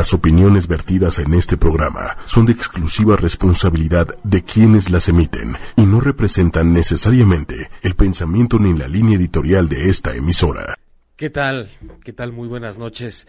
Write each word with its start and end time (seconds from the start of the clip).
Las 0.00 0.14
opiniones 0.14 0.66
vertidas 0.66 1.18
en 1.18 1.34
este 1.34 1.58
programa 1.58 2.16
son 2.24 2.46
de 2.46 2.52
exclusiva 2.52 3.16
responsabilidad 3.16 4.08
de 4.24 4.42
quienes 4.42 4.88
las 4.88 5.10
emiten 5.10 5.58
y 5.76 5.82
no 5.82 6.00
representan 6.00 6.72
necesariamente 6.72 7.68
el 7.82 7.96
pensamiento 7.96 8.58
ni 8.58 8.72
la 8.72 8.88
línea 8.88 9.18
editorial 9.18 9.68
de 9.68 9.90
esta 9.90 10.16
emisora. 10.16 10.74
¿Qué 11.16 11.28
tal? 11.28 11.68
¿Qué 12.02 12.14
tal? 12.14 12.32
Muy 12.32 12.48
buenas 12.48 12.78
noches. 12.78 13.26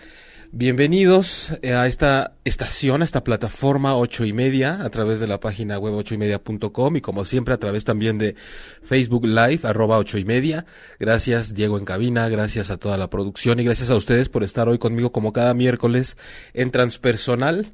Bienvenidos 0.53 1.57
eh, 1.61 1.75
a 1.75 1.87
esta 1.87 2.33
estación, 2.43 3.01
a 3.01 3.05
esta 3.05 3.23
plataforma 3.23 3.95
ocho 3.95 4.25
y 4.25 4.33
media, 4.33 4.83
a 4.83 4.89
través 4.89 5.21
de 5.21 5.27
la 5.27 5.39
página 5.39 5.79
web 5.79 5.93
ocho 5.93 6.13
y 6.13 6.17
media.com 6.17 6.97
y 6.97 6.99
como 6.99 7.23
siempre 7.23 7.53
a 7.53 7.57
través 7.57 7.85
también 7.85 8.17
de 8.17 8.35
Facebook 8.83 9.25
Live, 9.25 9.61
arroba 9.63 9.97
ocho 9.97 10.17
y 10.17 10.25
media. 10.25 10.65
Gracias 10.99 11.53
Diego 11.53 11.77
en 11.77 11.85
cabina, 11.85 12.27
gracias 12.27 12.69
a 12.69 12.75
toda 12.75 12.97
la 12.97 13.09
producción 13.09 13.61
y 13.61 13.63
gracias 13.63 13.91
a 13.91 13.95
ustedes 13.95 14.27
por 14.27 14.43
estar 14.43 14.67
hoy 14.67 14.77
conmigo 14.77 15.13
como 15.13 15.31
cada 15.31 15.53
miércoles 15.53 16.17
en 16.53 16.69
Transpersonal 16.69 17.71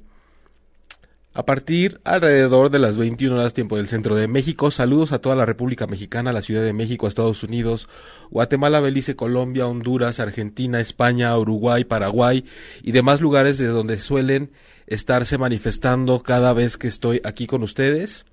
a 1.38 1.46
partir 1.46 2.02
alrededor 2.04 2.72
de 2.72 2.80
las 2.80 2.98
21 2.98 3.36
horas 3.36 3.54
tiempo 3.54 3.78
del 3.78 3.88
centro 3.88 4.16
de 4.16 4.28
México. 4.28 4.72
Saludos 4.72 5.12
a 5.12 5.20
toda 5.20 5.36
la 5.36 5.46
República 5.46 5.86
Mexicana, 5.86 6.32
la 6.32 6.42
Ciudad 6.42 6.64
de 6.64 6.74
México, 6.74 7.08
Estados 7.08 7.44
Unidos, 7.44 7.88
Guatemala, 8.32 8.80
Belice, 8.80 9.16
Colombia, 9.16 9.68
Honduras, 9.68 10.20
Argentina, 10.20 10.80
España, 10.80 11.38
Uruguay, 11.38 11.84
Paraguay 11.84 12.44
y 12.82 12.92
demás 12.92 13.22
lugares 13.22 13.60
de 13.60 13.68
donde 13.68 14.00
suelen 14.00 14.50
estarse 14.88 15.38
manifestando 15.38 16.24
cada 16.24 16.54
vez 16.54 16.76
que 16.76 16.88
estoy 16.88 17.22
aquí 17.24 17.46
con 17.46 17.62
ustedes. 17.62 18.26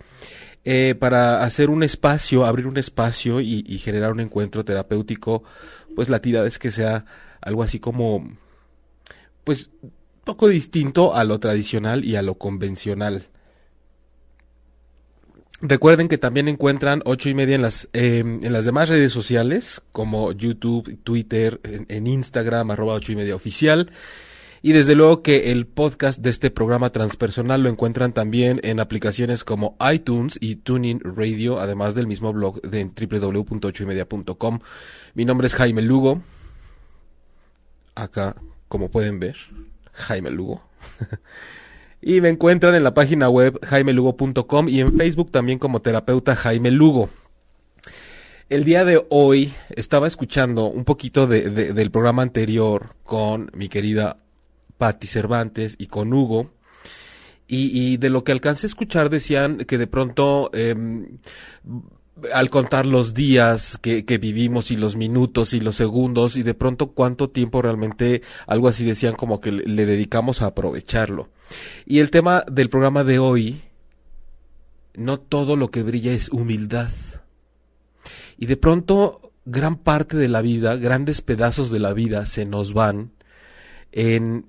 Eh, 0.64 0.94
para 0.98 1.44
hacer 1.44 1.68
un 1.68 1.82
espacio, 1.82 2.46
abrir 2.46 2.66
un 2.66 2.78
espacio 2.78 3.42
y, 3.42 3.62
generar 3.80 4.12
un 4.12 4.20
encuentro 4.20 4.64
terapéutico, 4.64 5.44
pues 5.94 6.08
la 6.08 6.22
tirada 6.22 6.48
es 6.48 6.58
que 6.58 6.70
sea 6.70 7.04
algo 7.42 7.62
así 7.62 7.80
como, 7.80 8.30
pues 9.44 9.68
poco 10.24 10.48
distinto 10.48 11.14
a 11.14 11.24
lo 11.24 11.38
tradicional 11.38 12.04
y 12.04 12.16
a 12.16 12.22
lo 12.22 12.34
convencional. 12.34 13.28
Recuerden 15.60 16.08
que 16.08 16.18
también 16.18 16.48
encuentran 16.48 17.00
ocho 17.04 17.28
y 17.28 17.34
media 17.34 17.54
en 17.54 17.62
las, 17.62 17.88
eh, 17.92 18.18
en 18.18 18.52
las 18.52 18.64
demás 18.64 18.88
redes 18.88 19.12
sociales, 19.12 19.80
como 19.92 20.32
YouTube, 20.32 20.98
Twitter, 21.04 21.60
en, 21.62 21.86
en, 21.88 22.06
Instagram, 22.06 22.70
arroba 22.70 22.94
ocho 22.94 23.12
y 23.12 23.16
media 23.16 23.34
oficial. 23.34 23.90
Y 24.60 24.72
desde 24.72 24.94
luego 24.94 25.22
que 25.22 25.52
el 25.52 25.66
podcast 25.66 26.20
de 26.20 26.30
este 26.30 26.50
programa 26.50 26.90
transpersonal 26.90 27.62
lo 27.62 27.68
encuentran 27.68 28.12
también 28.12 28.60
en 28.62 28.80
aplicaciones 28.80 29.44
como 29.44 29.76
iTunes 29.92 30.38
y 30.40 30.56
Tuning 30.56 31.00
Radio, 31.02 31.60
además 31.60 31.94
del 31.94 32.06
mismo 32.06 32.32
blog 32.32 32.62
de 32.62 32.84
www.ochoymedia.com. 32.84 34.60
Mi 35.14 35.24
nombre 35.24 35.46
es 35.46 35.54
Jaime 35.54 35.82
Lugo. 35.82 36.22
Acá, 37.94 38.36
como 38.68 38.90
pueden 38.90 39.20
ver, 39.20 39.36
Jaime 39.94 40.30
Lugo. 40.30 40.62
y 42.02 42.20
me 42.20 42.28
encuentran 42.28 42.74
en 42.74 42.84
la 42.84 42.94
página 42.94 43.28
web 43.28 43.58
jaimelugo.com 43.64 44.68
y 44.68 44.80
en 44.80 44.96
Facebook 44.96 45.30
también 45.30 45.58
como 45.58 45.80
terapeuta 45.80 46.36
Jaime 46.36 46.70
Lugo. 46.70 47.08
El 48.50 48.64
día 48.64 48.84
de 48.84 49.04
hoy 49.08 49.54
estaba 49.70 50.06
escuchando 50.06 50.66
un 50.66 50.84
poquito 50.84 51.26
de, 51.26 51.48
de, 51.48 51.72
del 51.72 51.90
programa 51.90 52.22
anterior 52.22 52.90
con 53.02 53.50
mi 53.54 53.68
querida 53.68 54.18
Patti 54.76 55.06
Cervantes 55.06 55.76
y 55.78 55.86
con 55.86 56.12
Hugo. 56.12 56.50
Y, 57.46 57.98
de 57.98 58.10
lo 58.10 58.24
que 58.24 58.32
alcancé 58.32 58.66
a 58.66 58.68
escuchar 58.68 59.10
decían 59.10 59.58
que 59.58 59.78
de 59.78 59.86
pronto 59.86 60.50
eh, 60.54 60.74
al 62.32 62.50
contar 62.50 62.86
los 62.86 63.14
días 63.14 63.78
que, 63.78 64.02
vivimos 64.18 64.70
y 64.70 64.76
los 64.76 64.96
minutos 64.96 65.52
y 65.52 65.60
los 65.60 65.76
segundos 65.76 66.36
y 66.36 66.42
de 66.42 66.54
pronto 66.54 66.92
cuánto 66.92 67.30
tiempo 67.30 67.60
realmente, 67.60 68.22
algo 68.46 68.68
así 68.68 68.84
decían 68.84 69.14
como 69.14 69.40
que 69.40 69.52
le, 69.52 69.86
dedicamos 69.86 70.42
a 70.42 70.46
aprovecharlo. 70.46 71.30
Y 71.86 71.98
el 71.98 72.10
tema 72.10 72.44
del 72.50 72.70
programa 72.70 73.04
de 73.04 73.18
hoy, 73.18 73.62
no 74.94 75.18
todo 75.18 75.56
lo 75.56 75.70
que 75.70 75.82
brilla 75.82 76.12
es 76.12 76.28
humildad. 76.28 76.90
Y 78.38 78.46
de 78.46 78.56
pronto 78.56 79.32
gran 79.44 79.76
parte 79.76 80.16
de 80.16 80.28
la 80.28 80.40
vida, 80.40 80.76
grandes 80.76 81.20
pedazos 81.20 81.70
de 81.70 81.80
la 81.80 81.92
vida 81.92 82.26
se 82.26 82.46
nos 82.46 82.72
van 82.72 83.12
en 83.92 84.46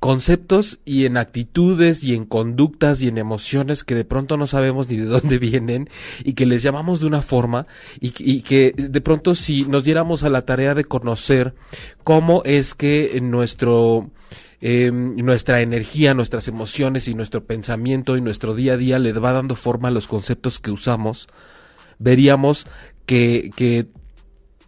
conceptos 0.00 0.78
y 0.84 1.06
en 1.06 1.16
actitudes 1.16 2.04
y 2.04 2.14
en 2.14 2.24
conductas 2.24 3.02
y 3.02 3.08
en 3.08 3.18
emociones 3.18 3.82
que 3.82 3.96
de 3.96 4.04
pronto 4.04 4.36
no 4.36 4.46
sabemos 4.46 4.88
ni 4.88 4.96
de 4.96 5.06
dónde 5.06 5.38
vienen 5.38 5.90
y 6.24 6.34
que 6.34 6.46
les 6.46 6.62
llamamos 6.62 7.00
de 7.00 7.06
una 7.06 7.22
forma 7.22 7.66
y, 8.00 8.42
que 8.42 8.72
de 8.76 9.00
pronto 9.00 9.34
si 9.34 9.64
nos 9.64 9.84
diéramos 9.84 10.22
a 10.22 10.30
la 10.30 10.42
tarea 10.42 10.74
de 10.74 10.84
conocer 10.84 11.54
cómo 12.04 12.42
es 12.44 12.74
que 12.74 13.18
nuestro 13.20 14.10
eh, 14.60 14.90
nuestra 14.92 15.60
energía, 15.62 16.14
nuestras 16.14 16.48
emociones 16.48 17.06
y 17.08 17.14
nuestro 17.14 17.44
pensamiento 17.44 18.16
y 18.16 18.20
nuestro 18.20 18.54
día 18.54 18.74
a 18.74 18.76
día 18.76 18.98
le 18.98 19.12
va 19.12 19.32
dando 19.32 19.56
forma 19.56 19.88
a 19.88 19.92
los 19.92 20.08
conceptos 20.08 20.58
que 20.58 20.72
usamos, 20.72 21.28
veríamos 21.98 22.66
que, 23.06 23.50
que 23.54 23.86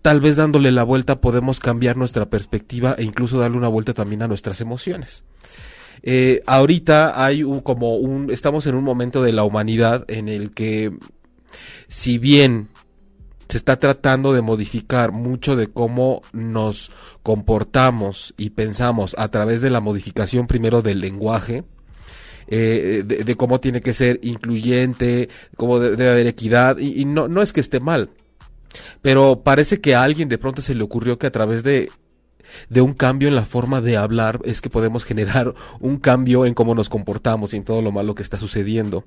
tal 0.02 0.20
vez 0.20 0.36
dándole 0.36 0.72
la 0.72 0.82
vuelta 0.82 1.20
podemos 1.20 1.60
cambiar 1.60 1.96
nuestra 1.96 2.28
perspectiva 2.30 2.94
e 2.96 3.04
incluso 3.04 3.38
darle 3.38 3.56
una 3.56 3.68
vuelta 3.68 3.94
también 3.94 4.22
a 4.22 4.28
nuestras 4.28 4.60
emociones. 4.60 5.24
Eh, 6.02 6.42
ahorita 6.46 7.22
hay 7.22 7.42
un, 7.42 7.60
como 7.60 7.96
un, 7.96 8.30
estamos 8.30 8.66
en 8.66 8.74
un 8.74 8.84
momento 8.84 9.22
de 9.22 9.32
la 9.32 9.44
humanidad 9.44 10.04
en 10.08 10.28
el 10.28 10.52
que, 10.52 10.96
si 11.88 12.18
bien 12.18 12.68
se 13.48 13.58
está 13.58 13.78
tratando 13.78 14.32
de 14.32 14.42
modificar 14.42 15.12
mucho 15.12 15.56
de 15.56 15.66
cómo 15.66 16.22
nos 16.32 16.92
comportamos 17.22 18.32
y 18.38 18.50
pensamos 18.50 19.14
a 19.18 19.28
través 19.28 19.60
de 19.60 19.70
la 19.70 19.80
modificación 19.80 20.46
primero 20.46 20.82
del 20.82 21.00
lenguaje, 21.00 21.64
eh, 22.46 23.02
de, 23.04 23.24
de, 23.24 23.36
cómo 23.36 23.60
tiene 23.60 23.80
que 23.80 23.92
ser 23.92 24.20
incluyente, 24.22 25.28
cómo 25.56 25.78
debe 25.78 26.10
haber 26.10 26.26
equidad, 26.26 26.78
y, 26.78 27.00
y 27.00 27.04
no, 27.04 27.28
no 27.28 27.42
es 27.42 27.52
que 27.52 27.60
esté 27.60 27.78
mal, 27.78 28.10
pero 29.02 29.42
parece 29.42 29.80
que 29.80 29.94
a 29.94 30.02
alguien 30.02 30.28
de 30.28 30.38
pronto 30.38 30.62
se 30.62 30.74
le 30.74 30.82
ocurrió 30.82 31.18
que 31.18 31.26
a 31.26 31.32
través 31.32 31.62
de 31.62 31.90
de 32.68 32.80
un 32.80 32.94
cambio 32.94 33.28
en 33.28 33.34
la 33.34 33.42
forma 33.42 33.80
de 33.80 33.96
hablar 33.96 34.40
es 34.44 34.60
que 34.60 34.70
podemos 34.70 35.04
generar 35.04 35.54
un 35.80 35.98
cambio 35.98 36.46
en 36.46 36.54
cómo 36.54 36.74
nos 36.74 36.88
comportamos 36.88 37.52
y 37.52 37.56
en 37.56 37.64
todo 37.64 37.82
lo 37.82 37.92
malo 37.92 38.14
que 38.14 38.22
está 38.22 38.38
sucediendo. 38.38 39.04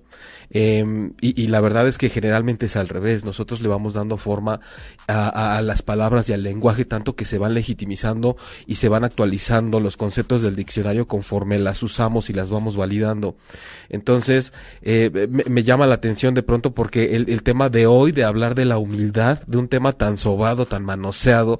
Eh, 0.50 1.12
y, 1.22 1.48
la 1.48 1.62
verdad 1.62 1.88
es 1.88 1.98
que 1.98 2.10
generalmente 2.10 2.68
es 2.68 2.76
al 2.76 2.88
revés. 2.88 3.26
Nosotros 3.26 3.62
le 3.62 3.68
vamos 3.68 3.94
dando 3.94 4.18
forma 4.18 4.60
a, 5.08 5.62
las 5.64 5.82
palabras 5.82 6.30
y 6.30 6.34
al 6.34 6.44
lenguaje 6.44 6.86
tanto 6.86 7.16
que 7.16 7.26
se 7.26 7.38
van 7.38 7.54
legitimizando 7.54 8.38
y 8.68 8.76
se 8.76 8.90
van 8.90 9.04
actualizando 9.04 9.80
los 9.80 9.98
conceptos 9.98 10.42
del 10.42 10.56
diccionario 10.56 11.08
conforme 11.08 11.58
las 11.60 11.82
usamos 11.84 12.30
y 12.30 12.34
las 12.34 12.50
vamos 12.52 12.76
validando. 12.76 13.36
Entonces, 13.90 14.54
eh, 14.82 15.28
me, 15.30 15.64
llama 15.64 15.88
la 15.88 15.96
atención 15.96 16.34
de 16.34 16.44
pronto 16.44 16.74
porque 16.74 17.16
el, 17.16 17.30
el, 17.30 17.44
tema 17.44 17.70
de 17.70 17.88
hoy, 17.88 18.12
de 18.12 18.24
hablar 18.24 18.56
de 18.56 18.66
la 18.66 18.78
humildad, 18.78 19.42
de 19.48 19.58
un 19.58 19.68
tema 19.68 19.94
tan 19.94 20.18
sobado, 20.18 20.66
tan 20.66 20.84
manoseado 20.84 21.60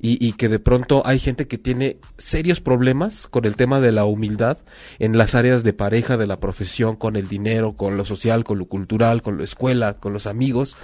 y, 0.00 0.24
y 0.24 0.32
que 0.32 0.48
de 0.48 0.58
pronto 0.58 1.02
hay 1.06 1.18
gente 1.24 1.48
que 1.48 1.58
tiene 1.58 1.98
serios 2.18 2.60
problemas 2.60 3.26
con 3.26 3.44
el 3.44 3.56
tema 3.56 3.80
de 3.80 3.90
la 3.90 4.04
humildad 4.04 4.58
en 4.98 5.18
las 5.18 5.34
áreas 5.34 5.64
de 5.64 5.72
pareja, 5.72 6.16
de 6.16 6.26
la 6.26 6.38
profesión, 6.38 6.96
con 6.96 7.16
el 7.16 7.28
dinero, 7.28 7.76
con 7.76 7.96
lo 7.96 8.04
social, 8.04 8.44
con 8.44 8.58
lo 8.58 8.66
cultural, 8.66 9.22
con 9.22 9.38
la 9.38 9.44
escuela, 9.44 9.94
con 9.94 10.12
los 10.12 10.26
amigos, 10.26 10.76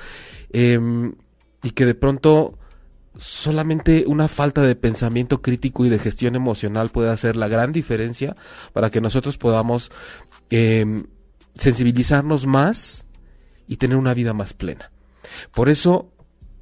eh, 0.53 0.81
y 1.63 1.71
que 1.71 1.87
de 1.87 1.95
pronto 1.95 2.59
solamente 3.19 4.05
una 4.07 4.29
falta 4.29 4.63
de 4.63 4.77
pensamiento 4.77 5.43
crítico 5.43 5.85
y 5.85 5.89
de 5.89 5.99
gestión 5.99 6.35
emocional 6.35 6.91
puede 6.91 7.11
hacer 7.11 7.37
la 7.37 7.49
gran 7.49 7.73
diferencia 7.73 8.37
para 8.73 8.91
que 8.91 9.01
nosotros 9.01 9.37
podamos 9.37 9.91
eh, 10.49 11.05
sensibilizarnos 11.55 12.47
más 12.47 13.07
y 13.67 13.77
tener 13.77 13.97
una 13.97 14.15
vida 14.15 14.33
más 14.33 14.55
plena. 14.55 14.91
Por 15.53 15.69
eso, 15.69 16.13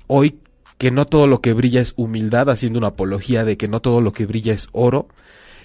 hoy 0.08 0.40
que 0.78 0.90
no 0.90 1.06
todo 1.06 1.26
lo 1.26 1.40
que 1.40 1.52
brilla 1.52 1.80
es 1.80 1.92
humildad, 1.96 2.48
haciendo 2.50 2.78
una 2.78 2.88
apología 2.88 3.44
de 3.44 3.56
que 3.56 3.68
no 3.68 3.80
todo 3.80 4.00
lo 4.00 4.12
que 4.12 4.26
brilla 4.26 4.54
es 4.54 4.68
oro. 4.72 5.08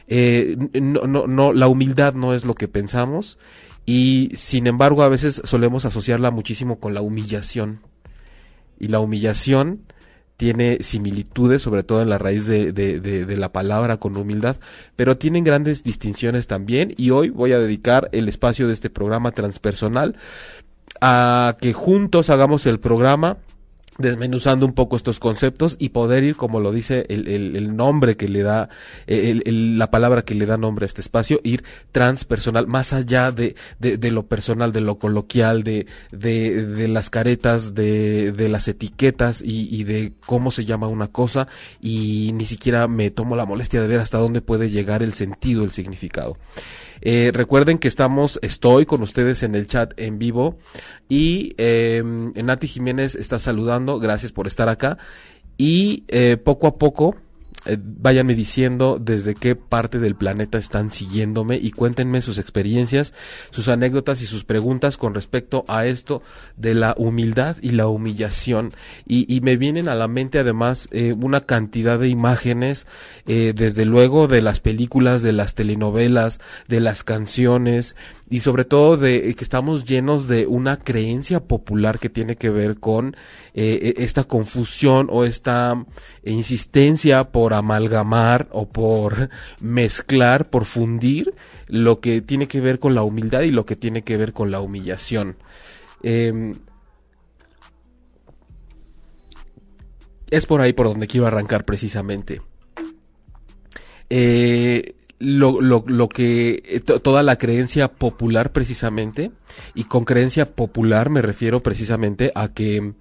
Eh, 0.07 0.57
no, 0.81 1.01
no, 1.07 1.28
no, 1.28 1.54
la 1.54 1.68
humildad 1.68 2.13
no 2.13 2.33
es 2.33 2.44
lo 2.44 2.56
que 2.56 2.68
pensamos 2.68 3.38
y 3.86 4.30
sin 4.33 4.68
embargo 4.68 5.01
a 5.04 5.07
veces 5.07 5.42
solemos 5.45 5.86
asociarla 5.86 6.31
muchísimo 6.31 6.80
con 6.80 6.94
la 6.94 7.01
humillación. 7.01 7.81
Y 8.80 8.88
la 8.88 9.00
humillación 9.00 9.83
tiene 10.38 10.80
similitudes, 10.81 11.62
sobre 11.62 11.83
todo 11.83 12.01
en 12.01 12.09
la 12.09 12.18
raíz 12.18 12.48
de, 12.48 12.74
de, 12.74 13.38
la 13.38 13.54
palabra 13.54 13.98
con 13.98 14.18
humildad, 14.18 14.57
pero 14.95 15.18
tienen 15.18 15.44
grandes 15.44 15.83
distinciones 15.83 16.48
también 16.48 16.94
y 16.98 17.12
hoy 17.12 17.30
voy 17.30 17.54
a 17.54 17.59
dedicar 17.59 18.09
el 18.12 18.27
espacio 18.27 18.68
de 18.68 18.74
este 18.74 18.89
programa 18.89 19.31
transpersonal 19.31 20.18
a 21.00 21.56
que 21.62 21.71
juntos 21.71 22.30
hagamos 22.30 22.66
el 22.66 22.80
programa 22.80 23.38
desmenuzando 23.98 24.66
un 24.66 24.74
poco 24.74 24.95
estos 24.95 25.19
conceptos 25.19 25.75
y 25.80 25.90
poder 25.90 26.24
ir, 26.24 26.36
como 26.36 26.60
lo 26.60 26.72
dice 26.72 27.06
el, 27.10 27.75
nombre 27.75 28.18
que 28.18 28.28
le 28.28 28.44
da, 28.44 28.69
la 29.07 29.92
palabra 29.92 30.24
que 30.24 30.36
le 30.36 30.45
da 30.45 30.57
nombre 30.57 30.86
a 30.86 30.88
este 30.88 31.01
espacio, 31.01 31.40
ir 31.44 31.63
transpersonal, 31.92 32.68
más 32.68 32.94
allá 32.94 33.31
de, 33.31 33.56
de, 33.80 34.12
lo 34.12 34.28
personal, 34.28 34.72
de 34.72 34.81
lo 34.81 34.98
coloquial, 34.98 35.63
de, 35.63 35.86
de, 36.12 36.88
las 36.88 37.10
caretas, 37.10 37.74
de, 37.75 38.48
las 38.50 38.68
etiquetas 38.68 39.42
y, 39.42 39.74
y, 39.74 39.84
de 39.84 40.13
cómo 40.25 40.51
se 40.51 40.66
llama 40.66 40.88
una 40.88 41.07
cosa 41.07 41.48
y 41.81 42.31
ni 42.34 42.45
siquiera 42.45 42.88
me 42.88 43.12
tomo 43.12 43.36
la 43.36 43.45
molestia 43.45 43.81
de 43.81 43.88
ver 43.88 44.00
hasta 44.00 44.18
dónde 44.18 44.42
puede 44.42 44.69
llegar 44.69 45.04
el 45.04 45.13
sentido, 45.13 45.63
el 45.63 45.72
significado. 45.72 46.38
Eh, 47.06 47.31
recuerden 47.34 47.80
que 47.80 47.90
estamos, 47.90 48.40
estoy 48.42 48.86
con 48.86 49.01
ustedes 49.01 49.44
en 49.44 49.56
el 49.56 49.68
chat 49.68 49.94
en 50.00 50.19
vivo 50.19 50.57
y 51.10 51.54
eh, 51.57 52.01
Nati 52.01 52.66
Jiménez 52.66 53.16
está 53.16 53.40
saludando, 53.40 53.82
gracias 53.85 54.31
por 54.31 54.47
estar 54.47 54.69
acá 54.69 54.97
y 55.57 56.03
eh, 56.07 56.38
poco 56.38 56.68
a 56.68 56.77
poco 56.77 57.15
eh, 57.65 57.77
diciendo 58.35 58.97
desde 59.00 59.35
qué 59.35 59.56
parte 59.56 59.97
del 60.00 60.15
planeta 60.15 60.57
están 60.57 60.91
siguiéndome 60.91 61.56
y 61.56 61.71
cuéntenme 61.71 62.21
sus 62.21 62.38
experiencias, 62.38 63.13
sus 63.51 63.69
anécdotas 63.69 64.21
y 64.21 64.25
sus 64.25 64.44
preguntas 64.44 64.97
con 64.97 65.13
respecto 65.13 65.63
a 65.69 65.85
esto 65.85 66.21
de 66.57 66.74
la 66.74 66.94
humildad 66.97 67.56
y 67.62 67.71
la 67.71 67.88
humillación. 67.88 68.74
Y, 69.07 69.39
me 69.44 69.57
vienen 69.57 69.88
a 69.89 69.95
la 69.95 70.07
mente 70.07 70.39
además 70.39 70.88
eh, 70.91 71.13
una 71.13 71.41
cantidad 71.41 72.00
de 72.00 72.07
imágenes, 72.07 72.85
eh, 73.27 73.53
desde 73.56 73.85
luego 73.85 74.27
de 74.27 74.41
las 74.41 74.59
películas, 74.59 75.21
de 75.21 75.33
las 75.33 75.56
telenovelas, 75.56 76.39
de 76.68 76.80
las 76.80 77.03
canciones, 77.03 77.95
y 78.33 78.39
sobre 78.39 78.65
todo 78.65 78.97
de 78.97 79.30
eh, 79.30 79.35
que 79.35 79.44
estamos 79.44 79.85
llenos 79.85 80.27
de 80.27 80.47
una 80.47 80.77
creencia 80.77 81.39
popular 81.39 82.00
que 82.00 82.09
tiene 82.09 82.35
que 82.35 82.50
ver 82.50 82.80
con 82.80 83.15
eh, 83.53 83.94
e, 83.95 84.03
esta 84.03 84.24
confusión 84.24 85.07
o 85.12 85.24
esta 85.24 85.85
insistencia 86.24 87.25
por 87.25 87.53
amalgamar 87.53 88.47
o 88.50 88.68
por 88.68 89.30
mezclar, 89.59 90.50
por 90.50 90.65
fundir 90.65 91.35
lo 91.68 92.00
que 92.00 92.21
tiene 92.21 92.47
que 92.47 92.59
ver 92.59 92.80
con 92.80 92.95
la 92.95 93.03
humildad 93.03 93.41
y 93.41 93.51
lo 93.51 93.68
que 93.68 93.75
tiene 93.75 94.01
que 94.01 94.18
ver 94.18 94.33
con 94.33 94.50
la 94.50 94.62
humillación. 94.62 95.35
Em, 96.01 96.56
es 100.31 100.47
por 100.47 100.59
ahí 100.62 100.74
por 100.74 100.88
donde 100.88 101.06
quiero 101.06 101.27
arrancar 101.27 101.65
precisamente. 101.65 102.41
Eh, 104.09 104.95
lo, 105.19 105.62
lo, 105.62 105.83
lo 105.88 106.10
que 106.10 106.63
eh, 106.65 106.80
toda 106.80 107.24
la 107.24 107.38
creencia 107.38 107.88
popular 107.88 108.51
precisamente 108.51 109.31
y 109.74 109.86
con 109.86 110.06
creencia 110.06 110.51
popular 110.51 111.10
me 111.10 111.21
refiero 111.21 111.62
precisamente 111.62 112.31
a 112.36 112.50
que 112.50 112.94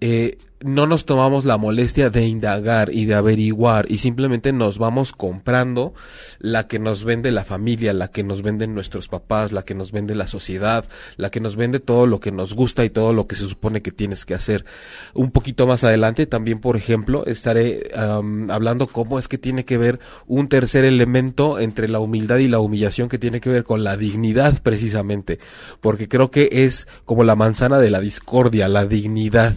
eh, 0.00 0.38
no 0.62 0.86
nos 0.86 1.06
tomamos 1.06 1.46
la 1.46 1.56
molestia 1.56 2.10
de 2.10 2.26
indagar 2.26 2.90
y 2.92 3.06
de 3.06 3.14
averiguar 3.14 3.86
y 3.88 3.98
simplemente 3.98 4.52
nos 4.52 4.76
vamos 4.76 5.12
comprando 5.12 5.94
la 6.38 6.66
que 6.66 6.78
nos 6.78 7.04
vende 7.04 7.30
la 7.30 7.44
familia, 7.44 7.94
la 7.94 8.08
que 8.08 8.22
nos 8.22 8.42
venden 8.42 8.74
nuestros 8.74 9.08
papás, 9.08 9.52
la 9.52 9.62
que 9.62 9.74
nos 9.74 9.90
vende 9.90 10.14
la 10.14 10.26
sociedad, 10.26 10.84
la 11.16 11.30
que 11.30 11.40
nos 11.40 11.56
vende 11.56 11.80
todo 11.80 12.06
lo 12.06 12.20
que 12.20 12.30
nos 12.30 12.54
gusta 12.54 12.84
y 12.84 12.90
todo 12.90 13.14
lo 13.14 13.26
que 13.26 13.36
se 13.36 13.46
supone 13.46 13.80
que 13.80 13.90
tienes 13.90 14.26
que 14.26 14.34
hacer. 14.34 14.66
Un 15.14 15.30
poquito 15.30 15.66
más 15.66 15.82
adelante 15.82 16.26
también, 16.26 16.58
por 16.58 16.76
ejemplo, 16.76 17.24
estaré 17.24 17.90
hablando 17.94 18.86
cómo 18.86 19.18
es 19.18 19.28
que 19.28 19.38
tiene 19.38 19.64
que 19.64 19.78
ver 19.78 19.98
un 20.26 20.48
tercer 20.48 20.84
elemento 20.84 21.58
entre 21.58 21.88
la 21.88 22.00
humildad 22.00 22.36
y 22.36 22.48
la 22.48 22.58
humillación 22.58 23.08
que 23.08 23.18
tiene 23.18 23.40
que 23.40 23.48
ver 23.48 23.64
con 23.64 23.82
la 23.82 23.96
dignidad 23.96 24.62
precisamente, 24.62 25.38
porque 25.80 26.06
creo 26.06 26.30
que 26.30 26.50
es 26.52 26.86
como 27.06 27.24
la 27.24 27.34
manzana 27.34 27.78
de 27.78 27.90
la 27.90 28.00
discordia, 28.00 28.68
la 28.68 28.84
dignidad 28.84 29.54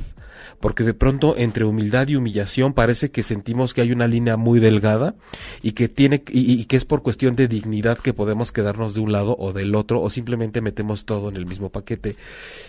porque 0.63 0.85
de 0.85 0.93
pronto 0.93 1.35
entre 1.35 1.65
humildad 1.65 2.07
y 2.07 2.15
humillación 2.15 2.71
parece 2.71 3.11
que 3.11 3.21
sentimos 3.21 3.73
que 3.73 3.81
hay 3.81 3.91
una 3.91 4.07
línea 4.07 4.37
muy 4.37 4.61
delgada 4.61 5.13
y 5.61 5.73
que 5.73 5.89
tiene 5.89 6.23
y, 6.29 6.63
que 6.63 6.77
es 6.77 6.85
por 6.85 7.03
cuestión 7.03 7.35
de 7.35 7.49
dignidad 7.49 7.97
que 7.97 8.13
podemos 8.13 8.53
quedarnos 8.53 8.93
de 8.93 9.01
un 9.01 9.11
lado 9.11 9.35
o 9.37 9.51
del 9.51 9.75
otro 9.75 9.99
o 9.99 10.09
simplemente 10.09 10.61
metemos 10.61 11.03
todo 11.03 11.27
en 11.27 11.35
el 11.35 11.45
mismo 11.45 11.69
paquete. 11.69 12.15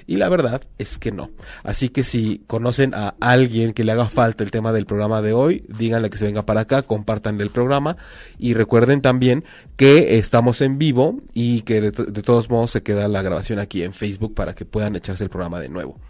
Y 0.08 0.16
la 0.16 0.28
verdad 0.28 0.62
es 0.76 0.98
que 0.98 1.12
no. 1.12 1.30
Así 1.62 1.88
que 1.88 2.02
si 2.02 2.42
conocen 2.48 2.94
a 2.94 3.14
alguien 3.20 3.72
que 3.72 3.84
le 3.84 3.92
haga 3.92 4.08
falta 4.08 4.42
el 4.42 4.50
tema 4.50 4.72
del 4.72 4.86
programa 4.86 5.22
de 5.22 5.32
hoy, 5.32 5.64
díganle 5.68 6.10
que 6.10 6.18
se 6.18 6.24
venga 6.24 6.44
para 6.44 6.62
acá, 6.62 6.82
compartan 6.82 7.40
el 7.40 7.50
programa 7.50 7.96
y 8.40 8.54
recuerden 8.54 9.02
también 9.02 9.44
que 9.76 10.18
estamos 10.18 10.62
en 10.62 10.78
vivo 10.78 11.20
y 11.32 11.62
que 11.62 11.80
de 11.80 11.92
todos 11.92 12.50
modos 12.50 12.72
se 12.72 12.82
queda 12.82 13.06
la 13.06 13.22
grabación 13.22 13.60
aquí 13.60 13.84
en 13.84 13.92
Facebook 13.92 14.34
para 14.34 14.56
que 14.56 14.64
puedan 14.64 14.96
echarse 14.96 15.22
el 15.22 15.30
programa 15.30 15.60
de 15.60 15.68
nuevo. 15.68 16.00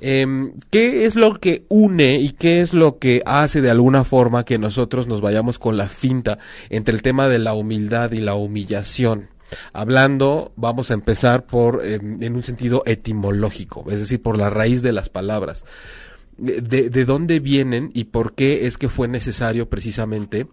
Eh, 0.00 0.52
¿Qué 0.70 1.06
es 1.06 1.16
lo 1.16 1.34
que 1.34 1.64
une 1.68 2.18
y 2.18 2.30
qué 2.30 2.60
es 2.60 2.72
lo 2.72 2.98
que 2.98 3.22
hace 3.26 3.60
de 3.60 3.70
alguna 3.70 4.04
forma 4.04 4.44
que 4.44 4.58
nosotros 4.58 5.06
nos 5.06 5.20
vayamos 5.20 5.58
con 5.58 5.76
la 5.76 5.88
finta 5.88 6.38
entre 6.70 6.94
el 6.94 7.02
tema 7.02 7.28
de 7.28 7.38
la 7.38 7.54
humildad 7.54 8.12
y 8.12 8.20
la 8.20 8.34
humillación? 8.34 9.28
Hablando, 9.72 10.52
vamos 10.56 10.90
a 10.90 10.94
empezar 10.94 11.46
por, 11.46 11.84
em, 11.84 12.22
en 12.22 12.36
un 12.36 12.42
sentido 12.42 12.82
etimológico, 12.86 13.84
es 13.90 14.00
decir, 14.00 14.22
por 14.22 14.36
la 14.36 14.50
raíz 14.50 14.82
de 14.82 14.92
las 14.92 15.08
palabras. 15.08 15.64
De, 16.36 16.88
de 16.88 17.04
dónde 17.04 17.40
vienen 17.40 17.90
y 17.94 18.04
por 18.04 18.34
qué 18.34 18.68
es 18.68 18.78
que 18.78 18.88
fue 18.88 19.08
necesario 19.08 19.68
precisamente 19.68 20.46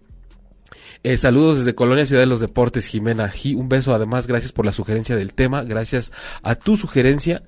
eh, 1.05 1.17
saludos 1.17 1.59
desde 1.59 1.75
Colonia 1.75 2.07
Ciudad 2.07 2.23
de 2.23 2.25
los 2.25 2.39
Deportes, 2.39 2.87
Jimena. 2.87 3.31
Un 3.55 3.69
beso, 3.69 3.93
además, 3.93 4.25
gracias 4.25 4.51
por 4.51 4.65
la 4.65 4.73
sugerencia 4.73 5.15
del 5.15 5.35
tema. 5.35 5.63
Gracias 5.63 6.11
a 6.41 6.55
tu 6.55 6.77
sugerencia 6.77 7.43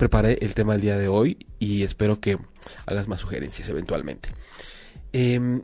preparé 0.00 0.38
el 0.40 0.54
tema 0.54 0.72
del 0.72 0.80
día 0.80 0.96
de 0.96 1.08
hoy 1.08 1.36
y 1.58 1.82
espero 1.82 2.20
que 2.20 2.38
hagas 2.86 3.06
más 3.06 3.20
sugerencias 3.20 3.68
eventualmente. 3.68 4.30
Em, 5.12 5.62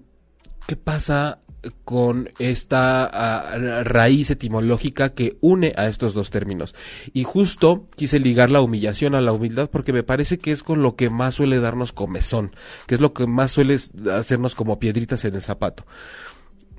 ¿Qué 0.66 0.76
pasa 0.76 1.40
con 1.84 2.28
esta 2.38 3.04
ah, 3.04 3.82
raíz 3.84 4.30
etimológica 4.30 5.14
que 5.14 5.38
une 5.40 5.72
a 5.76 5.86
estos 5.86 6.12
dos 6.12 6.28
términos? 6.28 6.74
Y 7.14 7.24
justo 7.24 7.86
quise 7.96 8.20
ligar 8.20 8.50
la 8.50 8.60
humillación 8.60 9.14
a 9.14 9.22
la 9.22 9.32
humildad 9.32 9.70
porque 9.70 9.94
me 9.94 10.02
parece 10.02 10.38
que 10.38 10.52
es 10.52 10.62
con 10.62 10.82
lo 10.82 10.96
que 10.96 11.08
más 11.08 11.36
suele 11.36 11.58
darnos 11.58 11.92
comezón, 11.92 12.54
que 12.86 12.96
es 12.96 13.00
lo 13.00 13.14
que 13.14 13.26
más 13.26 13.52
suele 13.52 13.78
hacernos 14.12 14.54
como 14.54 14.78
piedritas 14.78 15.24
en 15.24 15.34
el 15.34 15.42
zapato. 15.42 15.86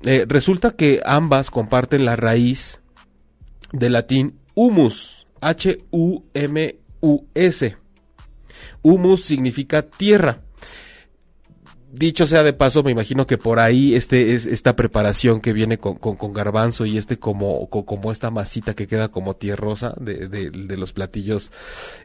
Eh, 0.04 0.26
resulta 0.28 0.76
que 0.76 1.00
ambas 1.04 1.50
comparten 1.50 2.04
la 2.04 2.14
raíz 2.14 2.82
del 3.72 3.94
latín 3.94 4.38
humus, 4.54 5.26
H-U-M 5.40 6.77
U-S. 7.00 7.76
Humus 8.82 9.22
significa 9.24 9.82
tierra. 9.82 10.42
Dicho 11.90 12.26
sea 12.26 12.42
de 12.42 12.52
paso, 12.52 12.82
me 12.82 12.90
imagino 12.90 13.26
que 13.26 13.38
por 13.38 13.58
ahí 13.58 13.94
este 13.94 14.34
es 14.34 14.44
esta 14.44 14.76
preparación 14.76 15.40
que 15.40 15.54
viene 15.54 15.78
con, 15.78 15.94
con, 15.96 16.32
garbanzo 16.34 16.84
y 16.84 16.98
este 16.98 17.18
como, 17.18 17.70
como 17.70 18.12
esta 18.12 18.30
masita 18.30 18.74
que 18.74 18.86
queda 18.86 19.08
como 19.08 19.36
tierrosa 19.36 19.94
de, 19.98 20.28
de, 20.28 20.50
de 20.50 20.76
los 20.76 20.92
platillos 20.92 21.50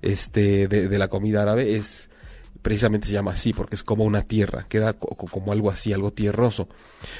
este 0.01 0.69
de, 0.69 0.87
de 0.87 0.97
la 0.97 1.09
comida 1.09 1.41
árabe 1.41 1.75
es 1.75 2.09
precisamente 2.63 3.07
se 3.07 3.13
llama 3.13 3.33
así, 3.33 3.53
porque 3.53 3.75
es 3.75 3.83
como 3.83 4.05
una 4.05 4.23
tierra, 4.23 4.65
queda 4.67 4.93
como 4.93 5.51
algo 5.51 5.69
así, 5.69 5.93
algo 5.93 6.11
tierroso. 6.11 6.67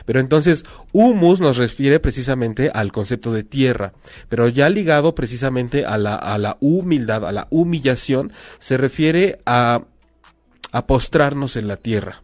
Pero 0.06 0.20
entonces, 0.20 0.64
humus 0.92 1.42
nos 1.42 1.58
refiere 1.58 2.00
precisamente 2.00 2.72
al 2.74 2.92
concepto 2.92 3.32
de 3.32 3.44
tierra, 3.44 3.94
pero 4.30 4.48
ya 4.48 4.70
ligado 4.70 5.14
precisamente 5.14 5.86
a 5.86 5.98
la, 5.98 6.16
a 6.16 6.38
la 6.40 6.58
humildad, 6.62 7.28
a 7.28 7.32
la 7.32 7.48
humillación, 7.52 8.32
se 8.58 8.78
refiere 8.78 9.40
a, 9.46 9.84
a 10.72 10.88
postrarnos 10.88 11.58
en 11.58 11.68
la 11.68 11.78
tierra. 11.78 12.24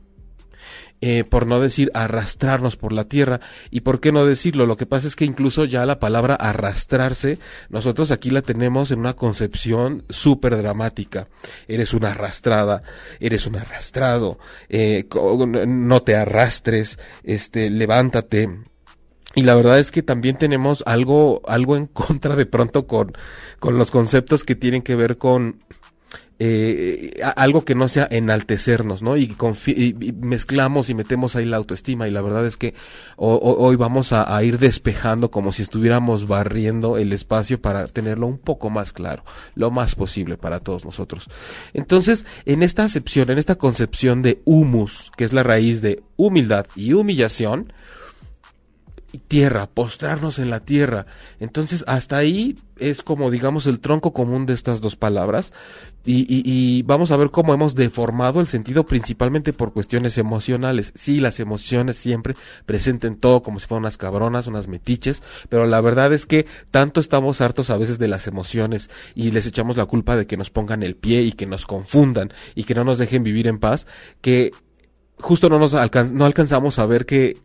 Eh, 1.01 1.23
por 1.23 1.47
no 1.47 1.61
decir 1.61 1.91
arrastrarnos 1.93 2.75
por 2.75 2.91
la 2.91 3.05
tierra. 3.05 3.39
¿Y 3.71 3.81
por 3.81 4.01
qué 4.01 4.11
no 4.11 4.25
decirlo? 4.25 4.65
Lo 4.65 4.75
que 4.75 4.85
pasa 4.85 5.07
es 5.07 5.15
que 5.15 5.23
incluso 5.23 5.63
ya 5.63 5.85
la 5.85 5.97
palabra 5.97 6.35
arrastrarse, 6.35 7.39
nosotros 7.69 8.11
aquí 8.11 8.29
la 8.31 8.41
tenemos 8.41 8.91
en 8.91 8.99
una 8.99 9.13
concepción 9.13 10.03
súper 10.09 10.57
dramática. 10.57 11.29
Eres 11.69 11.93
una 11.93 12.11
arrastrada, 12.11 12.83
eres 13.21 13.47
un 13.47 13.55
arrastrado, 13.55 14.39
eh, 14.67 15.07
no 15.67 16.01
te 16.01 16.17
arrastres, 16.17 16.99
este, 17.23 17.69
levántate. 17.69 18.49
Y 19.35 19.43
la 19.43 19.55
verdad 19.55 19.79
es 19.79 19.91
que 19.91 20.03
también 20.03 20.37
tenemos 20.37 20.83
algo, 20.85 21.41
algo 21.47 21.77
en 21.77 21.85
contra 21.85 22.35
de 22.35 22.45
pronto 22.45 22.87
con, 22.87 23.13
con 23.59 23.77
los 23.77 23.89
conceptos 23.89 24.43
que 24.43 24.55
tienen 24.55 24.81
que 24.81 24.95
ver 24.95 25.17
con 25.17 25.63
eh, 26.41 27.19
algo 27.35 27.65
que 27.65 27.75
no 27.75 27.89
sea 27.89 28.07
enaltecernos, 28.09 29.01
¿no? 29.01 29.17
Y, 29.17 29.35
mezclamos 30.21 30.89
y 30.89 30.93
metemos 30.93 31.35
ahí 31.35 31.43
la 31.43 31.57
autoestima 31.57 32.07
y 32.07 32.11
la 32.11 32.21
verdad 32.21 32.45
es 32.45 32.55
que 32.55 32.73
hoy 33.17 33.75
vamos 33.75 34.13
a, 34.13 34.41
ir 34.41 34.57
despejando 34.57 35.31
como 35.31 35.51
si 35.51 35.63
estuviéramos 35.63 36.27
barriendo 36.27 36.97
el 36.97 37.11
espacio 37.11 37.61
para 37.61 37.85
tenerlo 37.87 38.25
un 38.25 38.37
poco 38.37 38.69
más 38.69 38.93
claro, 38.93 39.25
lo 39.55 39.69
más 39.69 39.95
posible 39.95 40.37
para 40.37 40.61
todos 40.61 40.85
nosotros. 40.85 41.27
Entonces, 41.73 42.25
en 42.45 42.63
esta 42.63 42.85
acepción, 42.85 43.29
en 43.31 43.37
esta 43.37 43.55
concepción 43.55 44.21
de 44.21 44.41
humus, 44.45 45.11
que 45.17 45.25
es 45.25 45.33
la 45.33 45.43
raíz 45.43 45.81
de 45.81 46.01
humildad 46.15 46.67
y 46.73 46.93
humillación, 46.93 47.73
tierra, 49.17 49.67
postrarnos 49.67 50.39
en 50.39 50.49
la 50.49 50.59
tierra. 50.59 51.05
Entonces, 51.39 51.83
hasta 51.87 52.17
ahí 52.17 52.57
es 52.77 53.01
como, 53.01 53.31
digamos, 53.31 53.67
el 53.67 53.79
tronco 53.79 54.13
común 54.13 54.45
de 54.45 54.53
estas 54.53 54.81
dos 54.81 54.95
palabras. 54.95 55.51
Y, 56.05 56.25
y, 56.29 56.81
vamos 56.83 57.11
a 57.11 57.17
ver 57.17 57.29
cómo 57.29 57.53
hemos 57.53 57.75
deformado 57.75 58.39
el 58.39 58.47
sentido 58.47 58.85
principalmente 58.85 59.53
por 59.53 59.73
cuestiones 59.73 60.17
emocionales. 60.17 60.91
Sí, 60.95 61.19
las 61.19 61.39
emociones 61.39 61.97
siempre 61.97 62.35
presenten 62.65 63.17
todo 63.17 63.43
como 63.43 63.59
si 63.59 63.67
fueran 63.67 63.83
unas 63.83 63.97
cabronas, 63.97 64.47
unas 64.47 64.67
metiches, 64.67 65.21
pero 65.49 65.65
la 65.65 65.81
verdad 65.81 66.13
es 66.13 66.25
que 66.25 66.45
tanto 66.71 66.99
estamos 66.99 67.41
hartos 67.41 67.69
a 67.69 67.77
veces 67.77 67.99
de 67.99 68.07
las 68.07 68.27
emociones 68.27 68.89
y 69.13 69.31
les 69.31 69.45
echamos 69.45 69.77
la 69.77 69.85
culpa 69.85 70.15
de 70.15 70.25
que 70.25 70.37
nos 70.37 70.49
pongan 70.49 70.83
el 70.83 70.95
pie 70.95 71.21
y 71.23 71.33
que 71.33 71.45
nos 71.45 71.65
confundan 71.65 72.31
y 72.55 72.63
que 72.63 72.75
no 72.75 72.83
nos 72.83 72.97
dejen 72.97 73.23
vivir 73.23 73.47
en 73.47 73.59
paz, 73.59 73.85
que 74.21 74.51
justo 75.17 75.49
no 75.49 75.59
nos 75.59 75.73
no 75.73 76.25
alcanzamos 76.25 76.79
a 76.79 76.85
ver 76.85 77.05
que 77.05 77.37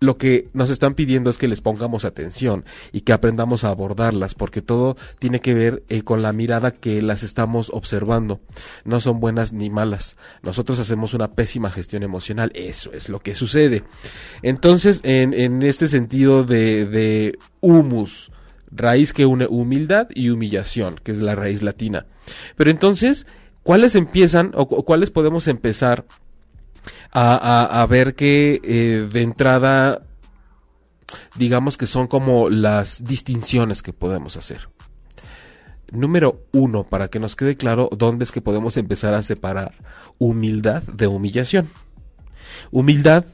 lo 0.00 0.16
que 0.16 0.48
nos 0.54 0.70
están 0.70 0.94
pidiendo 0.94 1.28
es 1.28 1.36
que 1.36 1.46
les 1.46 1.60
pongamos 1.60 2.06
atención 2.06 2.64
y 2.90 3.02
que 3.02 3.12
aprendamos 3.12 3.64
a 3.64 3.68
abordarlas, 3.68 4.34
porque 4.34 4.62
todo 4.62 4.96
tiene 5.18 5.40
que 5.40 5.52
ver 5.52 5.82
eh, 5.90 6.02
con 6.02 6.22
la 6.22 6.32
mirada 6.32 6.70
que 6.70 7.02
las 7.02 7.22
estamos 7.22 7.70
observando. 7.72 8.40
No 8.84 9.02
son 9.02 9.20
buenas 9.20 9.52
ni 9.52 9.68
malas. 9.68 10.16
Nosotros 10.42 10.78
hacemos 10.78 11.12
una 11.12 11.32
pésima 11.32 11.70
gestión 11.70 12.02
emocional. 12.02 12.50
Eso 12.54 12.92
es 12.94 13.10
lo 13.10 13.20
que 13.20 13.34
sucede. 13.34 13.84
Entonces, 14.42 15.00
en, 15.04 15.62
este 15.62 15.86
sentido 15.86 16.44
de, 16.44 16.86
de 16.86 17.38
humus, 17.60 18.32
raíz 18.70 19.12
que 19.12 19.26
une 19.26 19.46
humildad 19.46 20.08
y 20.14 20.30
humillación, 20.30 20.96
que 21.02 21.12
es 21.12 21.20
la 21.20 21.34
raíz 21.34 21.60
latina. 21.60 22.06
Pero 22.56 22.70
entonces, 22.70 23.26
¿cuáles 23.62 23.94
empiezan 23.94 24.52
o 24.54 24.66
cuáles 24.66 25.10
podemos 25.10 25.46
empezar 25.46 26.06
a, 27.12 27.86
ver 27.88 28.14
que 28.14 28.60
eh, 28.62 29.08
de 29.10 29.22
entrada, 29.22 30.02
digamos 31.36 31.76
que 31.76 31.86
son 31.86 32.06
como 32.06 32.50
las 32.50 33.04
distinciones 33.04 33.82
que 33.82 33.92
podemos 33.92 34.36
hacer. 34.36 34.68
Número 35.90 36.46
uno, 36.52 36.84
para 36.84 37.08
que 37.08 37.18
nos 37.18 37.34
quede 37.34 37.56
claro 37.56 37.88
dónde 37.96 38.24
es 38.24 38.30
que 38.30 38.40
podemos 38.40 38.76
empezar 38.76 39.12
a 39.14 39.22
separar 39.22 39.74
humildad 40.18 40.82
de 40.82 41.08
humillación. 41.08 41.68
Humildad 42.70 43.24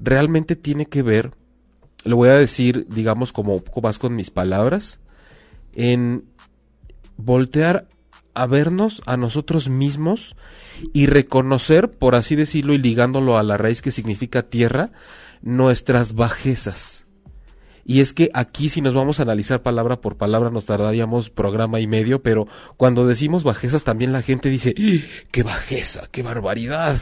realmente 0.00 0.56
tiene 0.56 0.86
que 0.86 1.02
ver, 1.02 1.32
lo 2.04 2.16
voy 2.16 2.30
a 2.30 2.34
decir, 2.34 2.86
digamos, 2.88 3.32
como 3.32 3.54
un 3.54 3.62
poco 3.62 3.82
más 3.82 3.98
con 3.98 4.16
mis 4.16 4.30
palabras, 4.30 5.00
en 5.74 6.24
voltear 7.16 7.86
a 8.34 8.46
vernos 8.46 9.02
a 9.06 9.16
nosotros 9.16 9.68
mismos 9.68 10.36
y 10.92 11.06
reconocer, 11.06 11.90
por 11.90 12.14
así 12.14 12.36
decirlo, 12.36 12.74
y 12.74 12.78
ligándolo 12.78 13.38
a 13.38 13.42
la 13.42 13.56
raíz 13.56 13.80
que 13.80 13.90
significa 13.90 14.42
tierra, 14.42 14.90
nuestras 15.42 16.14
bajezas. 16.14 17.03
Y 17.84 18.00
es 18.00 18.12
que 18.12 18.30
aquí 18.34 18.68
si 18.68 18.80
nos 18.80 18.94
vamos 18.94 19.18
a 19.18 19.22
analizar 19.22 19.62
palabra 19.62 20.00
por 20.00 20.16
palabra 20.16 20.50
nos 20.50 20.66
tardaríamos 20.66 21.30
programa 21.30 21.80
y 21.80 21.86
medio, 21.86 22.22
pero 22.22 22.46
cuando 22.76 23.06
decimos 23.06 23.44
bajezas 23.44 23.84
también 23.84 24.12
la 24.12 24.22
gente 24.22 24.48
dice, 24.48 24.74
¡Eh, 24.76 25.04
qué 25.30 25.42
bajeza, 25.42 26.08
qué 26.10 26.22
barbaridad, 26.22 26.96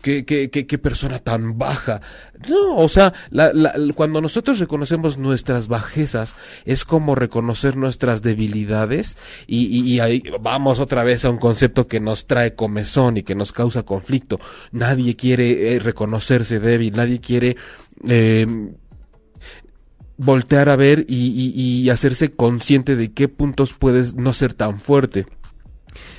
qué, 0.00 0.24
qué, 0.24 0.50
qué, 0.50 0.66
qué 0.66 0.78
persona 0.78 1.18
tan 1.18 1.58
baja. 1.58 2.00
No, 2.48 2.76
o 2.76 2.88
sea, 2.88 3.12
la, 3.30 3.52
la, 3.52 3.72
cuando 3.94 4.20
nosotros 4.20 4.58
reconocemos 4.58 5.18
nuestras 5.18 5.68
bajezas 5.68 6.36
es 6.64 6.84
como 6.84 7.14
reconocer 7.14 7.76
nuestras 7.76 8.22
debilidades 8.22 9.16
y, 9.46 9.66
y, 9.66 10.00
ahí 10.00 10.22
vamos 10.40 10.78
otra 10.78 11.02
vez 11.02 11.24
a 11.24 11.30
un 11.30 11.38
concepto 11.38 11.88
que 11.88 12.00
nos 12.00 12.26
trae 12.26 12.54
comezón 12.54 13.16
y 13.16 13.22
que 13.22 13.34
nos 13.34 13.52
causa 13.52 13.82
conflicto. 13.82 14.38
Nadie 14.70 15.16
quiere 15.16 15.74
eh, 15.74 15.78
reconocerse 15.78 16.60
débil, 16.60 16.94
nadie 16.94 17.20
quiere... 17.20 17.56
Eh, 18.06 18.46
voltear 20.18 20.68
a 20.68 20.76
ver 20.76 21.06
y, 21.08 21.88
hacerse 21.88 22.32
consciente 22.32 22.96
de 22.96 23.12
qué 23.12 23.28
puntos 23.28 23.72
puedes 23.72 24.14
no 24.14 24.34
ser 24.34 24.52
tan 24.52 24.80
fuerte. 24.80 25.26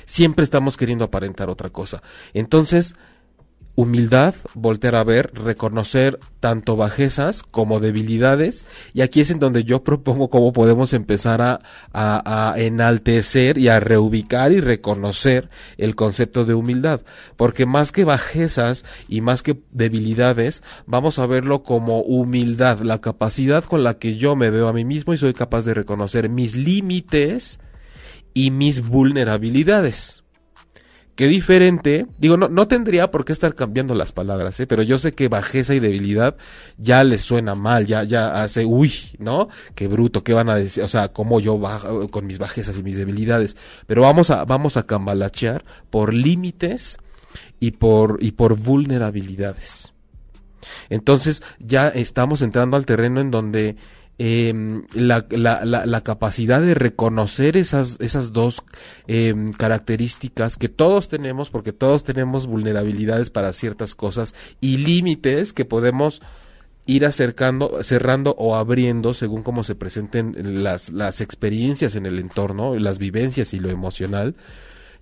Siempre 0.06 0.42
estamos 0.42 0.76
queriendo 0.76 1.04
aparentar 1.04 1.48
otra 1.48 1.70
cosa. 1.70 2.02
Entonces, 2.34 2.96
humildad, 3.80 4.34
voltear 4.54 4.94
a 4.94 5.04
ver, 5.04 5.32
reconocer 5.34 6.18
tanto 6.38 6.76
bajezas 6.76 7.42
como 7.42 7.80
debilidades. 7.80 8.64
Y 8.92 9.00
aquí 9.00 9.20
es 9.20 9.30
en 9.30 9.38
donde 9.38 9.64
yo 9.64 9.82
propongo 9.82 10.28
cómo 10.28 10.52
podemos 10.52 10.92
empezar 10.92 11.40
a, 11.40 11.60
a, 11.92 12.54
enaltecer 12.58 13.58
y 13.58 13.68
a 13.68 13.80
reubicar 13.80 14.52
y 14.52 14.60
reconocer 14.60 15.48
el 15.78 15.94
concepto 15.94 16.44
de 16.44 16.54
humildad. 16.54 17.00
Porque 17.36 17.66
más 17.66 17.92
que 17.92 18.04
bajezas 18.04 18.84
y 19.08 19.20
más 19.20 19.42
que 19.42 19.60
debilidades, 19.70 20.62
vamos 20.86 21.18
a 21.18 21.26
verlo 21.26 21.62
como 21.62 22.00
humildad, 22.00 22.80
la 22.80 23.00
capacidad 23.00 23.64
con 23.64 23.82
la 23.82 23.98
que 23.98 24.16
yo 24.16 24.36
me 24.36 24.50
veo 24.50 24.68
a 24.68 24.72
mí 24.72 24.84
mismo 24.84 25.14
y 25.14 25.18
soy 25.18 25.34
capaz 25.34 25.64
de 25.64 25.74
reconocer 25.74 26.28
mis 26.28 26.54
límites 26.54 27.60
y 28.34 28.50
mis 28.50 28.86
vulnerabilidades. 28.86 30.20
Qué 31.20 31.28
diferente, 31.28 32.06
digo, 32.16 32.38
no, 32.38 32.48
no 32.48 32.66
tendría 32.66 33.10
por 33.10 33.26
qué 33.26 33.34
estar 33.34 33.54
cambiando 33.54 33.94
las 33.94 34.10
palabras, 34.10 34.58
¿eh? 34.58 34.66
pero 34.66 34.82
yo 34.82 34.98
sé 34.98 35.12
que 35.12 35.28
bajeza 35.28 35.74
y 35.74 35.78
debilidad 35.78 36.34
ya 36.78 37.04
les 37.04 37.20
suena 37.20 37.54
mal, 37.54 37.84
ya, 37.84 38.04
ya 38.04 38.42
hace, 38.42 38.64
uy, 38.64 38.90
¿no? 39.18 39.50
Qué 39.74 39.86
bruto, 39.86 40.24
qué 40.24 40.32
van 40.32 40.48
a 40.48 40.54
decir, 40.54 40.82
o 40.82 40.88
sea, 40.88 41.12
como 41.12 41.38
yo 41.38 41.58
bajo 41.58 42.08
con 42.08 42.26
mis 42.26 42.38
bajezas 42.38 42.78
y 42.78 42.82
mis 42.82 42.96
debilidades, 42.96 43.58
pero 43.86 44.00
vamos 44.00 44.30
a, 44.30 44.46
vamos 44.46 44.78
a 44.78 44.86
cambalachear 44.86 45.62
por 45.90 46.14
límites 46.14 46.96
y 47.58 47.72
por, 47.72 48.16
y 48.22 48.30
por 48.30 48.56
vulnerabilidades. 48.56 49.92
Entonces 50.88 51.42
ya 51.58 51.88
estamos 51.88 52.40
entrando 52.40 52.78
al 52.78 52.86
terreno 52.86 53.20
en 53.20 53.30
donde 53.30 53.76
Em, 54.22 54.82
la, 54.92 55.24
la, 55.30 55.64
la, 55.64 56.00
capacidad 56.02 56.60
de 56.60 56.74
reconocer 56.74 57.56
esas, 57.56 57.96
esas 58.00 58.34
dos 58.34 58.62
em, 59.06 59.50
características 59.50 60.58
que 60.58 60.68
todos 60.68 61.08
tenemos, 61.08 61.48
porque 61.48 61.72
todos 61.72 62.04
tenemos 62.04 62.46
vulnerabilidades 62.46 63.30
para 63.30 63.54
ciertas 63.54 63.94
cosas 63.94 64.34
y 64.60 64.76
límites 64.76 65.54
que 65.54 65.64
podemos 65.64 66.20
ir 66.84 67.06
acercando, 67.06 67.82
cerrando 67.82 68.34
o 68.36 68.56
abriendo 68.56 69.14
según 69.14 69.42
cómo 69.42 69.64
se 69.64 69.74
presenten 69.74 70.62
las, 70.62 70.90
las 70.90 71.22
experiencias 71.22 71.94
en 71.94 72.04
el 72.04 72.18
entorno, 72.18 72.74
las 72.74 72.98
vivencias 72.98 73.54
y 73.54 73.58
lo 73.58 73.70
emocional 73.70 74.34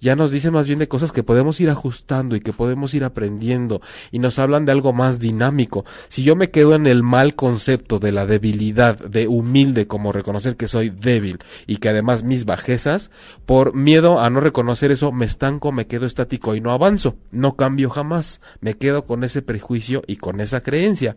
ya 0.01 0.17
nos 0.17 0.31
dice 0.31 0.51
más 0.51 0.67
bien 0.67 0.79
de 0.79 0.89
cosas 0.89 1.13
que 1.13 1.23
podemos 1.23 1.61
ir 1.61 1.71
ajustando 1.71 2.37
y 2.37 2.41
que 2.41 2.53
podemos 2.53 2.95
ir 2.95 3.05
aprendiendo 3.05 3.81
y 4.11 4.19
nos 4.19 4.39
hablan 4.39 4.65
de 4.65 4.73
algo 4.73 4.93
más 4.93 5.19
dinámico. 5.19 5.85
Si 6.09 6.23
yo 6.23 6.37
me 6.37 6.51
quedo 6.51 6.75
en 6.75 6.87
el 6.87 7.03
mal 7.03 7.35
concepto 7.35 7.99
de 7.99 8.13
la 8.13 8.27
debilidad, 8.27 8.99
de 8.99 9.29
humilde 9.29 9.87
como 9.87 10.13
reconocer 10.13 10.57
que 10.57 10.69
soy 10.69 10.91
débil 10.91 11.39
y 11.67 11.77
que 11.77 11.89
además 11.89 12.23
mis 12.23 12.45
bajezas, 12.45 13.11
por 13.47 13.75
miedo 13.75 14.21
a 14.21 14.31
no 14.31 14.41
reconocer 14.41 14.91
eso 14.91 15.13
me 15.13 15.27
estanco, 15.27 15.73
me 15.73 15.87
quedo 15.87 16.07
estático 16.07 16.55
y 16.55 16.61
no 16.61 16.71
avanzo, 16.71 17.17
no 17.31 17.57
cambio 17.57 17.91
jamás, 17.91 18.41
me 18.61 18.75
quedo 18.75 19.07
con 19.07 19.25
ese 19.25 19.43
prejuicio 19.43 20.03
y 20.07 20.17
con 20.17 20.41
esa 20.41 20.61
creencia. 20.61 21.17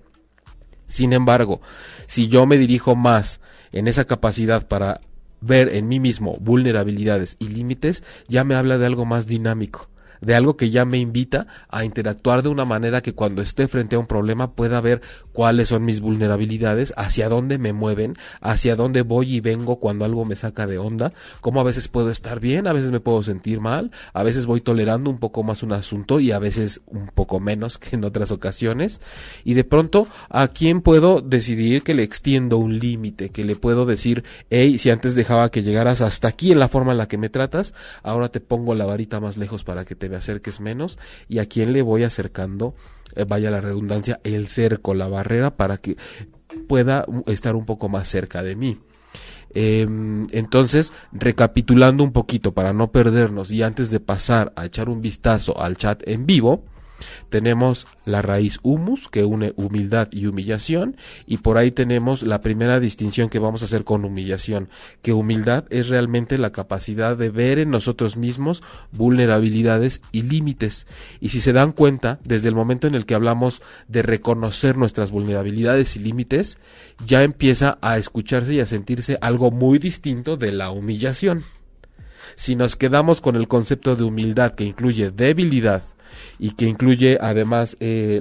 Sin 0.86 1.14
embargo, 1.14 1.62
si 2.08 2.28
yo 2.28 2.46
me 2.46 2.58
dirijo 2.58 2.96
más 2.96 3.40
en 3.72 3.88
esa 3.88 4.06
capacidad 4.06 4.68
para 4.68 5.00
ver 5.42 5.74
en 5.76 5.88
mí 5.88 6.00
mismo 6.00 6.38
vulnerabilidades 6.40 7.36
y 7.40 7.50
límites 7.50 8.04
ya 8.28 8.44
me 8.44 8.56
habla 8.56 8.78
de 8.78 8.86
algo 8.86 9.06
más 9.06 9.28
dinámico 9.28 9.90
de 10.22 10.36
algo 10.36 10.56
que 10.56 10.70
ya 10.70 10.86
me 10.86 11.00
invita 11.00 11.48
a 11.70 11.84
interactuar 11.84 12.44
de 12.44 12.50
una 12.50 12.66
manera 12.66 13.02
que 13.02 13.14
cuando 13.14 13.42
esté 13.42 13.68
frente 13.68 13.96
a 13.96 14.00
un 14.00 14.08
problema 14.08 14.54
pueda 14.54 14.80
ver 14.82 15.02
cuáles 15.34 15.70
son 15.70 15.84
mis 15.84 16.02
vulnerabilidades, 16.02 16.94
hacia 16.96 17.30
dónde 17.30 17.58
me 17.58 17.74
mueven, 17.74 18.16
hacia 18.40 18.76
dónde 18.76 19.02
voy 19.02 19.36
y 19.36 19.40
vengo 19.40 19.80
cuando 19.80 20.06
algo 20.06 20.26
me 20.26 20.36
saca 20.36 20.68
de 20.68 20.78
onda, 20.78 21.14
cómo 21.42 21.60
a 21.60 21.64
veces 21.64 21.88
puedo 21.88 22.12
estar 22.12 22.40
bien, 22.40 22.68
a 22.68 22.74
veces 22.74 22.92
me 22.92 23.00
puedo 23.00 23.24
sentir 23.24 23.60
mal, 23.60 23.92
a 24.14 24.24
veces 24.24 24.46
voy 24.46 24.62
tolerando 24.62 25.10
un 25.10 25.20
poco 25.20 25.44
más 25.44 25.64
un 25.64 25.74
asunto 25.74 26.20
y 26.20 26.32
a 26.32 26.40
veces 26.40 26.82
un 26.86 27.08
poco 27.08 27.40
menos 27.40 27.78
que 27.78 27.96
en 27.96 28.04
otras 28.04 28.32
ocasiones, 28.32 29.02
y 29.44 29.56
de 29.56 29.64
pronto 29.64 30.08
a 30.30 30.48
quién 30.48 30.82
puedo 30.82 31.22
decidir 31.22 31.84
que 31.84 31.94
le 31.94 32.04
extiendo 32.04 32.58
un 32.58 32.80
límite, 32.80 33.30
que 33.30 33.44
le 33.44 33.56
puedo 33.56 33.86
decir, 33.86 34.24
hey, 34.50 34.78
si 34.78 34.90
antes 34.90 35.16
dejaba 35.16 35.50
que 35.50 35.64
llegaras 35.64 36.02
hasta 36.02 36.28
aquí 36.28 36.52
en 36.52 36.60
la 36.60 36.68
forma 36.68 36.92
en 36.92 36.98
la 36.98 37.08
que 37.08 37.18
me 37.18 37.30
tratas, 37.30 37.74
ahora 38.04 38.30
te 38.30 38.40
pongo 38.40 38.76
la 38.76 38.86
varita 38.86 39.20
más 39.20 39.38
lejos 39.38 39.64
para 39.64 39.86
que 39.86 39.96
te 39.96 40.10
me 40.12 40.18
acerques 40.18 40.60
menos 40.60 41.00
y 41.28 41.40
a 41.40 41.46
quién 41.48 41.74
le 41.74 41.82
voy 41.82 42.04
acercando, 42.04 42.76
eh, 43.16 43.26
vaya 43.28 43.50
la 43.50 43.62
redundancia, 43.62 44.20
el 44.24 44.48
cerco, 44.48 44.94
la 44.94 45.08
barrera 45.08 45.56
para 45.58 45.78
que 45.78 45.98
pueda 46.68 47.06
estar 47.28 47.56
un 47.56 47.66
poco 47.66 47.90
más 47.90 48.08
cerca 48.08 48.44
de 48.44 48.56
mí. 48.56 48.80
Em, 49.54 50.28
entonces, 50.32 50.94
recapitulando 51.12 52.04
un 52.04 52.14
poquito 52.14 52.54
para 52.54 52.72
no 52.72 52.92
perdernos 52.92 53.52
y 53.52 53.64
antes 53.64 53.90
de 53.90 54.00
pasar 54.00 54.54
a 54.56 54.66
echar 54.66 54.88
un 54.88 55.02
vistazo 55.02 55.60
al 55.60 55.76
chat 55.76 56.08
en 56.08 56.26
vivo, 56.26 56.64
tenemos 57.30 57.88
la 58.06 58.22
raíz 58.22 58.60
humus 58.64 59.08
que 59.08 59.24
une 59.24 59.54
humildad 59.56 60.10
y 60.12 60.26
humillación 60.26 60.98
y 61.28 61.38
por 61.38 61.58
ahí 61.58 61.72
tenemos 61.72 62.24
la 62.24 62.42
primera 62.42 62.80
distinción 62.80 63.30
que 63.30 63.40
vamos 63.40 63.62
a 63.62 63.66
hacer 63.66 63.84
con 63.84 64.06
humillación, 64.06 64.70
que 65.02 65.14
humildad 65.14 65.66
es 65.70 65.90
realmente 65.90 66.38
la 66.38 66.52
capacidad 66.52 67.18
de 67.18 67.30
ver 67.30 67.60
en 67.60 67.70
nosotros 67.70 68.18
mismos 68.18 68.62
vulnerabilidades 68.92 70.02
y 70.12 70.24
límites. 70.24 70.88
Y 71.20 71.30
si 71.30 71.42
se 71.42 71.54
dan 71.54 71.72
cuenta, 71.72 72.20
desde 72.24 72.50
el 72.50 72.56
momento 72.56 72.88
en 72.88 72.96
el 72.96 73.06
que 73.06 73.16
hablamos 73.16 73.62
de 73.88 74.02
reconocer 74.02 74.78
nuestras 74.78 75.12
vulnerabilidades 75.12 75.96
y 75.96 76.00
límites, 76.00 76.58
ya 77.06 77.24
empieza 77.24 77.78
a 77.82 77.98
escucharse 77.98 78.54
y 78.54 78.60
a 78.60 78.66
sentirse 78.66 79.18
algo 79.22 79.52
muy 79.52 79.80
distinto 79.80 80.38
de 80.38 80.52
la 80.52 80.72
humillación. 80.72 81.44
Si 82.36 82.56
nos 82.56 82.76
quedamos 82.76 83.22
con 83.22 83.36
el 83.36 83.48
concepto 83.48 83.96
de 83.96 84.04
humildad 84.04 84.54
que 84.54 84.64
incluye 84.64 85.12
debilidad, 85.12 85.84
y 86.40 86.52
que 86.52 86.66
incluye 86.66 87.18
además 87.22 87.78
eh, 87.80 88.20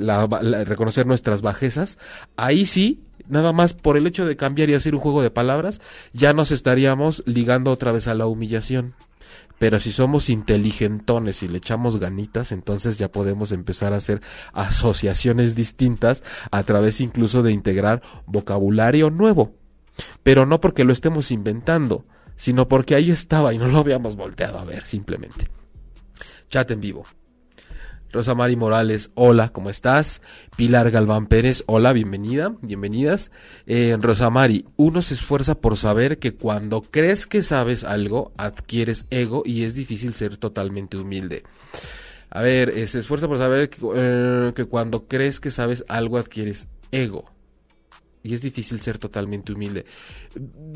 reconocer 0.67 1.07
nuestras 1.07 1.43
bajezas, 1.43 1.99
ahí 2.37 2.67
sí, 2.67 3.03
nada 3.29 3.53
más 3.53 3.73
por 3.73 3.97
el 3.97 4.07
hecho 4.07 4.27
de 4.27 4.37
cambiar 4.37 4.71
y 4.71 4.75
hacer 4.75 4.95
un 4.95 5.01
juego 5.01 5.23
de 5.23 5.31
palabras, 5.31 5.81
ya 6.13 6.33
nos 6.33 6.51
estaríamos 6.51 7.23
ligando 7.27 7.71
otra 7.71 7.93
vez 7.93 8.09
a 8.09 8.15
la 8.15 8.27
humillación. 8.27 8.95
Pero 9.59 9.79
si 9.79 9.93
somos 9.93 10.31
inteligentones 10.31 11.43
y 11.43 11.49
le 11.49 11.59
echamos 11.59 11.99
ganitas, 11.99 12.51
entonces 12.51 12.97
ya 12.97 13.13
podemos 13.13 13.53
empezar 13.53 13.93
a 13.93 13.99
hacer 13.99 14.23
asociaciones 14.55 15.55
distintas 15.55 16.25
a 16.51 16.63
través 16.63 17.03
incluso 17.03 17.43
de 17.43 17.53
integrar 17.53 18.01
vocabulario 18.25 19.11
nuevo. 19.11 19.55
Pero 20.23 20.47
no 20.47 20.63
porque 20.63 20.85
lo 20.85 20.95
estemos 20.95 21.31
inventando, 21.31 22.07
sino 22.37 22.69
porque 22.69 22.95
ahí 22.95 23.11
estaba 23.11 23.53
y 23.53 23.59
no 23.59 23.69
lo 23.69 23.81
habíamos 23.81 24.17
volteado 24.17 24.59
a 24.59 24.65
ver 24.65 24.87
simplemente. 24.87 25.51
Chat 26.49 26.71
en 26.71 26.81
vivo. 26.81 27.05
Rosa 28.13 28.35
Mari 28.35 28.57
Morales, 28.57 29.11
hola, 29.15 29.51
¿cómo 29.51 29.71
estás? 29.71 30.21
Pilar 30.57 30.91
Galván 30.91 31.27
Pérez, 31.27 31.63
hola, 31.67 31.93
bienvenida, 31.93 32.53
bienvenidas. 32.61 33.31
Eh, 33.67 33.97
uno 34.77 35.03
se 35.03 35.15
esfuerza 35.15 35.55
por 35.55 35.77
saber 35.77 36.19
que 36.19 36.35
cuando 36.35 36.83
crees 36.83 37.29
que 37.29 37.43
sabes 37.43 37.85
algo, 37.85 38.33
adquieres 38.37 39.07
ego 39.11 39.43
y 39.47 39.63
es 39.63 39.75
difícil 39.75 40.15
ser 40.15 40.39
totalmente 40.39 40.97
humilde. 40.97 41.45
A 42.31 42.43
ver, 42.43 42.71
eh, 42.71 42.89
se 42.89 42.99
esfuerza 42.99 43.29
por 43.29 43.39
saber 43.39 43.71
eh, 43.95 44.53
que 44.57 44.65
cuando 44.65 45.07
crees 45.07 45.39
que 45.39 45.53
sabes 45.53 45.85
algo, 45.89 46.19
adquieres 46.19 46.67
ego 46.91 47.31
y 48.23 48.35
es 48.35 48.43
difícil 48.43 48.81
ser 48.81 48.99
totalmente 48.99 49.53
humilde. 49.53 49.87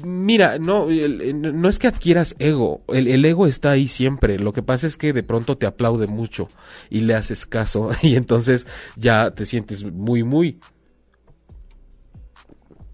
Mira, 0.02 0.58
no, 0.58 0.86
no 0.86 1.68
es 1.68 1.78
que 1.78 1.86
adquieras 1.86 2.34
ego, 2.38 2.82
el, 2.88 3.24
ego 3.24 3.46
está 3.46 3.72
ahí 3.72 3.88
siempre, 3.88 4.38
lo 4.38 4.52
que 4.52 4.62
pasa 4.62 4.86
es 4.86 4.96
que 4.96 5.12
de 5.12 5.22
pronto 5.22 5.56
te 5.58 5.66
aplaude 5.66 6.06
mucho 6.06 6.48
y 6.90 7.00
le 7.00 7.14
haces 7.14 7.46
caso 7.46 7.90
y 8.02 8.16
entonces 8.16 8.66
ya 8.96 9.30
te 9.32 9.46
sientes 9.46 9.84
muy, 9.84 10.22
muy... 10.22 10.58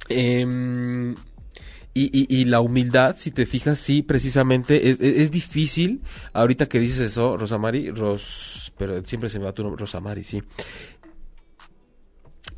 Em, 0.09 1.14
y, 1.92 2.45
la 2.47 2.61
humildad, 2.61 3.16
si 3.19 3.30
te 3.30 3.47
fijas, 3.47 3.78
sí, 3.78 4.02
precisamente 4.02 4.90
es, 4.90 5.00
es, 5.00 5.30
difícil. 5.30 6.00
Ahorita 6.33 6.66
que 6.66 6.78
dices 6.78 7.00
eso, 7.00 7.37
Rosamari, 7.37 7.90
Ros, 7.90 8.73
pero 8.78 9.04
siempre 9.04 9.28
se 9.28 9.38
me 9.38 9.45
va 9.45 9.52
tu 9.52 9.62
nombre, 9.62 9.80
Rosamari, 9.80 10.25
sí 10.25 10.42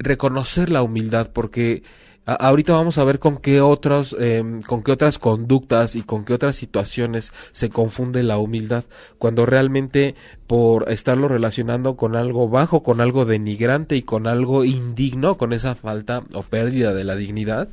reconocer 0.03 0.71
la 0.71 0.83
humildad 0.83 1.31
porque 1.33 1.83
ahorita 2.25 2.73
vamos 2.73 2.99
a 2.99 3.05
ver 3.05 3.19
con 3.19 3.39
qué 3.39 3.61
otros 3.61 4.15
em, 4.19 4.63
con 4.63 4.83
qué 4.83 4.93
otras 4.93 5.19
conductas 5.19 5.97
y 5.97 6.03
con 6.03 6.25
qué 6.25 6.35
otras 6.35 6.55
situaciones 6.55 7.33
se 7.51 7.71
confunde 7.71 8.23
la 8.23 8.39
humildad 8.39 8.85
cuando 9.19 9.45
realmente 9.45 10.15
por 10.53 10.93
estarlo 10.93 11.29
relacionando 11.29 11.97
con 11.97 12.15
algo 12.15 12.47
bajo 12.47 12.83
con 12.83 13.01
algo 13.01 13.25
denigrante 13.25 13.97
y 13.97 14.03
con 14.03 14.27
algo 14.27 14.67
indigno 14.67 15.39
con 15.39 15.55
esa 15.55 15.75
falta 15.75 16.25
o 16.35 16.43
pérdida 16.43 16.93
de 16.93 17.05
la 17.05 17.17
dignidad 17.17 17.71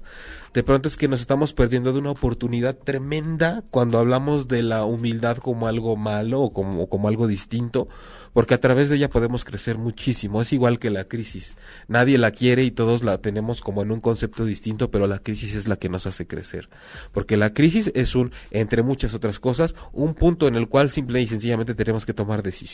de 0.54 0.64
pronto 0.64 0.90
es 0.90 0.98
que 0.98 1.08
nos 1.08 1.22
estamos 1.22 1.54
perdiendo 1.54 1.94
de 1.94 2.00
una 2.00 2.12
oportunidad 2.12 2.76
tremenda 2.76 3.64
cuando 3.70 4.00
hablamos 4.00 4.48
de 4.48 4.64
la 4.64 4.84
humildad 4.84 5.38
como 5.38 5.68
algo 5.68 5.96
malo 5.96 6.42
o 6.42 6.54
como, 6.54 6.90
como 6.90 7.08
algo 7.08 7.28
distinto, 7.28 7.88
porque 8.34 8.56
a 8.56 8.60
través 8.60 8.90
de 8.90 8.96
ella 8.96 9.12
podemos 9.12 9.46
crecer 9.46 9.78
muchísimo. 9.78 10.42
Es 10.42 10.52
igual 10.52 10.80
que 10.80 10.90
la 10.90 11.04
crisis. 11.04 11.56
Nadie 11.88 12.18
la 12.18 12.32
quiere 12.32 12.64
y 12.64 12.72
todos 12.72 13.04
la 13.04 13.20
tenemos 13.20 13.62
como 13.62 13.84
en 13.84 13.92
un 13.92 14.02
concepto 14.02 14.44
distinto, 14.44 14.90
pero 14.90 15.06
la 15.06 15.20
crisis 15.20 15.54
es 15.54 15.68
la 15.68 15.76
que 15.76 15.90
nos 15.90 16.08
hace 16.08 16.26
crecer. 16.26 16.68
Porque 17.12 17.38
la 17.38 17.54
crisis 17.54 17.92
es 17.94 18.16
un, 18.16 18.32
entre 18.50 18.82
muchas 18.82 19.14
otras 19.14 19.40
cosas, 19.40 19.76
un 19.94 20.16
punto 20.16 20.48
en 20.48 20.56
el 20.56 20.68
cual 20.68 20.90
simple 20.90 21.22
y 21.22 21.28
sencillamente 21.28 21.76
tenemos 21.76 22.08
que 22.08 22.14
tomar 22.16 22.42
decisiones. 22.42 22.69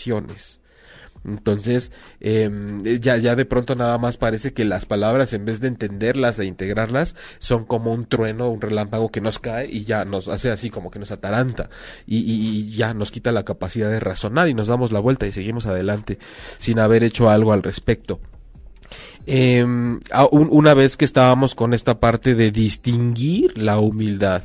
Entonces, 1.26 1.92
em, 2.20 2.84
ya, 2.84 3.18
ya 3.18 3.36
de 3.36 3.46
pronto 3.46 3.76
nada 3.76 3.98
más 3.98 4.18
parece 4.18 4.54
que 4.54 4.64
las 4.64 4.86
palabras, 4.86 5.34
en 5.34 5.44
vez 5.46 5.60
de 5.60 5.68
entenderlas 5.68 6.38
e 6.38 6.46
integrarlas, 6.46 7.16
son 7.40 7.66
como 7.66 7.92
un 7.92 8.06
trueno, 8.06 8.50
un 8.52 8.62
relámpago 8.62 9.12
que 9.12 9.22
nos 9.22 9.40
cae 9.40 9.68
y 9.68 9.86
ya 9.86 10.06
nos 10.06 10.28
hace 10.28 10.52
así 10.52 10.70
como 10.70 10.92
que 10.92 11.00
nos 11.00 11.12
ataranta 11.12 11.70
y, 12.06 12.18
y, 12.18 12.72
ya 12.72 12.94
nos 12.94 13.12
quita 13.12 13.32
la 13.32 13.44
capacidad 13.44 13.90
de 13.90 14.00
razonar 14.00 14.50
y 14.50 14.54
nos 14.54 14.68
damos 14.68 14.92
la 14.92 15.00
vuelta 15.00 15.26
y 15.26 15.32
seguimos 15.32 15.66
adelante 15.66 16.20
sin 16.60 16.80
haber 16.80 17.04
hecho 17.04 17.30
algo 17.30 17.54
al 17.54 17.64
respecto. 17.64 18.20
Eh, 19.26 19.66
una 20.32 20.74
vez 20.76 20.98
que 20.98 21.06
estábamos 21.06 21.56
con 21.56 21.74
esta 21.74 22.00
parte 22.00 22.36
de 22.36 22.52
distinguir 22.52 23.58
la 23.58 23.80
humildad, 23.80 24.44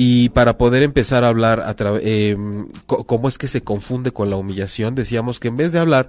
y 0.00 0.28
para 0.28 0.56
poder 0.58 0.84
empezar 0.84 1.24
a 1.24 1.28
hablar 1.28 1.58
a 1.58 1.74
eh, 2.00 2.36
cómo 2.86 3.28
es 3.28 3.36
que 3.36 3.48
se 3.48 3.62
confunde 3.62 4.12
con 4.12 4.30
la 4.30 4.36
humillación, 4.36 4.94
decíamos 4.94 5.40
que 5.40 5.48
en 5.48 5.56
vez 5.56 5.72
de 5.72 5.80
hablar 5.80 6.08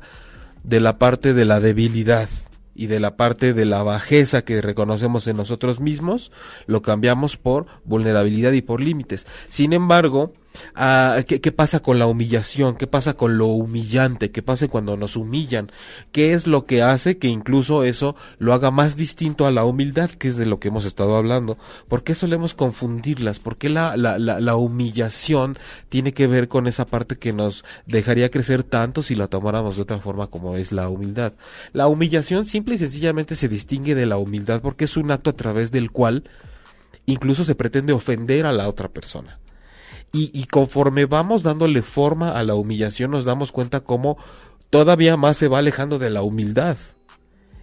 de 0.63 0.79
la 0.79 0.99
parte 0.99 1.33
de 1.33 1.43
la 1.43 1.59
debilidad 1.59 2.29
y 2.75 2.85
de 2.85 2.99
la 2.99 3.17
parte 3.17 3.55
de 3.55 3.65
la 3.65 3.81
bajeza 3.81 4.43
que 4.45 4.61
reconocemos 4.61 5.27
en 5.27 5.37
nosotros 5.37 5.79
mismos, 5.79 6.31
lo 6.67 6.83
cambiamos 6.83 7.35
por 7.35 7.65
vulnerabilidad 7.83 8.51
y 8.51 8.61
por 8.61 8.79
límites. 8.79 9.25
Sin 9.49 9.73
embargo, 9.73 10.33
Ah, 10.75 11.23
¿qué, 11.27 11.51
pasa 11.51 11.79
con 11.81 11.99
la 11.99 12.05
humillación? 12.07 12.75
¿Qué 12.75 12.87
pasa 12.87 13.13
con 13.13 13.37
lo 13.37 13.47
humillante? 13.47 14.31
¿Qué 14.31 14.41
pasa 14.41 14.67
cuando 14.67 14.97
nos 14.97 15.15
humillan? 15.15 15.71
¿Qué 16.11 16.33
es 16.33 16.47
lo 16.47 16.65
que 16.65 16.81
hace 16.81 17.17
que 17.17 17.27
incluso 17.27 17.83
eso 17.83 18.15
lo 18.37 18.53
haga 18.53 18.71
más 18.71 18.95
distinto 18.95 19.45
a 19.45 19.51
la 19.51 19.65
humildad, 19.65 20.09
que 20.09 20.27
es 20.27 20.37
de 20.37 20.45
lo 20.45 20.59
que 20.59 20.69
hemos 20.69 20.85
estado 20.85 21.15
hablando? 21.15 21.57
¿Por 21.87 22.03
qué 22.03 22.15
solemos 22.15 22.53
confundirlas? 22.53 23.39
¿Por 23.39 23.57
qué 23.57 23.69
la, 23.69 23.97
la, 23.97 24.17
la 24.17 24.55
humillación 24.55 25.55
tiene 25.89 26.13
que 26.13 26.27
ver 26.27 26.47
con 26.47 26.67
esa 26.67 26.85
parte 26.85 27.17
que 27.17 27.33
nos 27.33 27.63
dejaría 27.85 28.29
crecer 28.29 28.63
tanto 28.63 29.01
si 29.01 29.15
la 29.15 29.27
tomáramos 29.27 29.75
de 29.75 29.83
otra 29.83 29.99
forma 29.99 30.27
como 30.27 30.55
es 30.55 30.71
la 30.71 30.89
humildad? 30.89 31.33
La 31.73 31.87
humillación 31.87 32.45
simple 32.45 32.75
y 32.75 32.79
sencillamente 32.79 33.35
se 33.35 33.47
distingue 33.47 33.95
de 33.95 34.05
la 34.05 34.17
humildad 34.17 34.61
porque 34.61 34.85
es 34.85 34.97
un 34.97 35.11
acto 35.11 35.29
a 35.29 35.35
través 35.35 35.71
del 35.71 35.91
cual 35.91 36.23
incluso 37.05 37.43
se 37.43 37.55
pretende 37.55 37.93
ofender 37.93 38.45
a 38.45 38.51
la 38.51 38.67
otra 38.67 38.89
persona. 38.89 39.38
Y, 40.11 40.31
y 40.33 40.45
conforme 40.45 41.05
vamos 41.05 41.43
dándole 41.43 41.81
forma 41.81 42.31
a 42.31 42.43
la 42.43 42.55
humillación, 42.55 43.11
nos 43.11 43.25
damos 43.25 43.51
cuenta 43.51 43.81
cómo 43.81 44.17
todavía 44.69 45.17
más 45.17 45.37
se 45.37 45.47
va 45.47 45.59
alejando 45.59 45.99
de 45.99 46.09
la 46.09 46.21
humildad. 46.21 46.77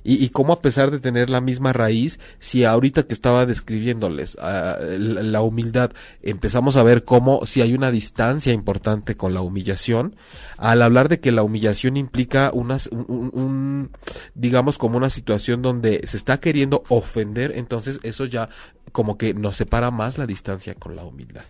Y, 0.08 0.24
y 0.24 0.28
cómo 0.28 0.52
a 0.52 0.62
pesar 0.62 0.92
de 0.92 1.00
tener 1.00 1.30
la 1.30 1.40
misma 1.40 1.72
raíz, 1.72 2.20
si 2.38 2.62
ahorita 2.62 3.02
que 3.02 3.12
estaba 3.12 3.44
describiéndoles 3.44 4.36
ah, 4.40 4.78
la, 4.80 5.40
humildad, 5.42 5.90
empezamos 6.22 6.76
a 6.76 6.84
ver 6.84 7.02
cómo 7.02 7.44
si 7.44 7.60
hay 7.60 7.74
una 7.74 7.90
distancia 7.90 8.52
importante 8.52 9.16
con 9.16 9.34
la 9.34 9.40
humillación, 9.40 10.14
al 10.58 10.82
hablar 10.82 11.08
de 11.08 11.18
que 11.18 11.32
la 11.32 11.42
humillación 11.42 11.96
implica 11.96 12.52
unas, 12.54 12.86
un, 12.86 13.90
digamos 14.36 14.78
como 14.78 14.96
una 14.96 15.10
situación 15.10 15.60
donde 15.60 16.00
se 16.06 16.16
está 16.16 16.38
queriendo 16.38 16.84
ofender, 16.88 17.54
entonces 17.56 17.98
eso 18.04 18.26
ya 18.26 18.48
como 18.96 19.18
que 19.18 19.34
nos 19.34 19.56
separa 19.58 19.90
más 19.90 20.16
la 20.16 20.26
distancia 20.26 20.74
con 20.74 20.96
la 20.96 21.04
humildad. 21.04 21.44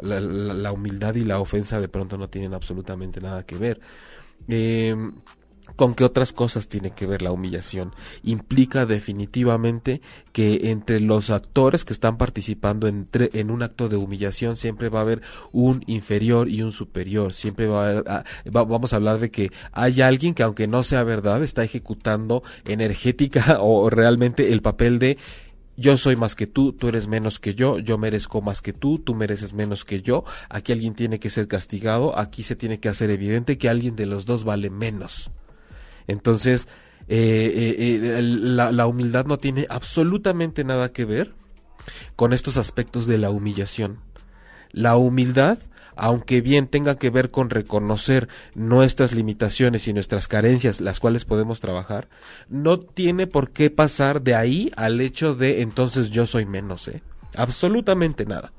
La, 0.00 0.70
humildad 0.70 1.16
y 1.16 1.24
la 1.24 1.40
ofensa 1.40 1.80
de 1.80 1.88
pronto 1.88 2.16
no 2.16 2.28
tienen 2.28 2.54
absolutamente 2.54 3.20
nada 3.20 3.44
que 3.44 3.56
ver. 3.56 3.80
Eh, 4.46 4.94
¿Con 5.74 5.94
qué 5.94 6.04
otras 6.04 6.32
cosas 6.32 6.68
tiene 6.68 6.92
que 6.92 7.06
ver 7.06 7.20
la 7.20 7.32
humillación? 7.32 7.96
Implica 8.22 8.86
definitivamente 8.86 10.02
que 10.30 10.70
entre 10.70 11.00
los 11.00 11.30
actores 11.30 11.84
que 11.84 11.92
están 11.92 12.16
participando 12.16 12.86
entre, 12.86 13.30
en 13.32 13.50
un 13.50 13.64
acto 13.64 13.88
de 13.88 13.96
humillación 13.96 14.56
siempre 14.56 14.88
va 14.88 15.00
a 15.00 15.02
haber 15.02 15.22
un 15.50 15.82
inferior 15.88 16.48
y 16.48 16.62
un 16.62 16.70
superior. 16.70 17.32
Siempre 17.32 17.66
va 17.66 17.86
a 17.86 17.88
haber, 17.88 18.04
ah, 18.06 18.24
vamos 18.52 18.92
a 18.92 18.96
hablar 18.96 19.18
de 19.18 19.32
que 19.32 19.50
hay 19.72 20.00
alguien 20.00 20.34
que 20.34 20.44
aunque 20.44 20.68
no 20.68 20.84
sea 20.84 21.02
verdad 21.02 21.42
está 21.42 21.64
ejecutando 21.64 22.44
energética 22.66 23.58
o 23.60 23.90
realmente 23.90 24.52
el 24.52 24.62
papel 24.62 25.00
de 25.00 25.18
yo 25.76 25.96
soy 25.96 26.16
más 26.16 26.34
que 26.34 26.46
tú, 26.46 26.72
tú 26.72 26.88
eres 26.88 27.08
menos 27.08 27.40
que 27.40 27.54
yo, 27.54 27.78
yo 27.78 27.98
merezco 27.98 28.40
más 28.40 28.62
que 28.62 28.72
tú, 28.72 28.98
tú 28.98 29.14
mereces 29.14 29.52
menos 29.52 29.84
que 29.84 30.02
yo, 30.02 30.24
aquí 30.48 30.72
alguien 30.72 30.94
tiene 30.94 31.18
que 31.18 31.30
ser 31.30 31.48
castigado, 31.48 32.18
aquí 32.18 32.42
se 32.42 32.56
tiene 32.56 32.78
que 32.78 32.88
hacer 32.88 33.10
evidente 33.10 33.58
que 33.58 33.68
alguien 33.68 33.96
de 33.96 34.06
los 34.06 34.26
dos 34.26 34.44
vale 34.44 34.70
menos. 34.70 35.30
Entonces, 36.06 36.68
eh, 37.08 37.52
eh, 37.78 38.18
eh, 38.18 38.22
la, 38.22 38.86
humildad 38.86 39.26
no 39.26 39.38
tiene 39.38 39.66
absolutamente 39.68 40.64
nada 40.64 40.92
que 40.92 41.04
ver 41.04 41.34
con 42.16 42.32
estos 42.32 42.56
aspectos 42.56 43.06
de 43.06 43.18
la 43.18 43.30
humillación. 43.30 43.98
La 44.70 44.96
humildad 44.96 45.58
aunque 45.96 46.40
bien 46.40 46.68
tenga 46.68 46.96
que 46.96 47.10
ver 47.10 47.30
con 47.30 47.50
reconocer 47.50 48.28
nuestras 48.54 49.12
limitaciones 49.12 49.86
y 49.88 49.92
nuestras 49.92 50.28
carencias, 50.28 50.80
las 50.80 51.00
cuales 51.00 51.24
podemos 51.24 51.60
trabajar, 51.60 52.08
no 52.48 52.80
tiene 52.80 53.26
por 53.26 53.50
qué 53.50 53.70
pasar 53.70 54.22
de 54.22 54.34
ahí 54.34 54.72
al 54.76 55.00
hecho 55.00 55.34
de 55.34 55.62
entonces 55.62 56.10
yo 56.10 56.26
soy 56.26 56.46
menos, 56.46 56.88
¿eh? 56.88 57.02
Absolutamente 57.36 58.24
nada 58.26 58.53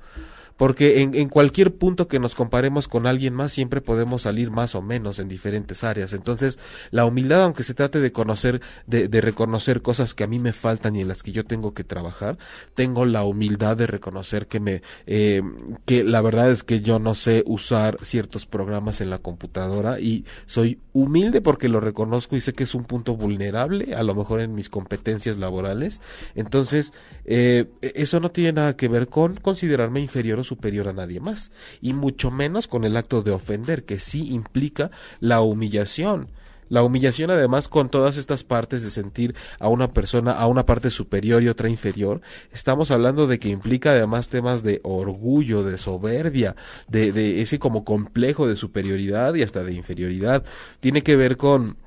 porque 0.58 1.02
en, 1.02 1.14
en, 1.16 1.30
cualquier 1.30 1.76
punto 1.76 2.08
que 2.08 2.20
nos 2.20 2.34
comparemos 2.34 2.88
con 2.88 3.08
alguien 3.08 3.34
más 3.34 3.52
siempre 3.52 3.82
podemos 3.82 4.22
salir 4.22 4.52
más 4.52 4.76
o 4.76 4.82
menos 4.82 5.20
en 5.20 5.28
diferentes 5.28 5.84
áreas. 5.84 6.14
Entonces, 6.14 6.60
la 6.92 7.06
humildad, 7.06 7.44
aunque 7.44 7.64
se 7.64 7.74
trate 7.74 8.00
de 8.00 8.12
conocer, 8.12 8.62
de, 8.88 9.08
de, 9.08 9.22
reconocer 9.22 9.82
cosas 9.82 10.14
que 10.14 10.24
a 10.24 10.28
mí 10.28 10.40
me 10.40 10.54
faltan 10.54 10.96
y 10.96 11.02
en 11.02 11.10
las 11.10 11.24
que 11.24 11.34
yo 11.34 11.44
tengo 11.44 11.74
que 11.74 11.84
trabajar, 11.84 12.38
tengo 12.74 13.06
la 13.06 13.24
humildad 13.24 13.76
de 13.76 13.88
reconocer 13.88 14.48
que 14.48 14.60
me, 14.60 14.82
eh, 15.08 15.42
que 15.86 16.04
la 16.04 16.22
verdad 16.22 16.50
es 16.52 16.64
que 16.64 16.82
yo 16.82 17.00
no 17.00 17.16
sé 17.16 17.44
usar 17.46 17.98
ciertos 18.04 18.46
programas 18.46 19.02
en 19.02 19.10
la 19.10 19.20
computadora 19.20 20.00
y 20.00 20.26
soy 20.46 20.80
humilde 20.94 21.42
porque 21.42 21.68
lo 21.68 21.82
reconozco 21.82 22.38
y 22.38 22.42
sé 22.42 22.54
que 22.54 22.64
es 22.64 22.76
un 22.76 22.86
punto 22.86 23.18
vulnerable, 23.18 23.94
a 23.96 24.04
lo 24.04 24.16
mejor 24.16 24.40
en 24.40 24.56
mis 24.56 24.70
competencias 24.70 25.38
laborales. 25.38 26.00
Entonces, 26.36 26.94
eh, 27.26 27.66
eso 27.82 28.22
no 28.22 28.32
tiene 28.32 28.54
nada 28.54 28.78
que 28.78 28.88
ver 28.88 29.08
con 29.08 29.36
considerarme 29.36 30.00
inferior 30.00 30.45
superior 30.46 30.88
a 30.88 30.94
nadie 30.94 31.20
más, 31.20 31.52
y 31.82 31.92
mucho 31.92 32.32
menos 32.32 32.70
con 32.70 32.86
el 32.86 32.96
acto 32.96 33.22
de 33.22 33.32
ofender, 33.32 33.84
que 33.84 34.00
sí 34.00 34.34
implica 34.34 34.90
la 35.20 35.42
humillación. 35.42 36.30
La 36.68 36.82
humillación 36.82 37.30
además 37.30 37.68
con 37.68 37.90
todas 37.90 38.18
estas 38.18 38.44
partes 38.44 38.82
de 38.82 38.90
sentir 38.90 39.36
a 39.60 39.70
una 39.70 39.94
persona 39.94 40.32
a 40.32 40.48
una 40.48 40.66
parte 40.66 40.90
superior 40.90 41.44
y 41.44 41.48
otra 41.48 41.70
inferior, 41.70 42.22
estamos 42.52 42.90
hablando 42.90 43.28
de 43.28 43.38
que 43.38 43.50
implica 43.50 43.92
además 43.92 44.30
temas 44.30 44.64
de 44.64 44.82
orgullo, 44.84 45.64
de 45.64 45.78
soberbia, 45.78 46.56
de, 46.88 47.42
ese 47.42 47.60
como 47.60 47.86
complejo 47.86 48.48
de 48.48 48.56
superioridad 48.56 49.36
y 49.36 49.44
hasta 49.44 49.64
de 49.64 49.74
inferioridad. 49.74 50.44
Tiene 50.80 51.04
que 51.04 51.16
ver 51.16 51.38
con 51.38 51.78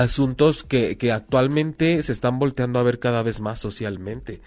asuntos 0.00 0.64
que, 0.64 0.96
que 0.96 1.12
actualmente 1.12 2.02
se 2.02 2.12
están 2.12 2.38
volteando 2.38 2.78
a 2.78 2.82
ver 2.82 2.98
cada 2.98 3.22
vez 3.22 3.40
más 3.40 3.58
socialmente. 3.58 4.40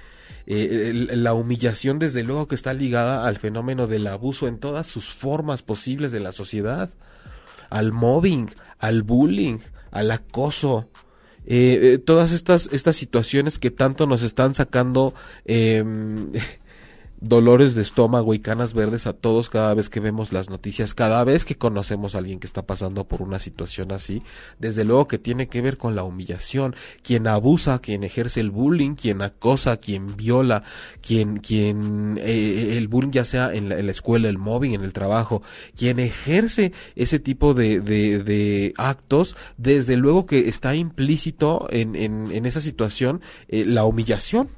Eh, 0.46 1.08
la 1.12 1.34
humillación 1.34 2.00
desde 2.00 2.24
luego 2.24 2.48
que 2.48 2.56
está 2.56 2.74
ligada 2.74 3.26
al 3.26 3.38
fenómeno 3.38 3.88
del 3.88 4.08
abuso 4.08 4.48
en 4.48 4.60
todas 4.60 4.88
sus 4.88 5.06
formas 5.06 5.62
posibles 5.62 6.12
de 6.12 6.20
la 6.20 6.32
sociedad, 6.32 6.90
al 7.70 7.92
mobbing, 7.92 8.50
al 8.80 9.04
bullying, 9.04 9.60
al 9.92 10.12
acoso, 10.12 10.90
eh, 11.46 11.94
eh, 11.94 11.98
todas 11.98 12.32
estas, 12.32 12.70
estas 12.72 12.96
situaciones 12.96 13.60
que 13.60 13.70
tanto 13.70 14.08
nos 14.08 14.24
están 14.24 14.56
sacando 14.56 15.14
eh, 15.46 15.84
dolores 17.24 17.74
de 17.74 17.82
estómago 17.82 18.34
y 18.34 18.40
canas 18.40 18.74
verdes 18.74 19.08
a 19.08 19.14
todos 19.14 19.50
cada 19.50 19.74
vez 19.74 19.90
que 19.90 20.02
vemos 20.02 20.34
las 20.34 20.50
noticias, 20.50 20.94
cada 20.94 21.24
vez 21.24 21.46
que 21.46 21.56
conocemos 21.56 22.16
a 22.16 22.18
alguien 22.18 22.40
que 22.40 22.46
está 22.46 22.66
pasando 22.66 23.08
por 23.08 23.22
una 23.22 23.40
situación 23.40 23.94
así, 23.94 24.24
desde 24.60 24.84
luego 24.84 25.08
que 25.08 25.18
tiene 25.18 25.48
que 25.48 25.62
ver 25.62 25.78
con 25.78 25.96
la 25.96 26.04
humillación, 26.04 26.76
quien 27.02 27.28
abusa, 27.28 27.80
quien 27.80 28.04
ejerce 28.04 28.42
el 28.42 28.52
bullying, 28.52 28.96
quien 28.96 29.22
acosa, 29.22 29.78
quien 29.78 30.18
viola, 30.18 30.64
quien, 31.02 31.38
quien, 31.38 32.20
eh, 32.22 32.76
el 32.78 32.90
bullying 32.90 33.12
ya 33.12 33.24
sea 33.26 33.54
en 33.54 33.70
la, 33.70 33.78
escuela, 33.78 34.28
el 34.28 34.38
mobbing, 34.38 34.74
en 34.74 34.84
el 34.84 34.92
trabajo, 34.92 35.42
quien 35.78 36.00
ejerce 36.00 36.74
ese 36.96 37.20
tipo 37.20 37.54
de, 37.54 37.80
de, 37.80 38.74
actos, 38.78 39.38
desde 39.58 39.96
luego 39.96 40.26
que 40.26 40.50
está 40.50 40.76
implícito 40.76 41.68
en, 41.70 41.96
en, 41.96 42.32
en 42.32 42.46
esa 42.46 42.60
situación 42.60 43.22
eh, 43.48 43.64
la 43.66 43.86
humillación 43.86 44.50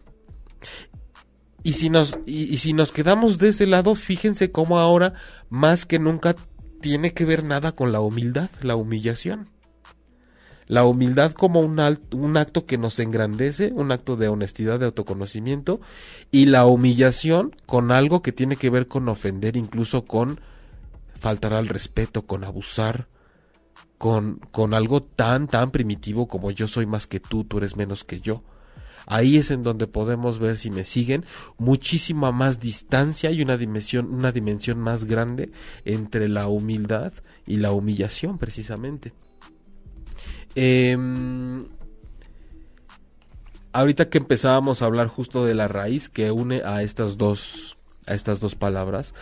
y 1.65 1.73
si 1.73 1.89
nos, 1.89 2.19
y, 2.28 2.58
si 2.58 2.73
nos 2.73 2.91
quedamos 2.91 3.39
de 3.39 3.47
ese 3.47 3.65
lado, 3.65 3.95
fíjense 3.95 4.51
cómo 4.51 4.78
ahora 4.78 5.15
más 5.49 5.88
que 5.88 5.97
nunca 5.97 6.36
tiene 6.80 7.15
que 7.15 7.25
ver 7.25 7.43
nada 7.43 7.71
con 7.71 7.91
la 7.91 8.01
humildad, 8.01 8.51
la 8.62 8.75
humillación. 8.75 9.49
La 10.67 10.84
humildad 10.84 11.32
como 11.32 11.62
un, 11.62 11.80
un 12.12 12.38
acto 12.38 12.67
que 12.67 12.78
nos 12.78 12.99
engrandece, 12.99 13.71
un 13.73 13.91
acto 13.91 14.15
de 14.15 14.28
honestidad, 14.28 14.80
de 14.80 14.86
autoconocimiento, 14.86 15.82
y 16.30 16.45
la 16.45 16.67
humillación 16.67 17.56
con 17.65 17.91
algo 17.91 18.21
que 18.21 18.32
tiene 18.32 18.58
que 18.58 18.69
ver 18.69 18.88
con 18.88 19.10
ofender, 19.10 19.58
incluso 19.58 20.06
con 20.06 20.41
faltar 21.19 21.56
al 21.56 21.67
respeto, 21.67 22.28
con 22.28 22.43
abusar, 22.43 23.08
con, 23.97 24.39
con 24.51 24.75
algo 24.75 25.01
tan, 25.01 25.47
tan 25.47 25.71
primitivo 25.71 26.28
como 26.28 26.51
yo 26.51 26.67
soy 26.67 26.86
más 26.86 27.08
que 27.08 27.19
tú, 27.19 27.43
tú 27.43 27.58
eres 27.58 27.75
menos 27.75 28.04
que 28.04 28.21
yo 28.21 28.43
ahí 29.06 29.38
es 29.38 29.52
en 29.52 29.63
donde 29.63 29.88
podemos 29.88 30.39
ver 30.39 30.58
si 30.58 30.70
me 30.70 30.84
siguen 30.84 31.26
muchísima 31.58 32.32
más 32.32 32.60
distancia 32.60 33.32
y 33.32 33.41
una 33.41 33.58
dimensión 33.58 34.13
una 34.13 34.32
dimensión 34.32 34.80
más 34.80 35.06
grande 35.06 35.52
entre 35.86 36.28
la 36.28 36.48
humildad 36.48 37.13
y 37.46 37.58
la 37.58 37.72
humillación 37.72 38.38
precisamente. 38.38 39.13
Eh, 40.56 40.98
ahorita 43.76 44.10
que 44.10 44.18
empezábamos 44.18 44.82
a 44.82 44.86
hablar 44.86 45.08
justo 45.08 45.46
de 45.46 45.54
la 45.54 45.68
raíz 45.68 46.08
que 46.08 46.32
une 46.32 46.62
a 46.63 46.82
estas 46.82 47.18
dos 47.18 47.78
a 48.08 48.13
estas 48.13 48.39
dos 48.39 48.56
palabras 48.56 49.13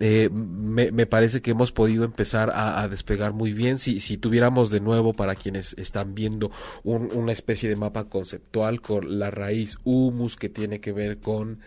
eh, 0.00 0.28
me, 0.30 0.90
me, 0.92 1.06
parece 1.06 1.40
que 1.42 1.52
hemos 1.52 1.72
podido 1.72 2.04
empezar 2.04 2.50
a, 2.54 2.86
despegar 2.88 3.32
muy 3.32 3.52
bien. 3.52 3.78
Si, 3.78 4.00
si 4.00 4.16
tuviéramos 4.16 4.70
de 4.70 4.80
nuevo, 4.80 5.12
para 5.12 5.34
quienes 5.34 5.74
están 5.74 6.14
viendo, 6.14 6.50
un, 6.82 7.10
una 7.12 7.32
especie 7.32 7.68
de 7.68 7.76
mapa 7.76 8.04
conceptual 8.04 8.80
con 8.80 9.18
la 9.18 9.30
raíz 9.30 9.78
humus 9.84 10.36
que 10.36 10.48
tiene 10.48 10.80
que 10.80 10.92
ver 10.92 11.18
con 11.18 11.60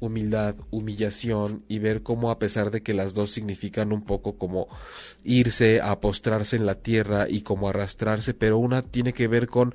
humildad, 0.00 0.56
humillación 0.70 1.64
y 1.68 1.78
ver 1.78 2.02
cómo 2.02 2.30
a 2.30 2.38
pesar 2.38 2.70
de 2.70 2.82
que 2.82 2.94
las 2.94 3.14
dos 3.14 3.30
significan 3.30 3.92
un 3.92 4.04
poco 4.04 4.36
como 4.36 4.68
irse 5.24 5.80
a 5.80 6.00
postrarse 6.00 6.56
en 6.56 6.66
la 6.66 6.76
tierra 6.76 7.26
y 7.28 7.42
como 7.42 7.68
arrastrarse, 7.68 8.34
pero 8.34 8.58
una 8.58 8.82
tiene 8.82 9.12
que 9.12 9.28
ver 9.28 9.48
con 9.48 9.74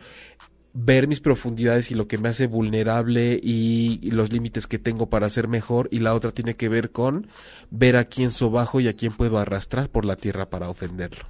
ver 0.82 1.08
mis 1.08 1.20
profundidades 1.20 1.92
y 1.92 1.96
lo 1.96 2.08
que 2.08 2.18
me 2.18 2.30
hace 2.30 2.48
vulnerable 2.48 3.40
y, 3.42 4.10
los 4.12 4.32
límites 4.32 4.66
que 4.66 4.80
tengo 4.80 5.10
para 5.10 5.30
ser 5.30 5.48
mejor 5.48 5.88
y 5.92 6.00
la 6.00 6.14
otra 6.14 6.32
tiene 6.32 6.56
que 6.56 6.70
ver 6.70 6.92
con 6.92 7.28
ver 7.70 7.96
a 7.96 8.06
quién 8.06 8.32
sobajo 8.32 8.80
y 8.80 8.88
a 8.88 8.94
quién 8.94 9.14
puedo 9.14 9.38
arrastrar 9.38 9.90
por 9.90 10.06
la 10.06 10.16
tierra 10.16 10.50
para 10.50 10.70
ofenderlo. 10.70 11.26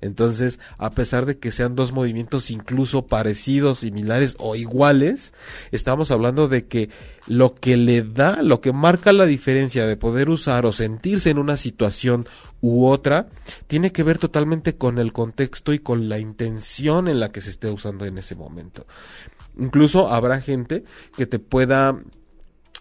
Entonces, 0.00 0.60
a 0.76 0.90
pesar 0.90 1.26
de 1.26 1.38
que 1.38 1.50
sean 1.50 1.74
dos 1.74 1.92
movimientos 1.92 2.50
incluso 2.50 3.06
parecidos, 3.06 3.80
similares 3.80 4.36
o 4.38 4.54
iguales, 4.54 5.34
estamos 5.72 6.10
hablando 6.10 6.46
de 6.46 6.66
que 6.66 6.88
lo 7.26 7.54
que 7.54 7.76
le 7.76 8.02
da, 8.02 8.42
lo 8.42 8.60
que 8.60 8.72
marca 8.72 9.12
la 9.12 9.26
diferencia 9.26 9.86
de 9.86 9.96
poder 9.96 10.30
usar 10.30 10.66
o 10.66 10.72
sentirse 10.72 11.30
en 11.30 11.38
una 11.38 11.56
situación 11.56 12.26
u 12.60 12.86
otra, 12.86 13.28
tiene 13.66 13.92
que 13.92 14.02
ver 14.02 14.18
totalmente 14.18 14.76
con 14.76 14.98
el 14.98 15.12
contexto 15.12 15.72
y 15.72 15.78
con 15.78 16.08
la 16.08 16.18
intención 16.18 17.08
en 17.08 17.20
la 17.20 17.30
que 17.30 17.40
se 17.40 17.50
esté 17.50 17.70
usando 17.70 18.04
en 18.04 18.18
ese 18.18 18.34
momento. 18.34 18.86
Incluso 19.58 20.08
habrá 20.08 20.40
gente 20.40 20.84
que 21.16 21.26
te 21.26 21.38
pueda 21.38 21.98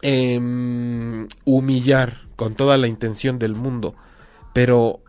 eh, 0.02 0.40
humillar 1.46 2.28
con 2.36 2.56
toda 2.56 2.78
la 2.78 2.88
intención 2.88 3.40
del 3.40 3.56
mundo, 3.56 3.96
pero 4.54 5.02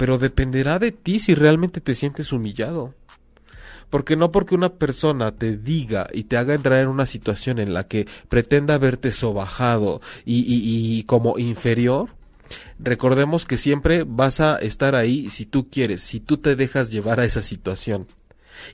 pero 0.00 0.16
dependerá 0.16 0.78
de 0.78 0.92
ti 0.92 1.18
si 1.18 1.34
realmente 1.34 1.82
te 1.82 1.94
sientes 1.94 2.32
humillado. 2.32 2.94
Porque 3.90 4.16
no 4.16 4.32
porque 4.32 4.54
una 4.54 4.70
persona 4.70 5.32
te 5.32 5.58
diga 5.58 6.06
y 6.14 6.24
te 6.24 6.38
haga 6.38 6.54
entrar 6.54 6.80
en 6.80 6.88
una 6.88 7.04
situación 7.04 7.58
en 7.58 7.74
la 7.74 7.86
que 7.86 8.08
pretenda 8.30 8.78
verte 8.78 9.12
sobajado 9.12 10.00
y, 10.24 10.42
y 10.46 11.02
como 11.02 11.38
inferior, 11.38 12.08
recordemos 12.78 13.46
que 13.46 13.56
siempre 13.56 14.04
vas 14.06 14.40
a 14.40 14.56
estar 14.58 14.94
ahí 14.94 15.30
si 15.30 15.46
tú 15.46 15.68
quieres, 15.70 16.02
si 16.02 16.20
tú 16.20 16.38
te 16.38 16.56
dejas 16.56 16.90
llevar 16.90 17.20
a 17.20 17.24
esa 17.24 17.42
situación. 17.42 18.06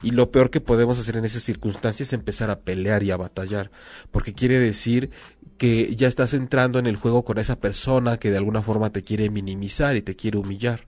Y 0.02 0.10
lo 0.10 0.30
peor 0.30 0.50
que 0.50 0.60
podemos 0.60 0.98
hacer 0.98 1.16
en 1.16 1.24
esas 1.24 1.42
circunstancias 1.42 2.08
es 2.08 2.12
empezar 2.12 2.50
a 2.50 2.60
pelear 2.60 3.02
y 3.02 3.10
a 3.10 3.16
batallar, 3.16 3.70
porque 4.10 4.32
quiere 4.32 4.58
decir 4.58 5.10
que 5.58 5.94
ya 5.96 6.08
estás 6.08 6.34
entrando 6.34 6.78
en 6.78 6.86
el 6.86 6.96
juego 6.96 7.24
con 7.24 7.38
esa 7.38 7.60
persona 7.60 8.18
que 8.18 8.30
de 8.30 8.36
alguna 8.36 8.62
forma 8.62 8.90
te 8.90 9.02
quiere 9.02 9.30
minimizar 9.30 9.96
y 9.96 10.02
te 10.02 10.16
quiere 10.16 10.38
humillar. 10.38 10.86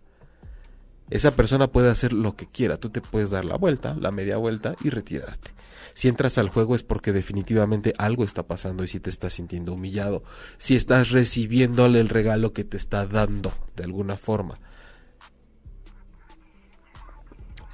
Esa 1.11 1.31
persona 1.31 1.69
puede 1.69 1.91
hacer 1.91 2.13
lo 2.13 2.37
que 2.37 2.47
quiera, 2.47 2.77
tú 2.77 2.91
te 2.91 3.01
puedes 3.01 3.31
dar 3.31 3.45
la 3.45 3.57
vuelta, 3.57 3.95
la 3.95 4.11
media 4.11 4.37
vuelta 4.37 4.75
y 4.83 4.91
retirarte. 4.91 5.58
Si 5.99 6.07
entras 6.07 6.39
al 6.39 6.49
juego 6.49 6.77
es 6.77 6.85
porque 6.85 7.13
definitivamente 7.13 7.93
algo 7.99 8.23
está 8.23 8.45
pasando 8.45 8.85
y 8.85 8.87
si 8.87 9.01
te 9.01 9.11
estás 9.11 9.33
sintiendo 9.33 9.73
humillado, 9.73 10.23
si 10.57 10.77
estás 10.77 11.11
recibiéndole 11.11 11.99
el 11.99 12.09
regalo 12.09 12.53
que 12.53 12.63
te 12.63 12.77
está 12.77 13.05
dando 13.05 13.53
de 13.75 13.83
alguna 13.83 14.17
forma. 14.17 14.61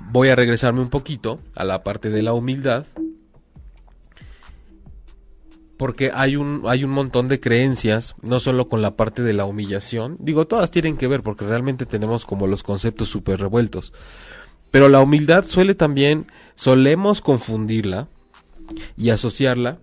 Voy 0.00 0.30
a 0.30 0.37
regresarme 0.37 0.80
un 0.80 0.88
poquito 0.88 1.38
a 1.54 1.64
la 1.64 1.82
parte 1.82 2.08
de 2.08 2.22
la 2.22 2.32
humildad 2.32 2.87
porque 5.76 6.10
hay 6.14 6.37
un, 6.37 6.62
hay 6.64 6.82
un 6.82 6.92
montón 6.92 7.28
de 7.28 7.40
creencias, 7.40 8.14
no 8.22 8.40
solo 8.40 8.70
con 8.70 8.80
la 8.80 8.96
parte 8.96 9.20
de 9.20 9.34
la 9.34 9.44
humillación, 9.44 10.16
digo, 10.18 10.46
todas 10.46 10.70
tienen 10.70 10.96
que 10.96 11.08
ver 11.08 11.22
porque 11.22 11.44
realmente 11.44 11.84
tenemos 11.84 12.24
como 12.24 12.46
los 12.46 12.62
conceptos 12.62 13.10
súper 13.10 13.38
revueltos, 13.38 13.92
pero 14.70 14.88
la 14.88 15.02
humildad 15.02 15.44
suele 15.46 15.74
también, 15.74 16.26
solemos 16.54 17.20
confundirla 17.20 18.08
y 18.96 19.11
asociarla 19.11 19.79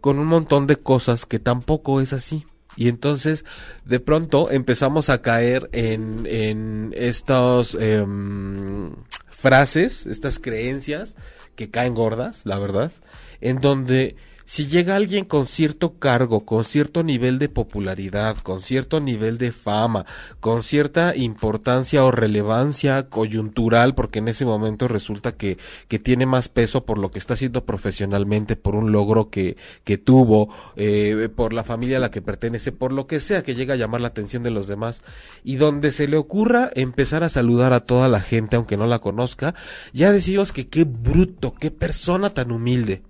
con 0.00 0.18
un 0.18 0.26
montón 0.26 0.66
de 0.66 0.76
cosas 0.76 1.26
que 1.26 1.38
tampoco 1.38 2.00
es 2.00 2.12
así. 2.12 2.46
Y 2.76 2.88
entonces, 2.88 3.44
de 3.84 3.98
pronto, 3.98 4.50
empezamos 4.50 5.10
a 5.10 5.20
caer 5.20 5.68
en, 5.72 6.26
en 6.30 6.94
estos 6.96 7.74
em, 7.74 8.92
frases, 9.28 10.06
estas 10.06 10.38
creencias 10.38 11.16
que 11.56 11.70
caen 11.70 11.94
gordas, 11.94 12.42
la 12.44 12.58
verdad, 12.58 12.92
en 13.40 13.60
donde 13.60 14.14
si 14.48 14.66
llega 14.66 14.96
alguien 14.96 15.26
con 15.26 15.46
cierto 15.46 15.98
cargo, 15.98 16.46
con 16.46 16.64
cierto 16.64 17.02
nivel 17.02 17.38
de 17.38 17.50
popularidad, 17.50 18.38
con 18.38 18.62
cierto 18.62 18.98
nivel 18.98 19.36
de 19.36 19.52
fama, 19.52 20.06
con 20.40 20.62
cierta 20.62 21.14
importancia 21.14 22.02
o 22.02 22.10
relevancia 22.10 23.10
coyuntural, 23.10 23.94
porque 23.94 24.20
en 24.20 24.28
ese 24.28 24.46
momento 24.46 24.88
resulta 24.88 25.32
que, 25.32 25.58
que 25.88 25.98
tiene 25.98 26.24
más 26.24 26.48
peso 26.48 26.86
por 26.86 26.96
lo 26.96 27.10
que 27.10 27.18
está 27.18 27.34
haciendo 27.34 27.66
profesionalmente, 27.66 28.56
por 28.56 28.74
un 28.74 28.90
logro 28.90 29.28
que, 29.28 29.58
que 29.84 29.98
tuvo, 29.98 30.48
eh, 30.76 31.28
por 31.36 31.52
la 31.52 31.62
familia 31.62 31.98
a 31.98 32.00
la 32.00 32.10
que 32.10 32.22
pertenece, 32.22 32.72
por 32.72 32.94
lo 32.94 33.06
que 33.06 33.20
sea 33.20 33.42
que 33.42 33.54
llega 33.54 33.74
a 33.74 33.76
llamar 33.76 34.00
la 34.00 34.08
atención 34.08 34.42
de 34.42 34.50
los 34.50 34.66
demás, 34.66 35.02
y 35.44 35.56
donde 35.56 35.92
se 35.92 36.08
le 36.08 36.16
ocurra 36.16 36.70
empezar 36.74 37.22
a 37.22 37.28
saludar 37.28 37.74
a 37.74 37.80
toda 37.80 38.08
la 38.08 38.22
gente, 38.22 38.56
aunque 38.56 38.78
no 38.78 38.86
la 38.86 39.00
conozca, 39.00 39.54
ya 39.92 40.10
decimos 40.10 40.52
que 40.52 40.68
qué 40.68 40.84
bruto, 40.84 41.52
qué 41.52 41.70
persona 41.70 42.30
tan 42.30 42.50
humilde. 42.50 43.02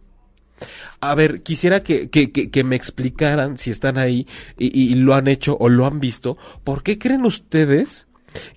A 1.00 1.14
ver, 1.14 1.42
quisiera 1.42 1.80
que, 1.80 2.10
que, 2.10 2.30
que, 2.32 2.64
me 2.64 2.76
explicaran 2.76 3.58
si 3.58 3.70
están 3.70 3.98
ahí 3.98 4.26
y, 4.58 4.94
lo 4.96 5.14
han 5.14 5.28
hecho 5.28 5.56
o 5.58 5.68
lo 5.68 5.86
han 5.86 6.00
visto. 6.00 6.36
¿Por 6.64 6.82
qué 6.82 6.98
creen 6.98 7.24
ustedes 7.24 8.06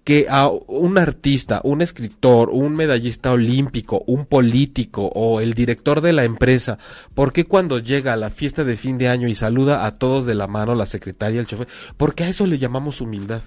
que 0.04 0.26
a 0.30 0.50
un 0.50 0.98
artista, 0.98 1.62
un 1.64 1.82
escritor, 1.82 2.50
un 2.50 2.76
medallista 2.76 3.32
olímpico, 3.32 4.04
un 4.08 4.26
político 4.26 5.08
o 5.14 5.40
el 5.40 5.54
director 5.54 6.02
de 6.02 6.14
la 6.14 6.24
empresa, 6.24 6.78
¿por 7.14 7.32
qué 7.32 7.46
cuando 7.46 7.80
llega 7.80 8.14
a 8.14 8.18
la 8.18 8.30
fiesta 8.32 8.64
de 8.64 8.76
fin 8.76 8.98
de 8.98 9.08
año 9.08 9.28
y 9.28 9.36
saluda 9.36 9.86
a 9.86 9.92
todos 9.92 10.26
de 10.26 10.36
la 10.36 10.48
mano, 10.48 10.76
la 10.76 10.86
secretaria, 10.86 11.40
el 11.40 11.48
chofer, 11.48 11.68
¿por 11.96 12.16
qué 12.16 12.26
a 12.26 12.30
eso 12.30 12.46
le 12.48 12.58
llamamos 12.58 13.02
humildad? 13.02 13.44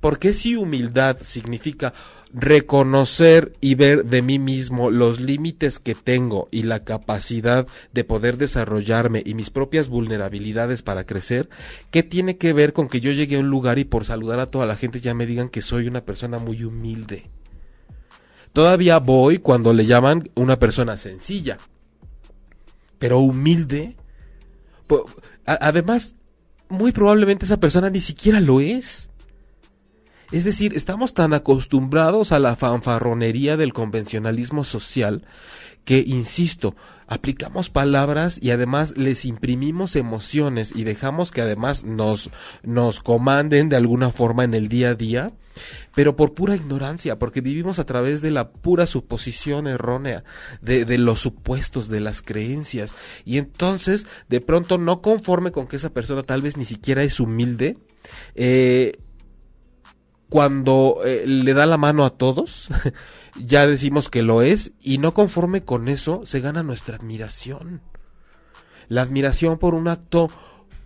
¿Por 0.00 0.18
qué 0.18 0.34
si 0.34 0.56
humildad 0.56 1.18
significa 1.22 1.94
reconocer 2.32 3.52
y 3.60 3.74
ver 3.74 4.04
de 4.04 4.22
mí 4.22 4.38
mismo 4.38 4.90
los 4.90 5.20
límites 5.20 5.78
que 5.78 5.94
tengo 5.94 6.48
y 6.50 6.62
la 6.62 6.84
capacidad 6.84 7.66
de 7.92 8.04
poder 8.04 8.36
desarrollarme 8.36 9.22
y 9.24 9.34
mis 9.34 9.50
propias 9.50 9.88
vulnerabilidades 9.88 10.82
para 10.82 11.04
crecer, 11.04 11.48
¿qué 11.90 12.02
tiene 12.02 12.36
que 12.36 12.52
ver 12.52 12.72
con 12.72 12.88
que 12.88 13.00
yo 13.00 13.12
llegue 13.12 13.36
a 13.36 13.40
un 13.40 13.50
lugar 13.50 13.78
y 13.78 13.84
por 13.84 14.04
saludar 14.04 14.40
a 14.40 14.46
toda 14.46 14.66
la 14.66 14.76
gente 14.76 15.00
ya 15.00 15.14
me 15.14 15.26
digan 15.26 15.48
que 15.48 15.62
soy 15.62 15.88
una 15.88 16.04
persona 16.04 16.38
muy 16.38 16.62
humilde? 16.64 17.30
Todavía 18.52 18.98
voy 18.98 19.38
cuando 19.38 19.72
le 19.72 19.86
llaman 19.86 20.28
una 20.34 20.58
persona 20.58 20.96
sencilla, 20.96 21.58
pero 22.98 23.20
humilde. 23.20 23.96
Además, 25.46 26.16
muy 26.68 26.92
probablemente 26.92 27.44
esa 27.44 27.60
persona 27.60 27.90
ni 27.90 28.00
siquiera 28.00 28.40
lo 28.40 28.60
es. 28.60 29.09
Es 30.32 30.44
decir, 30.44 30.76
estamos 30.76 31.12
tan 31.12 31.34
acostumbrados 31.34 32.30
a 32.30 32.38
la 32.38 32.54
fanfarronería 32.54 33.56
del 33.56 33.72
convencionalismo 33.72 34.62
social 34.62 35.24
que, 35.84 36.04
insisto, 36.06 36.76
aplicamos 37.08 37.68
palabras 37.68 38.38
y 38.40 38.52
además 38.52 38.96
les 38.96 39.24
imprimimos 39.24 39.96
emociones 39.96 40.72
y 40.76 40.84
dejamos 40.84 41.32
que 41.32 41.40
además 41.40 41.82
nos, 41.82 42.30
nos 42.62 43.00
comanden 43.00 43.68
de 43.68 43.76
alguna 43.76 44.12
forma 44.12 44.44
en 44.44 44.54
el 44.54 44.68
día 44.68 44.90
a 44.90 44.94
día, 44.94 45.32
pero 45.96 46.14
por 46.14 46.34
pura 46.34 46.54
ignorancia, 46.54 47.18
porque 47.18 47.40
vivimos 47.40 47.80
a 47.80 47.84
través 47.84 48.22
de 48.22 48.30
la 48.30 48.50
pura 48.50 48.86
suposición 48.86 49.66
errónea, 49.66 50.22
de, 50.62 50.84
de 50.84 50.98
los 50.98 51.18
supuestos, 51.18 51.88
de 51.88 51.98
las 51.98 52.22
creencias, 52.22 52.94
y 53.24 53.38
entonces, 53.38 54.06
de 54.28 54.40
pronto, 54.40 54.78
no 54.78 55.02
conforme 55.02 55.50
con 55.50 55.66
que 55.66 55.74
esa 55.74 55.90
persona 55.90 56.22
tal 56.22 56.42
vez 56.42 56.56
ni 56.56 56.64
siquiera 56.64 57.02
es 57.02 57.18
humilde, 57.18 57.76
eh, 58.36 58.92
cuando 60.30 61.00
eh, 61.04 61.26
le 61.26 61.52
da 61.52 61.66
la 61.66 61.76
mano 61.76 62.06
a 62.06 62.10
todos, 62.10 62.70
ya 63.36 63.66
decimos 63.66 64.08
que 64.08 64.22
lo 64.22 64.40
es, 64.40 64.72
y 64.80 64.96
no 64.96 65.12
conforme 65.12 65.64
con 65.64 65.88
eso, 65.88 66.22
se 66.24 66.40
gana 66.40 66.62
nuestra 66.62 66.96
admiración. 66.96 67.82
La 68.88 69.02
admiración 69.02 69.58
por 69.58 69.74
un 69.74 69.88
acto 69.88 70.30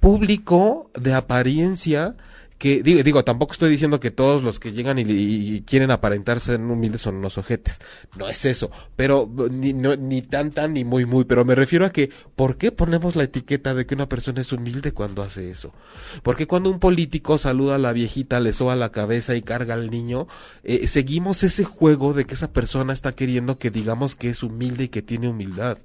público 0.01 0.91
de 0.95 1.15
apariencia 1.15 2.17
que 2.65 2.83
digo, 2.83 3.03
digo, 3.03 3.25
tampoco 3.25 3.53
estoy 3.53 3.69
diciendo 3.69 4.01
que 4.01 4.11
todos 4.11 4.43
los 4.43 4.59
que 4.59 4.73
llegan 4.73 4.99
y, 4.99 5.61
quieren 5.67 5.91
aparentar 5.91 6.41
ser 6.41 6.63
humildes 6.63 7.03
son 7.03 7.17
unos 7.17 7.37
ojetes. 7.37 7.79
No 8.17 8.27
es 8.27 8.47
eso. 8.47 8.71
Pero 8.97 9.31
ni, 9.51 9.75
ni 9.75 10.23
tan 10.23 10.51
tan 10.51 10.73
ni 10.73 10.83
muy 10.83 11.05
muy. 11.05 11.25
Pero 11.25 11.45
me 11.45 11.55
refiero 11.55 11.85
a 11.85 11.91
que, 11.91 12.09
¿por 12.35 12.57
qué 12.57 12.73
ponemos 12.73 13.17
la 13.17 13.25
etiqueta 13.25 13.75
de 13.75 13.85
que 13.85 13.95
una 13.95 14.09
persona 14.09 14.41
es 14.41 14.51
humilde 14.51 14.93
cuando 14.93 15.23
hace 15.23 15.51
eso? 15.51 15.75
Porque 16.23 16.47
cuando 16.47 16.71
un 16.71 16.81
político 16.81 17.37
saluda 17.37 17.75
a 17.75 17.79
la 17.79 17.93
viejita, 17.93 18.41
le 18.41 18.55
soba 18.55 18.77
la 18.77 18.93
cabeza 18.93 19.35
y 19.35 19.43
carga 19.43 19.75
al 19.75 19.91
niño, 19.91 20.27
eh, 20.63 20.87
seguimos 20.89 21.43
ese 21.43 21.65
juego 21.65 22.15
de 22.15 22.25
que 22.25 22.33
esa 22.33 22.55
persona 22.55 22.95
está 22.95 23.13
queriendo 23.13 23.59
que 23.59 23.71
digamos 23.71 24.15
que 24.15 24.31
es 24.31 24.43
humilde 24.43 24.85
y 24.85 24.89
que 24.89 25.03
tiene 25.03 25.29
humildad 25.29 25.77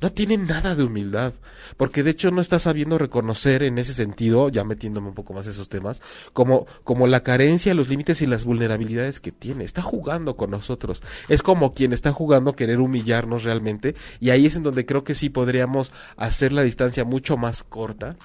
no 0.00 0.12
tiene 0.12 0.36
nada 0.36 0.74
de 0.74 0.84
humildad, 0.84 1.32
porque 1.76 2.02
de 2.02 2.10
hecho 2.10 2.30
no 2.30 2.40
está 2.40 2.58
sabiendo 2.58 2.98
reconocer 2.98 3.62
en 3.62 3.78
ese 3.78 3.92
sentido, 3.92 4.48
ya 4.48 4.64
metiéndome 4.64 5.08
un 5.08 5.14
poco 5.14 5.34
más 5.34 5.46
en 5.46 5.52
esos 5.52 5.68
temas, 5.68 6.02
como, 6.32 6.66
como 6.84 7.06
la 7.06 7.22
carencia, 7.22 7.74
los 7.74 7.88
límites 7.88 8.22
y 8.22 8.26
las 8.26 8.44
vulnerabilidades 8.44 9.20
que 9.20 9.32
tiene. 9.32 9.64
Está 9.64 9.82
jugando 9.82 10.36
con 10.36 10.50
nosotros. 10.50 11.02
Es 11.28 11.42
como 11.42 11.74
quien 11.74 11.92
está 11.92 12.12
jugando 12.12 12.50
a 12.50 12.56
querer 12.56 12.80
humillarnos 12.80 13.44
realmente, 13.44 13.94
y 14.20 14.30
ahí 14.30 14.46
es 14.46 14.56
en 14.56 14.62
donde 14.62 14.86
creo 14.86 15.04
que 15.04 15.14
sí 15.14 15.28
podríamos 15.28 15.92
hacer 16.16 16.52
la 16.52 16.62
distancia 16.62 17.04
mucho 17.04 17.36
más 17.36 17.62
corta 17.62 18.16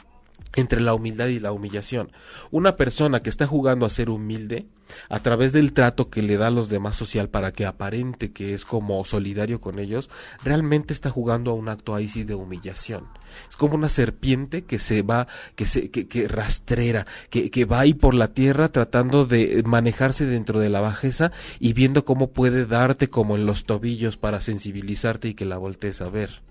entre 0.55 0.81
la 0.81 0.93
humildad 0.93 1.27
y 1.27 1.39
la 1.39 1.51
humillación. 1.51 2.11
Una 2.51 2.75
persona 2.75 3.21
que 3.21 3.29
está 3.29 3.45
jugando 3.47 3.85
a 3.85 3.89
ser 3.89 4.09
humilde, 4.09 4.65
a 5.09 5.19
través 5.19 5.51
del 5.51 5.73
trato 5.73 6.09
que 6.09 6.21
le 6.21 6.37
da 6.37 6.47
a 6.47 6.51
los 6.51 6.69
demás 6.69 6.95
social 6.95 7.29
para 7.29 7.51
que 7.51 7.65
aparente 7.65 8.31
que 8.31 8.53
es 8.53 8.65
como 8.65 9.03
solidario 9.03 9.59
con 9.59 9.79
ellos, 9.79 10.09
realmente 10.43 10.93
está 10.93 11.09
jugando 11.09 11.51
a 11.51 11.55
un 11.55 11.69
acto 11.69 11.95
ahí 11.95 12.07
sí 12.07 12.23
de 12.23 12.35
humillación. 12.35 13.07
Es 13.49 13.57
como 13.57 13.75
una 13.75 13.89
serpiente 13.89 14.63
que 14.63 14.79
se 14.79 15.01
va, 15.01 15.27
que 15.55 15.65
se, 15.65 15.89
que, 15.89 16.07
que 16.07 16.27
rastrera, 16.27 17.05
que, 17.29 17.49
que 17.49 17.65
va 17.65 17.79
ahí 17.79 17.93
por 17.93 18.13
la 18.13 18.29
tierra 18.29 18.69
tratando 18.69 19.25
de 19.25 19.63
manejarse 19.65 20.25
dentro 20.25 20.59
de 20.59 20.69
la 20.69 20.81
bajeza 20.81 21.31
y 21.59 21.73
viendo 21.73 22.05
cómo 22.05 22.31
puede 22.31 22.65
darte 22.65 23.09
como 23.09 23.35
en 23.35 23.45
los 23.45 23.65
tobillos 23.65 24.17
para 24.17 24.41
sensibilizarte 24.41 25.29
y 25.29 25.33
que 25.33 25.45
la 25.45 25.57
voltees 25.57 26.01
a 26.01 26.09
ver. 26.09 26.41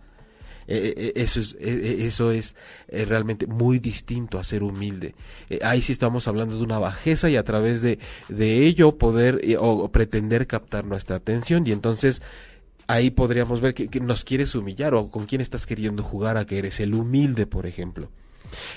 Eh, 0.66 0.94
eh, 0.96 1.12
eso 1.16 1.40
es, 1.40 1.56
eh, 1.60 2.06
eso 2.06 2.30
es 2.30 2.54
realmente 2.88 3.46
muy 3.46 3.78
distinto 3.78 4.38
a 4.38 4.44
ser 4.44 4.62
humilde. 4.62 5.14
ahí 5.62 5.82
sí 5.82 5.92
estamos 5.92 6.26
hablando 6.28 6.56
de 6.56 6.62
una 6.62 6.78
bajeza 6.78 7.28
y 7.28 7.36
a 7.36 7.44
través 7.44 7.82
de, 7.82 7.98
de 8.28 8.66
ello 8.66 8.96
poder 8.96 9.40
o 9.58 9.90
pretender 9.90 10.46
captar 10.46 10.86
nuestra 10.86 11.16
atención 11.16 11.66
y 11.66 11.72
entonces 11.72 12.22
ahí 12.86 13.10
podríamos 13.10 13.60
ver 13.60 13.74
que, 13.74 14.00
nos 14.00 14.24
quieres 14.24 14.54
humillar 14.54 14.94
o 14.94 15.10
con 15.10 15.26
quién 15.26 15.40
estás 15.40 15.66
queriendo 15.66 16.02
jugar 16.02 16.36
a 16.36 16.46
que 16.46 16.58
eres 16.58 16.80
el 16.80 16.94
humilde, 16.94 17.46
por 17.46 17.66
ejemplo. 17.66 18.10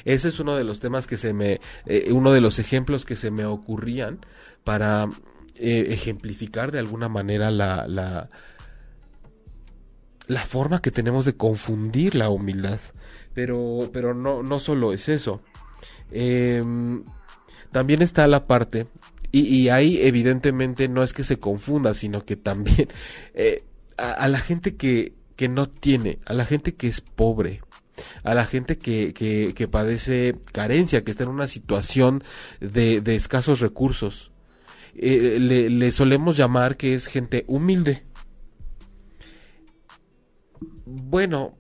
Ese 0.06 0.30
es 0.30 0.40
uno 0.40 0.56
de 0.56 0.64
los 0.64 0.80
temas 0.80 1.08
que 1.08 1.18
se 1.18 1.34
me, 1.34 1.60
uno 2.12 2.32
de 2.32 2.42
los 2.42 2.58
ejemplos 2.60 3.06
que 3.06 3.16
se 3.16 3.32
me 3.32 3.46
ocurrían 3.46 4.20
para 4.64 5.10
ejemplificar 5.60 6.72
de 6.72 6.80
alguna 6.80 7.10
manera 7.10 7.52
la, 7.52 8.30
la 10.28 10.46
forma 10.46 10.82
que 10.82 10.92
tenemos 10.92 11.26
de 11.26 11.36
confundir 11.36 12.16
la 12.16 12.30
humildad. 12.30 12.80
Pero, 13.34 13.90
pero 13.94 14.14
no, 14.14 14.44
no 14.44 14.60
solo 14.60 14.94
es 14.94 15.10
eso. 15.10 15.42
Em, 16.12 17.04
también 17.72 18.02
está 18.02 18.28
la 18.28 18.46
parte, 18.46 18.88
y, 19.32 19.70
ahí 19.70 20.00
evidentemente 20.02 20.88
no 20.88 21.04
es 21.04 21.14
que 21.14 21.24
se 21.24 21.38
confunda, 21.38 21.94
sino 21.94 22.26
que 22.26 22.36
también 22.38 22.88
eh, 23.34 23.64
a, 23.98 24.28
la 24.28 24.40
gente 24.40 24.76
que, 24.76 25.14
que 25.36 25.50
no 25.50 25.68
tiene, 25.68 26.20
a 26.26 26.34
la 26.34 26.46
gente 26.46 26.76
que 26.76 26.88
es 26.88 27.02
pobre, 27.02 27.62
a 28.24 28.34
la 28.34 28.46
gente 28.46 28.78
que, 28.78 29.14
que, 29.14 29.54
que 29.54 29.68
padece 29.68 30.36
carencia, 30.54 31.04
que 31.04 31.12
está 31.12 31.24
en 31.24 31.30
una 31.30 31.48
situación 31.48 32.24
de, 32.62 33.02
escasos 33.16 33.60
recursos, 33.60 34.32
eh, 34.96 35.38
le 35.40 35.92
solemos 35.92 36.38
llamar 36.38 36.78
que 36.78 36.96
es 36.96 37.06
gente 37.08 37.44
humilde 37.48 38.07
bueno, 40.88 41.56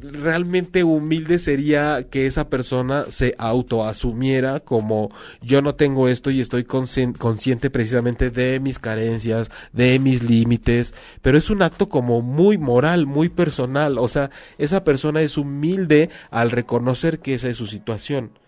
realmente 0.00 0.84
humilde 0.84 1.38
sería 1.38 2.08
que 2.08 2.26
esa 2.26 2.48
persona 2.48 3.06
se 3.08 3.34
autoasumiera 3.38 4.60
como 4.60 5.10
yo 5.42 5.62
no 5.62 5.74
tengo 5.74 6.08
esto 6.08 6.30
y 6.30 6.40
estoy 6.40 6.64
consciente 6.64 7.70
precisamente 7.70 8.30
de 8.30 8.60
mis 8.60 8.78
carencias, 8.78 9.50
de 9.72 9.98
mis 9.98 10.22
límites, 10.22 10.94
pero 11.20 11.36
es 11.36 11.50
un 11.50 11.62
acto 11.62 11.88
como 11.88 12.22
muy 12.22 12.58
moral, 12.58 13.06
muy 13.06 13.28
personal, 13.28 13.98
o 13.98 14.08
sea, 14.08 14.30
esa 14.56 14.84
persona 14.84 15.20
es 15.22 15.36
humilde 15.36 16.10
al 16.30 16.50
reconocer 16.50 17.18
que 17.18 17.34
esa 17.34 17.48
es 17.48 17.56
su 17.56 17.66
situación. 17.66 18.38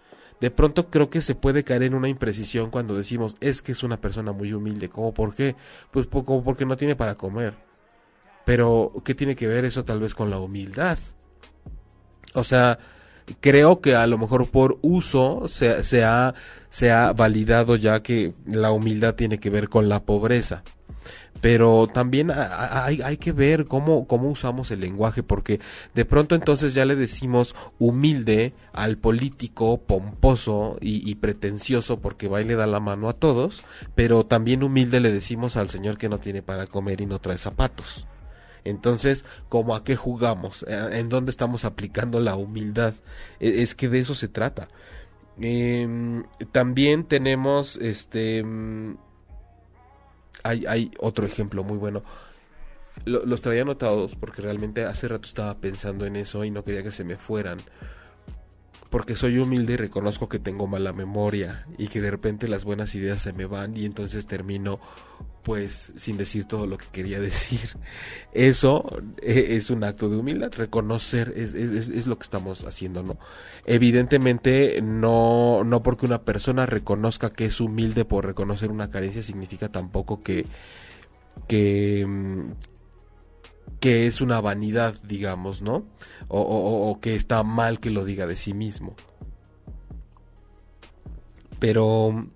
De 0.41 0.51
pronto 0.51 0.89
creo 0.89 1.11
que 1.11 1.21
se 1.21 1.35
puede 1.35 1.65
caer 1.65 1.83
en 1.83 1.95
una 1.95 2.09
imprecisión 2.09 2.71
cuando 2.71 2.97
decimos 2.97 3.37
es 3.41 3.61
que 3.61 3.73
es 3.73 3.83
una 3.83 4.01
persona 4.01 4.33
muy 4.33 4.53
humilde, 4.53 4.89
¿cómo 4.89 5.13
por 5.13 5.35
qué? 5.35 5.57
Pues 5.91 6.07
como 6.07 6.43
porque 6.45 6.65
no 6.65 6.77
tiene 6.77 6.97
para 6.97 7.17
comer 7.17 7.70
pero, 8.51 8.91
¿qué 9.05 9.15
tiene 9.15 9.37
que 9.37 9.47
ver 9.47 9.65
eso 9.65 9.85
tal 9.85 10.01
vez 10.01 10.13
con 10.13 10.29
la 10.29 10.41
humildad? 10.41 10.99
O 12.35 12.43
sea, 12.43 12.81
creo 13.39 13.81
que 13.81 13.95
a 13.95 14.09
lo 14.09 14.19
mejor 14.19 14.49
por 14.49 14.81
uso 14.83 15.47
se, 15.47 15.85
se, 15.85 16.03
ha, 16.03 16.35
se 16.69 16.91
ha 16.91 17.13
validado 17.13 17.77
ya 17.77 18.03
que 18.03 18.33
la 18.47 18.73
humildad 18.73 19.15
tiene 19.15 19.39
que 19.39 19.51
ver 19.51 19.69
con 19.69 19.89
la 19.89 20.03
pobreza 20.03 20.65
pero 21.41 21.87
también 21.87 22.31
hay, 22.31 23.01
hay, 23.01 23.17
que 23.17 23.33
ver 23.33 23.65
cómo, 23.65 24.07
cómo 24.07 24.29
usamos 24.29 24.71
el 24.73 24.81
lenguaje, 24.81 25.23
porque 25.23 25.59
de 25.95 26.05
pronto 26.05 26.35
entonces 26.35 26.75
ya 26.75 26.85
le 26.85 26.97
decimos 26.97 27.55
humilde 27.79 28.53
al 28.75 28.99
político 28.99 29.79
pomposo 29.79 30.77
y, 30.83 31.15
pretencioso 31.15 31.99
porque 32.01 32.29
va 32.29 32.43
y 32.43 32.45
le 32.45 32.57
da 32.57 32.67
la 32.67 32.81
mano 32.81 33.09
a 33.09 33.15
todos, 33.15 33.63
pero 33.95 34.27
también 34.27 34.63
humilde 34.63 35.01
le 35.01 35.13
decimos 35.13 35.57
al 35.57 35.71
señor 35.71 35.97
que 35.97 36.11
no 36.11 36.19
tiene 36.19 36.43
para 36.43 36.67
comer 36.67 37.01
y 37.01 37.07
no 37.07 37.21
trae 37.21 37.39
zapatos. 37.39 38.07
Entonces, 38.65 39.25
¿cómo 39.49 39.75
a 39.75 39.85
qué 39.85 39.97
jugamos? 39.97 40.65
Eh, 40.69 40.89
¿En 40.93 41.09
dónde 41.09 41.31
estamos 41.31 41.65
aplicando 41.65 42.21
la 42.21 42.37
humildad? 42.37 42.95
E, 43.41 43.63
es 43.63 43.75
que 43.75 43.89
de 43.89 44.01
eso 44.01 44.15
se 44.15 44.29
trata. 44.29 44.69
Em, 45.41 46.25
también 46.53 47.05
tenemos 47.05 47.77
este 47.77 48.45
hay, 50.43 50.67
hay 50.67 50.91
otro 50.99 51.27
ejemplo 51.27 51.65
muy 51.65 51.79
bueno. 51.79 52.03
los 53.05 53.41
traía 53.41 53.63
anotados 53.63 54.15
porque 54.17 54.43
realmente 54.43 54.85
hace 54.85 55.09
rato 55.09 55.27
estaba 55.27 55.55
pensando 55.59 56.05
en 56.07 56.17
eso 56.17 56.45
y 56.45 56.51
no 56.51 56.65
quería 56.65 56.83
que 56.83 56.91
se 56.91 57.05
me 57.05 57.17
fueran. 57.17 57.59
Porque 58.91 59.17
soy 59.17 59.39
humilde 59.39 59.75
y 59.75 59.77
reconozco 59.77 60.29
que 60.29 60.39
tengo 60.39 60.67
mala 60.67 60.93
memoria 60.93 61.67
y 61.79 61.89
que 61.89 62.01
de 62.01 62.11
repente 62.11 62.49
las 62.49 62.65
buenas 62.65 62.95
ideas 62.95 63.23
se 63.23 63.33
me 63.33 63.47
van 63.47 63.77
y 63.77 63.85
entonces 63.85 64.27
termino 64.27 64.81
pues 65.43 65.93
sin 65.97 66.17
decir 66.17 66.45
todo 66.45 66.67
lo 66.67 66.77
que 66.79 66.87
quería 66.93 67.21
decir. 67.31 67.77
Eso 68.33 68.85
e, 69.23 69.57
es 69.57 69.71
un 69.71 69.85
acto 69.85 70.09
de 70.09 70.17
humildad, 70.17 70.53
reconocer 70.53 71.33
es, 71.37 71.55
es, 71.55 71.89
es, 71.89 72.07
lo 72.07 72.19
que 72.19 72.25
estamos 72.25 72.65
haciendo, 72.65 73.03
¿no? 73.03 73.17
Evidentemente 73.65 74.81
no, 74.83 75.65
no 75.65 75.83
porque 75.83 76.07
una 76.07 76.23
persona 76.23 76.67
reconozca 76.67 77.31
que 77.31 77.47
es 77.47 77.61
humilde 77.61 78.05
por 78.05 78.27
reconocer 78.27 78.71
una 78.71 78.91
carencia 78.91 79.23
significa 79.23 79.71
tampoco 79.71 80.21
que, 80.21 80.47
que, 81.49 82.07
que 83.81 84.07
es 84.07 84.21
una 84.21 84.41
vanidad, 84.41 84.95
digamos, 85.03 85.63
¿no? 85.63 85.85
O, 86.29 86.99
que 87.01 87.17
está 87.17 87.43
mal 87.43 87.81
que 87.81 87.91
lo 87.91 88.05
diga 88.05 88.27
de 88.27 88.37
sí 88.37 88.53
mismo. 88.53 88.95
Pero 91.59 92.29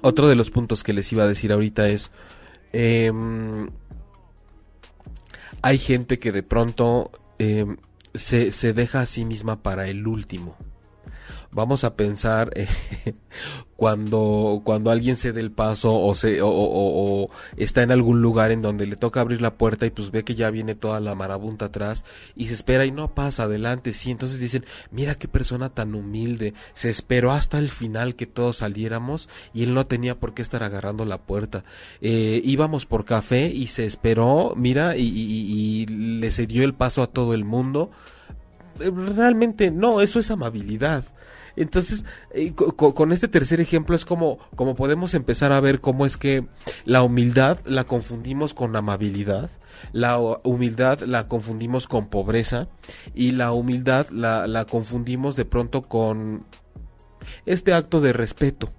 otro 0.00 0.28
de 0.28 0.34
los 0.34 0.50
puntos 0.50 0.82
que 0.82 0.92
les 0.92 1.12
iba 1.12 1.24
a 1.24 1.28
decir 1.28 1.52
ahorita 1.52 1.88
es, 1.88 2.10
em, 2.72 3.70
hay 5.62 5.78
gente 5.78 6.18
que 6.18 6.32
de 6.32 6.42
pronto 6.42 7.10
em, 7.38 7.76
se, 8.14 8.52
se 8.52 8.72
deja 8.72 9.00
a 9.00 9.06
sí 9.06 9.24
misma 9.24 9.62
para 9.62 9.88
el 9.88 10.06
último 10.06 10.56
vamos 11.52 11.84
a 11.84 11.96
pensar 11.96 12.50
eh, 12.56 12.66
cuando, 13.76 14.62
cuando 14.64 14.90
alguien 14.90 15.16
se 15.16 15.32
dé 15.32 15.40
el 15.40 15.52
paso 15.52 15.94
o, 16.00 16.14
se, 16.14 16.40
o, 16.42 17.28
está 17.56 17.82
en 17.82 17.90
algún 17.90 18.22
lugar 18.22 18.50
en 18.50 18.62
donde 18.62 18.86
le 18.86 18.96
toca 18.96 19.20
abrir 19.20 19.42
la 19.42 19.54
puerta 19.54 19.84
y 19.84 19.90
pues 19.90 20.10
ve 20.10 20.24
que 20.24 20.34
ya 20.34 20.50
viene 20.50 20.74
toda 20.74 21.00
la 21.00 21.14
marabunta 21.14 21.66
atrás 21.66 22.04
y 22.34 22.48
se 22.48 22.54
espera 22.54 22.86
y 22.86 22.90
no 22.90 23.14
pasa 23.14 23.44
adelante, 23.44 23.92
sí, 23.92 24.10
entonces 24.10 24.40
dicen, 24.40 24.64
mira 24.90 25.14
qué 25.14 25.28
persona 25.28 25.68
tan 25.68 25.94
humilde, 25.94 26.54
se 26.74 26.90
esperó 26.90 27.32
hasta 27.32 27.58
el 27.58 27.68
final 27.68 28.16
que 28.16 28.26
todos 28.26 28.58
saliéramos 28.58 29.28
y 29.52 29.64
él 29.64 29.74
no 29.74 29.86
tenía 29.86 30.18
por 30.18 30.34
qué 30.34 30.42
estar 30.42 30.62
agarrando 30.62 31.04
la 31.04 31.18
puerta. 31.18 31.64
Eh, 32.00 32.40
íbamos 32.44 32.86
por 32.86 33.04
café 33.04 33.46
y 33.46 33.66
se 33.66 33.84
esperó, 33.84 34.54
mira, 34.56 34.96
y, 34.96 35.02
y, 35.02 35.82
y 35.82 35.86
le 35.86 36.30
cedió 36.30 36.64
el 36.64 36.74
paso 36.74 37.02
a 37.02 37.08
todo 37.08 37.34
el 37.34 37.44
mundo. 37.44 37.90
Eh, 38.80 38.90
realmente 38.90 39.70
no, 39.70 40.00
eso 40.00 40.18
es 40.18 40.30
amabilidad. 40.30 41.04
Entonces, 41.56 42.04
eh, 42.32 42.52
con, 42.54 43.12
este 43.12 43.28
tercer 43.28 43.60
ejemplo 43.60 43.94
es 43.96 44.04
como, 44.04 44.38
como 44.56 44.74
podemos 44.74 45.14
empezar 45.14 45.52
a 45.52 45.60
ver 45.60 45.80
cómo 45.80 46.06
es 46.06 46.16
que 46.16 46.46
la 46.84 47.02
humildad 47.02 47.58
la 47.64 47.84
confundimos 47.84 48.54
con 48.54 48.74
amabilidad, 48.76 49.50
la 49.92 50.18
humildad 50.18 51.00
la 51.00 51.28
confundimos 51.28 51.86
con 51.86 52.08
pobreza 52.08 52.68
y 53.14 53.32
la 53.32 53.52
humildad 53.52 54.08
la, 54.10 54.46
la 54.46 54.64
confundimos 54.64 55.36
de 55.36 55.44
pronto 55.44 55.82
con 55.82 56.46
este 57.46 57.72
acto 57.72 58.00
de 58.00 58.12
respeto 58.12 58.72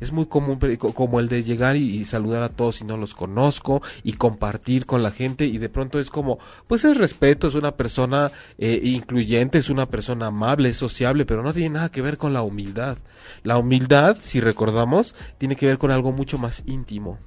es 0.00 0.12
muy 0.12 0.26
común 0.26 0.58
como 0.94 1.20
el 1.20 1.28
de 1.28 1.44
llegar 1.44 1.76
y, 1.76 2.04
saludar 2.04 2.42
a 2.42 2.48
todos 2.48 2.76
si 2.76 2.84
no 2.84 2.96
los 2.96 3.14
conozco 3.14 3.82
y 4.02 4.14
compartir 4.14 4.86
con 4.86 5.02
la 5.02 5.10
gente 5.10 5.46
y 5.46 5.58
de 5.58 5.68
pronto 5.68 5.98
es 5.98 6.10
como, 6.10 6.38
pues 6.66 6.84
es 6.84 6.96
respeto, 6.96 7.48
es 7.48 7.54
una 7.54 7.72
persona 7.72 8.32
eh, 8.58 8.80
incluyente, 8.82 9.58
es 9.58 9.70
una 9.70 9.86
persona 9.86 10.26
amable, 10.26 10.70
es 10.70 10.76
sociable, 10.76 11.26
pero 11.26 11.42
no 11.42 11.52
tiene 11.52 11.70
nada 11.70 11.90
que 11.90 12.02
ver 12.02 12.18
con 12.18 12.32
la 12.32 12.42
humildad. 12.42 12.98
La 13.42 13.58
humildad, 13.58 14.16
si 14.20 14.40
recordamos, 14.40 15.14
tiene 15.38 15.56
que 15.56 15.66
ver 15.66 15.78
con 15.78 15.90
algo 15.90 16.12
mucho 16.12 16.38
más 16.38 16.62
íntimo. 16.66 17.18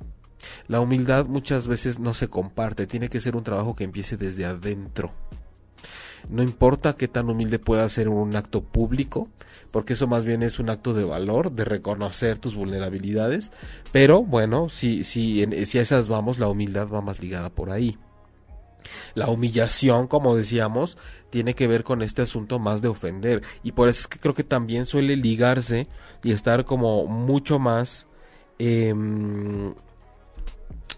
La 0.68 0.80
humildad 0.80 1.28
muchas 1.28 1.68
veces 1.68 2.00
no 2.00 2.14
se 2.14 2.28
comparte, 2.28 2.88
tiene 2.88 3.10
que 3.10 3.20
ser 3.20 3.36
un 3.36 3.44
trabajo 3.44 3.76
que 3.76 3.84
empiece 3.84 4.18
desde 4.18 4.46
adentro. 4.46 5.14
No 6.30 6.44
importa 6.44 6.94
qué 6.94 7.08
tan 7.08 7.30
humilde 7.30 7.60
pueda 7.60 7.88
ser 7.90 8.10
un 8.10 8.36
acto 8.36 8.62
público, 8.62 9.30
porque 9.72 9.94
eso 9.94 10.08
más 10.08 10.26
bien 10.26 10.44
es 10.44 10.60
un 10.60 10.70
acto 10.70 10.94
de 10.94 11.04
valor, 11.04 11.52
de 11.52 11.66
reconocer 11.66 12.38
tus 12.38 12.56
vulnerabilidades, 12.56 13.52
pero 13.92 14.22
bueno, 14.22 14.70
si, 14.70 15.04
si, 15.04 15.46
si 15.66 15.80
a 15.80 15.82
esas 15.82 16.10
vamos, 16.10 16.40
la 16.40 16.50
humildad 16.50 16.88
va 16.88 17.02
más 17.02 17.20
ligada 17.20 17.50
por 17.50 17.72
ahí. 17.72 17.98
La 19.14 19.30
humillación, 19.30 20.08
como 20.08 20.36
decíamos, 20.36 20.98
tiene 21.30 21.54
que 21.54 21.68
ver 21.68 21.84
con 21.84 22.02
este 22.02 22.24
asunto 22.24 22.60
más 22.60 22.82
de 22.82 22.88
ofender. 22.88 23.44
Y 23.64 23.74
por 23.74 23.90
eso 23.90 24.02
es 24.02 24.08
que 24.08 24.20
creo 24.20 24.34
que 24.34 24.44
también 24.44 24.86
suele 24.86 25.16
ligarse 25.16 25.88
y 26.24 26.32
estar 26.32 26.66
como 26.66 27.06
mucho 27.06 27.60
más 27.60 28.08
em, 28.58 29.76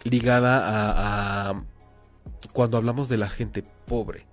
ligada 0.03 0.59
a, 0.65 1.49
a, 1.49 1.63
cuando 2.53 2.77
hablamos 2.77 3.09
de 3.09 3.17
la 3.17 3.29
gente 3.29 3.63
pobre 3.85 4.25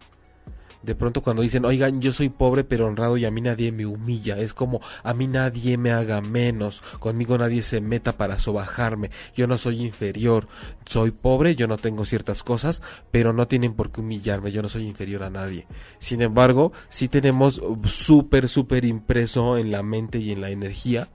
de 0.83 0.95
pronto 0.95 1.23
cuando 1.23 1.43
dicen, 1.43 1.65
oigan, 1.65 2.01
yo 2.01 2.13
soy 2.13 2.29
pobre 2.29 2.65
pero 2.65 2.87
honrado 2.87 3.17
y 3.17 3.25
a 3.25 3.31
mí 3.31 3.41
nadie 3.41 3.73
me 3.73 3.87
humilla, 3.87 4.39
es 4.39 4.55
como 4.55 4.81
a 5.03 5.15
mí 5.15 5.27
nadie 5.27 5.77
me 5.77 5.93
haga 5.93 6.21
menos, 6.21 6.83
conmigo 6.99 7.37
nadie 7.37 7.63
se 7.63 7.81
meta 7.81 8.17
para 8.17 8.39
sobajarme, 8.39 9.11
yo 9.35 9.47
no 9.47 9.59
soy 9.59 9.83
inferior, 9.83 10.49
soy 10.87 11.11
pobre, 11.11 11.55
yo 11.55 11.69
no 11.69 11.79
tengo 11.79 12.05
ciertas 12.05 12.43
cosas, 12.43 12.83
pero 13.11 13.33
no 13.33 13.47
tienen 13.49 13.75
por 13.75 13.91
qué 13.91 14.01
humillarme, 14.01 14.53
yo 14.53 14.63
no 14.63 14.69
soy 14.69 14.87
inferior 14.87 15.23
a 15.23 15.31
nadie. 15.31 15.67
Sin 15.99 16.23
embargo, 16.23 16.73
sí 16.89 17.09
tenemos 17.09 17.61
súper, 17.85 18.49
súper 18.49 18.85
impreso 18.85 19.59
en 19.59 19.71
la 19.71 19.83
mente 19.83 20.19
y 20.19 20.33
en 20.33 20.41
la 20.41 20.51
energía 20.51 21.09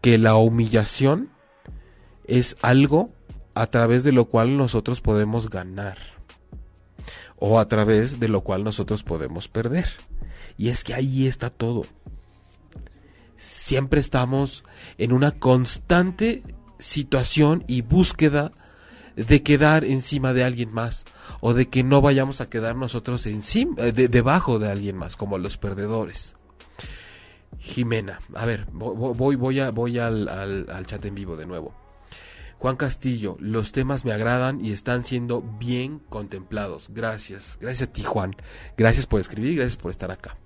que 0.00 0.18
la 0.18 0.36
humillación 0.36 1.30
es 2.24 2.56
algo 2.62 3.10
a 3.54 3.66
través 3.66 4.04
de 4.04 4.12
lo 4.12 4.26
cual 4.26 4.56
nosotros 4.56 5.00
podemos 5.00 5.50
ganar 5.50 5.98
o 7.40 7.58
a 7.58 7.66
través 7.66 8.20
de 8.20 8.28
lo 8.28 8.42
cual 8.42 8.62
nosotros 8.62 9.02
podemos 9.02 9.48
perder. 9.48 9.88
Y 10.56 10.68
es 10.68 10.84
que 10.84 10.94
ahí 10.94 11.26
está 11.26 11.50
todo. 11.50 11.84
Siempre 13.36 14.00
estamos 14.00 14.62
en 14.98 15.12
una 15.12 15.32
constante 15.32 16.42
situación 16.78 17.64
y 17.66 17.80
búsqueda 17.80 18.52
de 19.16 19.42
quedar 19.42 19.84
encima 19.84 20.32
de 20.32 20.44
alguien 20.44 20.72
más 20.72 21.04
o 21.40 21.54
de 21.54 21.68
que 21.68 21.82
no 21.82 22.00
vayamos 22.00 22.40
a 22.40 22.48
quedar 22.48 22.76
nosotros 22.76 23.26
encima 23.26 23.74
eh, 23.78 23.92
de, 23.92 24.08
debajo 24.08 24.58
de 24.58 24.70
alguien 24.70 24.96
más 24.96 25.16
como 25.16 25.38
los 25.38 25.56
perdedores. 25.56 26.36
Jimena, 27.58 28.20
a 28.34 28.46
ver, 28.46 28.66
voy 28.72 29.36
voy 29.36 29.60
a 29.60 29.70
voy 29.70 29.98
al, 29.98 30.28
al 30.28 30.86
chat 30.86 31.04
en 31.04 31.14
vivo 31.14 31.36
de 31.36 31.46
nuevo. 31.46 31.74
Juan 32.60 32.76
Castillo, 32.76 33.38
los 33.40 33.72
temas 33.72 34.04
me 34.04 34.12
agradan 34.12 34.62
y 34.62 34.72
están 34.72 35.02
siendo 35.02 35.40
bien 35.40 35.98
contemplados. 36.10 36.88
Gracias, 36.90 37.56
gracias 37.58 37.88
a 37.88 37.92
ti 37.94 38.02
Juan. 38.02 38.36
Gracias 38.76 39.06
por 39.06 39.18
escribir 39.18 39.56
gracias 39.56 39.78
por 39.78 39.90
estar 39.90 40.10
acá. 40.10 40.36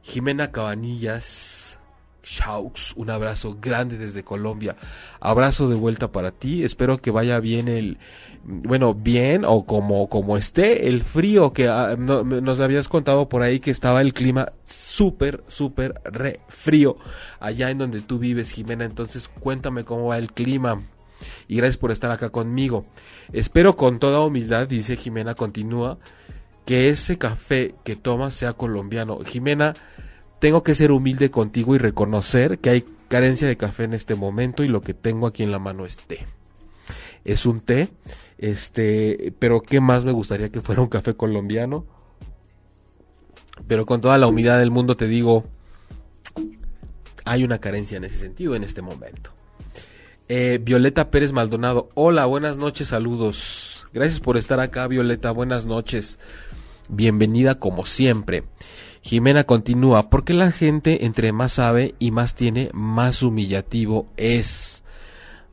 Jimena 0.00 0.52
Cabanillas, 0.52 1.78
Shaux, 2.22 2.94
un 2.96 3.10
abrazo 3.10 3.58
grande 3.60 3.98
desde 3.98 4.24
Colombia. 4.24 4.76
Abrazo 5.20 5.68
de 5.68 5.74
vuelta 5.74 6.10
para 6.10 6.30
ti. 6.30 6.64
Espero 6.64 6.96
que 6.96 7.10
vaya 7.10 7.40
bien 7.40 7.68
el, 7.68 7.98
bueno, 8.42 8.94
bien 8.94 9.44
o 9.44 9.66
como, 9.66 10.08
como 10.08 10.38
esté 10.38 10.88
el 10.88 11.02
frío 11.02 11.52
que 11.52 11.68
ah, 11.68 11.94
nos 11.98 12.60
habías 12.60 12.88
contado 12.88 13.28
por 13.28 13.42
ahí 13.42 13.60
que 13.60 13.70
estaba 13.70 14.00
el 14.00 14.14
clima 14.14 14.50
súper, 14.64 15.44
súper 15.46 16.00
re 16.04 16.40
frío 16.48 16.96
allá 17.38 17.68
en 17.68 17.76
donde 17.76 18.00
tú 18.00 18.18
vives, 18.18 18.50
Jimena. 18.50 18.86
Entonces 18.86 19.28
cuéntame 19.28 19.84
cómo 19.84 20.06
va 20.06 20.16
el 20.16 20.32
clima 20.32 20.82
y 21.48 21.56
gracias 21.56 21.76
por 21.76 21.90
estar 21.90 22.10
acá 22.10 22.30
conmigo. 22.30 22.84
Espero 23.32 23.76
con 23.76 23.98
toda 23.98 24.20
humildad, 24.20 24.68
dice 24.68 24.96
Jimena, 24.96 25.34
continúa, 25.34 25.98
que 26.64 26.88
ese 26.88 27.18
café 27.18 27.74
que 27.84 27.96
tomas 27.96 28.34
sea 28.34 28.54
colombiano. 28.54 29.18
Jimena, 29.24 29.74
tengo 30.40 30.62
que 30.62 30.74
ser 30.74 30.92
humilde 30.92 31.30
contigo 31.30 31.74
y 31.74 31.78
reconocer 31.78 32.58
que 32.58 32.70
hay 32.70 32.84
carencia 33.08 33.46
de 33.48 33.56
café 33.56 33.84
en 33.84 33.94
este 33.94 34.14
momento 34.14 34.64
y 34.64 34.68
lo 34.68 34.80
que 34.80 34.94
tengo 34.94 35.26
aquí 35.26 35.42
en 35.42 35.50
la 35.50 35.58
mano 35.58 35.86
es 35.86 35.98
té. 35.98 36.26
Es 37.24 37.46
un 37.46 37.60
té, 37.60 37.88
este, 38.38 39.32
pero 39.38 39.62
¿qué 39.62 39.80
más 39.80 40.04
me 40.04 40.12
gustaría 40.12 40.50
que 40.50 40.60
fuera 40.60 40.82
un 40.82 40.88
café 40.88 41.14
colombiano? 41.14 41.86
Pero 43.66 43.86
con 43.86 44.00
toda 44.00 44.18
la 44.18 44.26
humildad 44.26 44.58
del 44.58 44.70
mundo 44.70 44.96
te 44.96 45.06
digo, 45.06 45.44
hay 47.24 47.44
una 47.44 47.58
carencia 47.58 47.96
en 47.96 48.04
ese 48.04 48.18
sentido 48.18 48.54
en 48.54 48.64
este 48.64 48.82
momento. 48.82 49.30
Eh, 50.28 50.58
Violeta 50.62 51.10
Pérez 51.10 51.32
Maldonado, 51.32 51.90
hola, 51.92 52.24
buenas 52.24 52.56
noches, 52.56 52.88
saludos. 52.88 53.86
Gracias 53.92 54.20
por 54.20 54.38
estar 54.38 54.58
acá, 54.58 54.88
Violeta, 54.88 55.30
buenas 55.30 55.66
noches. 55.66 56.18
Bienvenida 56.88 57.58
como 57.58 57.84
siempre. 57.84 58.44
Jimena 59.02 59.44
continúa, 59.44 60.08
porque 60.08 60.32
la 60.32 60.50
gente 60.50 61.04
entre 61.04 61.32
más 61.32 61.52
sabe 61.52 61.94
y 61.98 62.10
más 62.10 62.36
tiene, 62.36 62.70
más 62.72 63.22
humillativo 63.22 64.06
es. 64.16 64.82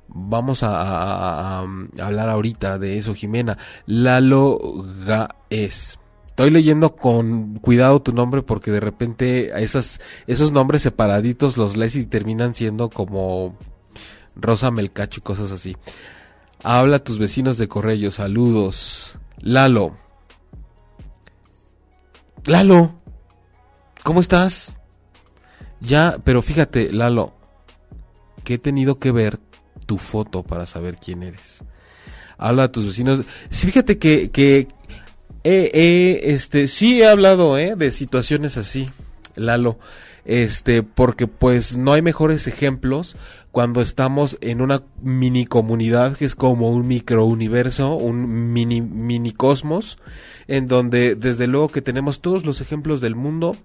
Vamos 0.07 0.63
a, 0.63 1.59
hablar 1.59 2.29
ahorita 2.29 2.79
de 2.79 2.97
eso, 2.97 3.13
Jimena. 3.13 3.57
Lalo 3.85 4.57
es. 5.49 5.99
Estoy 6.27 6.49
leyendo 6.49 6.95
con 6.95 7.55
cuidado 7.59 8.01
tu 8.01 8.13
nombre 8.13 8.41
porque 8.41 8.71
de 8.71 8.79
repente 8.79 9.51
esas, 9.61 9.99
esos 10.27 10.53
nombres 10.53 10.81
separaditos 10.81 11.57
los 11.57 11.75
lees 11.75 11.97
y 11.97 12.05
terminan 12.05 12.55
siendo 12.55 12.89
como 12.89 13.57
Rosa 14.41 14.71
Melcacho 14.71 15.19
y 15.19 15.23
cosas 15.23 15.51
así. 15.51 15.75
Habla 16.63 16.97
a 16.97 17.03
tus 17.03 17.19
vecinos 17.19 17.57
de 17.57 17.67
Corrello, 17.67 18.11
saludos. 18.11 19.17
Lalo. 19.39 19.97
Lalo. 22.45 22.95
¿Cómo 24.03 24.19
estás? 24.19 24.77
Ya, 25.79 26.17
pero 26.23 26.41
fíjate, 26.41 26.91
Lalo, 26.91 27.33
que 28.43 28.55
he 28.55 28.57
tenido 28.57 28.99
que 28.99 29.11
ver 29.11 29.39
tu 29.85 29.97
foto 29.97 30.43
para 30.43 30.65
saber 30.65 30.97
quién 30.97 31.23
eres. 31.23 31.63
Habla 32.37 32.63
a 32.63 32.71
tus 32.71 32.85
vecinos. 32.85 33.21
Sí, 33.49 33.67
fíjate 33.67 33.97
que, 33.97 34.29
que 34.31 34.67
este, 35.43 36.67
sí 36.67 37.01
he 37.01 37.07
hablado 37.07 37.57
¿eh? 37.57 37.75
de 37.75 37.91
situaciones 37.91 38.57
así, 38.57 38.91
Lalo. 39.35 39.79
Este, 40.23 40.83
porque 40.83 41.25
pues 41.25 41.77
no 41.77 41.93
hay 41.93 42.03
mejores 42.03 42.45
ejemplos 42.45 43.15
cuando 43.51 43.81
estamos 43.81 44.37
en 44.41 44.61
una 44.61 44.83
mini 45.01 45.45
comunidad 45.45 46.15
que 46.15 46.25
es 46.25 46.35
como 46.35 46.69
un 46.71 46.87
microuniverso, 46.87 47.95
un 47.95 48.53
mini 48.53 48.81
mini 48.81 49.31
cosmos, 49.31 49.97
en 50.47 50.67
donde 50.67 51.15
desde 51.15 51.47
luego 51.47 51.69
que 51.69 51.81
tenemos 51.81 52.21
todos 52.21 52.45
los 52.45 52.61
ejemplos 52.61 53.01
del 53.01 53.15
mundo 53.15 53.57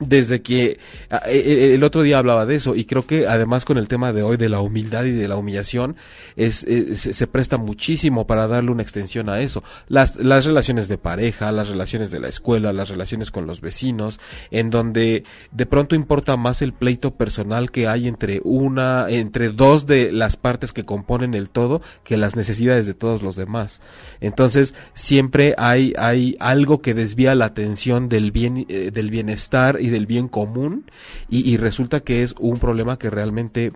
desde 0.00 0.40
que 0.40 0.78
e, 1.26 1.36
e, 1.36 1.74
el 1.74 1.84
otro 1.84 2.02
día 2.02 2.18
hablaba 2.18 2.46
de 2.46 2.56
eso 2.56 2.74
y 2.74 2.86
creo 2.86 3.06
que 3.06 3.28
además 3.28 3.64
con 3.64 3.76
el 3.78 3.86
tema 3.86 4.12
de 4.12 4.22
hoy 4.22 4.36
de 4.38 4.48
la 4.48 4.60
humildad 4.60 5.04
y 5.04 5.12
de 5.12 5.28
la 5.28 5.36
humillación 5.36 5.96
es, 6.36 6.66
se 6.66 7.26
presta 7.26 7.58
muchísimo 7.58 8.26
para 8.26 8.48
darle 8.48 8.70
una 8.70 8.82
extensión 8.82 9.28
a 9.28 9.40
eso. 9.40 9.62
Las, 9.88 10.16
las 10.16 10.46
relaciones 10.46 10.88
de 10.88 10.98
pareja 10.98 11.52
las 11.52 11.68
relaciones 11.68 12.10
de 12.10 12.20
la 12.20 12.28
escuela 12.28 12.72
las 12.72 12.88
relaciones 12.88 13.30
con 13.30 13.46
los 13.46 13.60
vecinos 13.60 14.18
en 14.50 14.70
donde 14.70 15.24
de 15.52 15.66
pronto 15.66 15.94
importa 15.94 16.36
más 16.36 16.62
el 16.62 16.72
pleito 16.72 17.14
personal 17.14 17.70
que 17.70 17.86
hay 17.86 18.08
entre 18.08 18.40
una 18.42 19.06
entre 19.10 19.50
dos 19.50 19.86
de 19.86 20.12
las 20.12 20.36
partes 20.36 20.72
que 20.72 20.84
componen 20.84 21.34
el 21.34 21.50
todo 21.50 21.82
que 22.04 22.16
las 22.16 22.36
necesidades 22.36 22.86
de 22.86 22.94
todos 22.94 23.22
los 23.22 23.36
demás. 23.36 23.82
Entonces 24.20 24.74
siempre 24.94 25.54
hay 25.58 25.92
hay 25.98 26.36
algo 26.40 26.80
que 26.80 26.94
desvía 26.94 27.34
la 27.34 27.46
atención 27.46 28.08
del 28.08 28.32
bien 28.32 28.64
eh, 28.68 28.90
del 28.92 29.10
bienestar 29.10 29.78
y 29.80 29.89
del 29.90 30.06
bien 30.06 30.28
común 30.28 30.90
y, 31.28 31.56
resulta 31.56 32.00
que 32.00 32.22
es 32.22 32.34
un 32.38 32.58
problema 32.58 32.98
que 32.98 33.10
realmente 33.10 33.72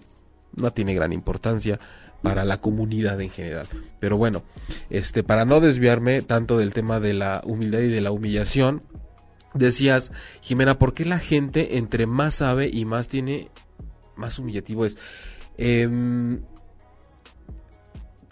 no 0.57 0.73
tiene 0.73 0.95
gran 0.95 1.13
importancia 1.13 1.79
para 2.23 2.45
la 2.45 2.59
comunidad 2.59 3.21
en 3.21 3.31
general. 3.31 3.67
Pero 4.01 4.17
bueno, 4.17 4.43
este 4.91 5.23
para 5.23 5.45
no 5.45 5.61
desviarme 5.61 6.23
tanto 6.23 6.59
del 6.59 6.73
tema 6.73 7.01
de 7.01 7.15
la 7.15 7.43
humildad 7.45 7.81
y 7.81 7.89
de 7.89 8.01
la 8.01 8.11
humillación, 8.11 8.83
decías, 9.53 10.13
Jimena, 10.41 10.79
¿por 10.79 10.95
qué 10.95 11.05
la 11.05 11.19
gente 11.19 11.77
entre 11.77 12.07
más 12.07 12.37
sabe 12.37 12.71
y 12.73 12.85
más 12.85 13.09
tiene 13.09 13.51
más 14.17 14.39
humillativo 14.39 14.87
es? 14.87 14.97
Eh, 15.59 15.89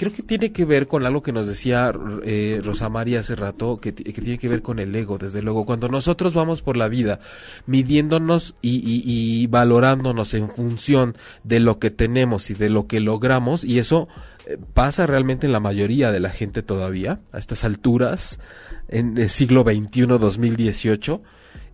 creo 0.02 0.12
que 0.12 0.24
tiene 0.24 0.50
que 0.50 0.64
ver 0.64 0.88
con 0.88 1.06
algo 1.06 1.22
que 1.22 1.30
nos 1.30 1.46
decía 1.46 1.92
eh, 2.24 2.60
Rosa 2.64 2.88
María 2.88 3.20
hace 3.20 3.36
rato, 3.36 3.78
que, 3.78 3.92
tiene 3.92 4.36
que 4.36 4.48
ver 4.48 4.60
con 4.60 4.80
el 4.80 4.92
ego, 4.96 5.16
desde 5.16 5.42
luego. 5.42 5.64
Cuando 5.64 5.88
nosotros 5.88 6.34
vamos 6.34 6.60
por 6.60 6.76
la 6.76 6.88
vida 6.88 7.20
midiéndonos 7.66 8.56
y, 8.60 9.46
valorándonos 9.46 10.34
en 10.34 10.48
función 10.48 11.14
de 11.44 11.60
lo 11.60 11.78
que 11.78 11.92
tenemos 11.92 12.50
y 12.50 12.54
de 12.54 12.68
lo 12.68 12.88
que 12.88 12.98
logramos, 12.98 13.62
y 13.62 13.78
eso 13.78 14.08
eh, 14.46 14.58
pasa 14.74 15.06
realmente 15.06 15.46
en 15.46 15.52
la 15.52 15.60
mayoría 15.60 16.10
de 16.10 16.18
la 16.18 16.30
gente 16.30 16.64
todavía, 16.64 17.20
a 17.30 17.38
estas 17.38 17.62
alturas, 17.62 18.40
en 18.88 19.16
el 19.16 19.30
siglo 19.30 19.62
XXI, 19.62 20.06
2018, 20.18 21.22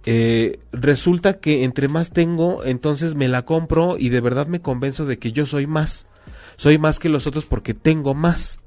eh, 0.05 0.59
resulta 0.73 1.41
que 1.41 1.65
entre 1.65 1.89
más 1.89 2.11
tengo, 2.11 2.63
entonces 2.63 3.15
me 3.15 3.29
la 3.29 3.47
compro 3.47 3.97
y 3.99 4.11
de 4.11 4.21
verdad 4.21 4.49
me 4.49 4.61
convenzo 4.61 5.07
de 5.07 5.19
que 5.19 5.33
yo 5.33 5.47
soy 5.47 5.67
más 5.67 6.05
soy 6.59 6.77
más 6.77 6.99
que 6.99 7.09
los 7.09 7.27
otros 7.27 7.47
porque 7.47 7.73
tengo 7.73 8.15
más. 8.15 8.59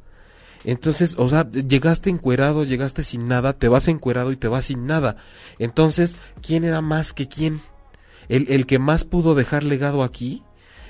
Entonces, 0.63 1.15
o 1.17 1.27
sea, 1.27 1.49
llegaste 1.51 2.09
encuerado, 2.09 2.63
llegaste 2.63 3.03
sin 3.03 3.27
nada, 3.27 3.53
te 3.53 3.67
vas 3.67 3.87
encuerado 3.89 4.31
y 4.31 4.37
te 4.37 4.47
vas 4.47 4.65
sin 4.65 4.87
nada. 4.87 5.17
Entonces, 5.59 6.15
¿quién 6.41 6.63
era 6.63 6.81
más 6.81 7.11
que 7.11 7.27
quién? 7.27 7.61
El, 8.29 8.47
el 8.49 8.65
que 8.65 8.79
más 8.79 9.03
pudo 9.03 9.35
dejar 9.35 9.63
legado 9.63 10.03
aquí. 10.03 10.41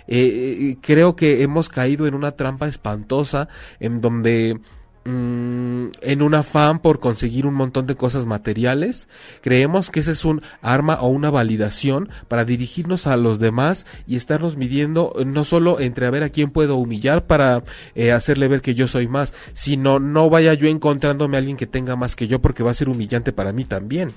Eh, 0.08 0.58
eh 0.72 0.78
creo 0.80 1.16
que 1.16 1.42
hemos 1.42 1.70
caído 1.70 2.06
en 2.06 2.14
una 2.14 2.32
trampa 2.32 2.68
espantosa 2.68 3.48
en 3.80 4.00
donde 4.00 4.60
Mm, 5.04 5.88
en 6.02 6.22
un 6.22 6.36
afán 6.36 6.78
por 6.80 7.00
conseguir 7.00 7.48
un 7.48 7.56
montón 7.56 7.88
de 7.88 7.96
cosas 7.96 8.28
materiales, 8.28 9.08
creemos 9.42 9.90
que 9.90 10.02
ese 10.02 10.12
es 10.12 10.26
un 10.26 10.44
arma 10.62 11.02
o 11.02 11.08
una 11.08 11.32
validación 11.32 12.10
para 12.28 12.46
dirigirnos 12.46 13.08
a 13.08 13.18
los 13.18 13.40
demás 13.40 13.88
y 14.06 14.16
estarnos 14.16 14.58
midiendo 14.58 15.12
eh, 15.18 15.26
no 15.26 15.44
solo 15.44 15.80
entre 15.80 16.06
a 16.06 16.12
ver 16.12 16.22
a 16.22 16.30
quién 16.30 16.52
puedo 16.52 16.76
humillar 16.76 17.26
para 17.26 17.64
eh, 17.96 18.12
hacerle 18.12 18.48
ver 18.48 18.62
que 18.62 18.76
yo 18.76 18.88
soy 18.88 19.08
más, 19.08 19.34
sino 19.54 20.00
no 20.00 20.30
vaya 20.30 20.54
yo 20.54 20.68
encontrándome 20.68 21.36
a 21.36 21.40
alguien 21.40 21.58
que 21.58 21.66
tenga 21.66 21.96
más 21.96 22.16
que 22.16 22.28
yo 22.28 22.40
porque 22.40 22.62
va 22.62 22.70
a 22.70 22.76
ser 22.76 22.88
humillante 22.88 23.34
para 23.34 23.54
mí 23.54 23.66
también. 23.66 24.14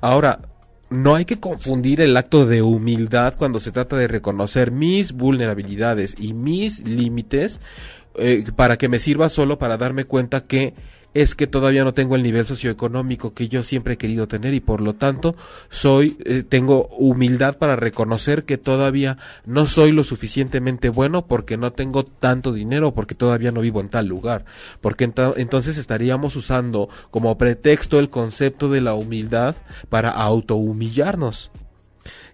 Ahora, 0.00 0.40
no 0.90 1.14
hay 1.14 1.24
que 1.24 1.38
confundir 1.38 2.00
el 2.00 2.16
acto 2.16 2.46
de 2.46 2.62
humildad 2.62 3.34
cuando 3.38 3.60
se 3.60 3.70
trata 3.70 3.96
de 3.96 4.08
reconocer 4.08 4.72
mis 4.72 5.12
vulnerabilidades 5.12 6.16
y 6.18 6.34
mis 6.34 6.84
límites 6.84 7.60
eh, 8.16 8.44
para 8.56 8.76
que 8.76 8.88
me 8.88 8.98
sirva 8.98 9.28
solo 9.28 9.58
para 9.58 9.76
darme 9.76 10.04
cuenta 10.04 10.46
que 10.46 10.74
es 11.14 11.34
que 11.34 11.46
todavía 11.46 11.84
no 11.84 11.92
tengo 11.92 12.14
el 12.14 12.22
nivel 12.22 12.46
socioeconómico 12.46 13.34
que 13.34 13.48
yo 13.48 13.62
siempre 13.62 13.94
he 13.94 13.98
querido 13.98 14.28
tener 14.28 14.54
y 14.54 14.60
por 14.60 14.80
lo 14.80 14.94
tanto 14.94 15.34
soy 15.68 16.16
eh, 16.24 16.44
tengo 16.48 16.86
humildad 16.88 17.58
para 17.58 17.76
reconocer 17.76 18.44
que 18.44 18.58
todavía 18.58 19.18
no 19.44 19.66
soy 19.66 19.92
lo 19.92 20.04
suficientemente 20.04 20.88
bueno 20.88 21.26
porque 21.26 21.56
no 21.56 21.72
tengo 21.72 22.04
tanto 22.04 22.52
dinero 22.52 22.94
porque 22.94 23.14
todavía 23.14 23.50
no 23.50 23.60
vivo 23.60 23.80
en 23.80 23.88
tal 23.88 24.06
lugar. 24.06 24.44
Porque 24.80 25.10
entonces 25.36 25.78
estaríamos 25.78 26.36
usando 26.36 26.88
como 27.10 27.36
pretexto 27.38 27.98
el 27.98 28.10
concepto 28.10 28.68
de 28.68 28.80
la 28.80 28.94
humildad 28.94 29.56
para 29.88 30.10
autohumillarnos 30.10 31.50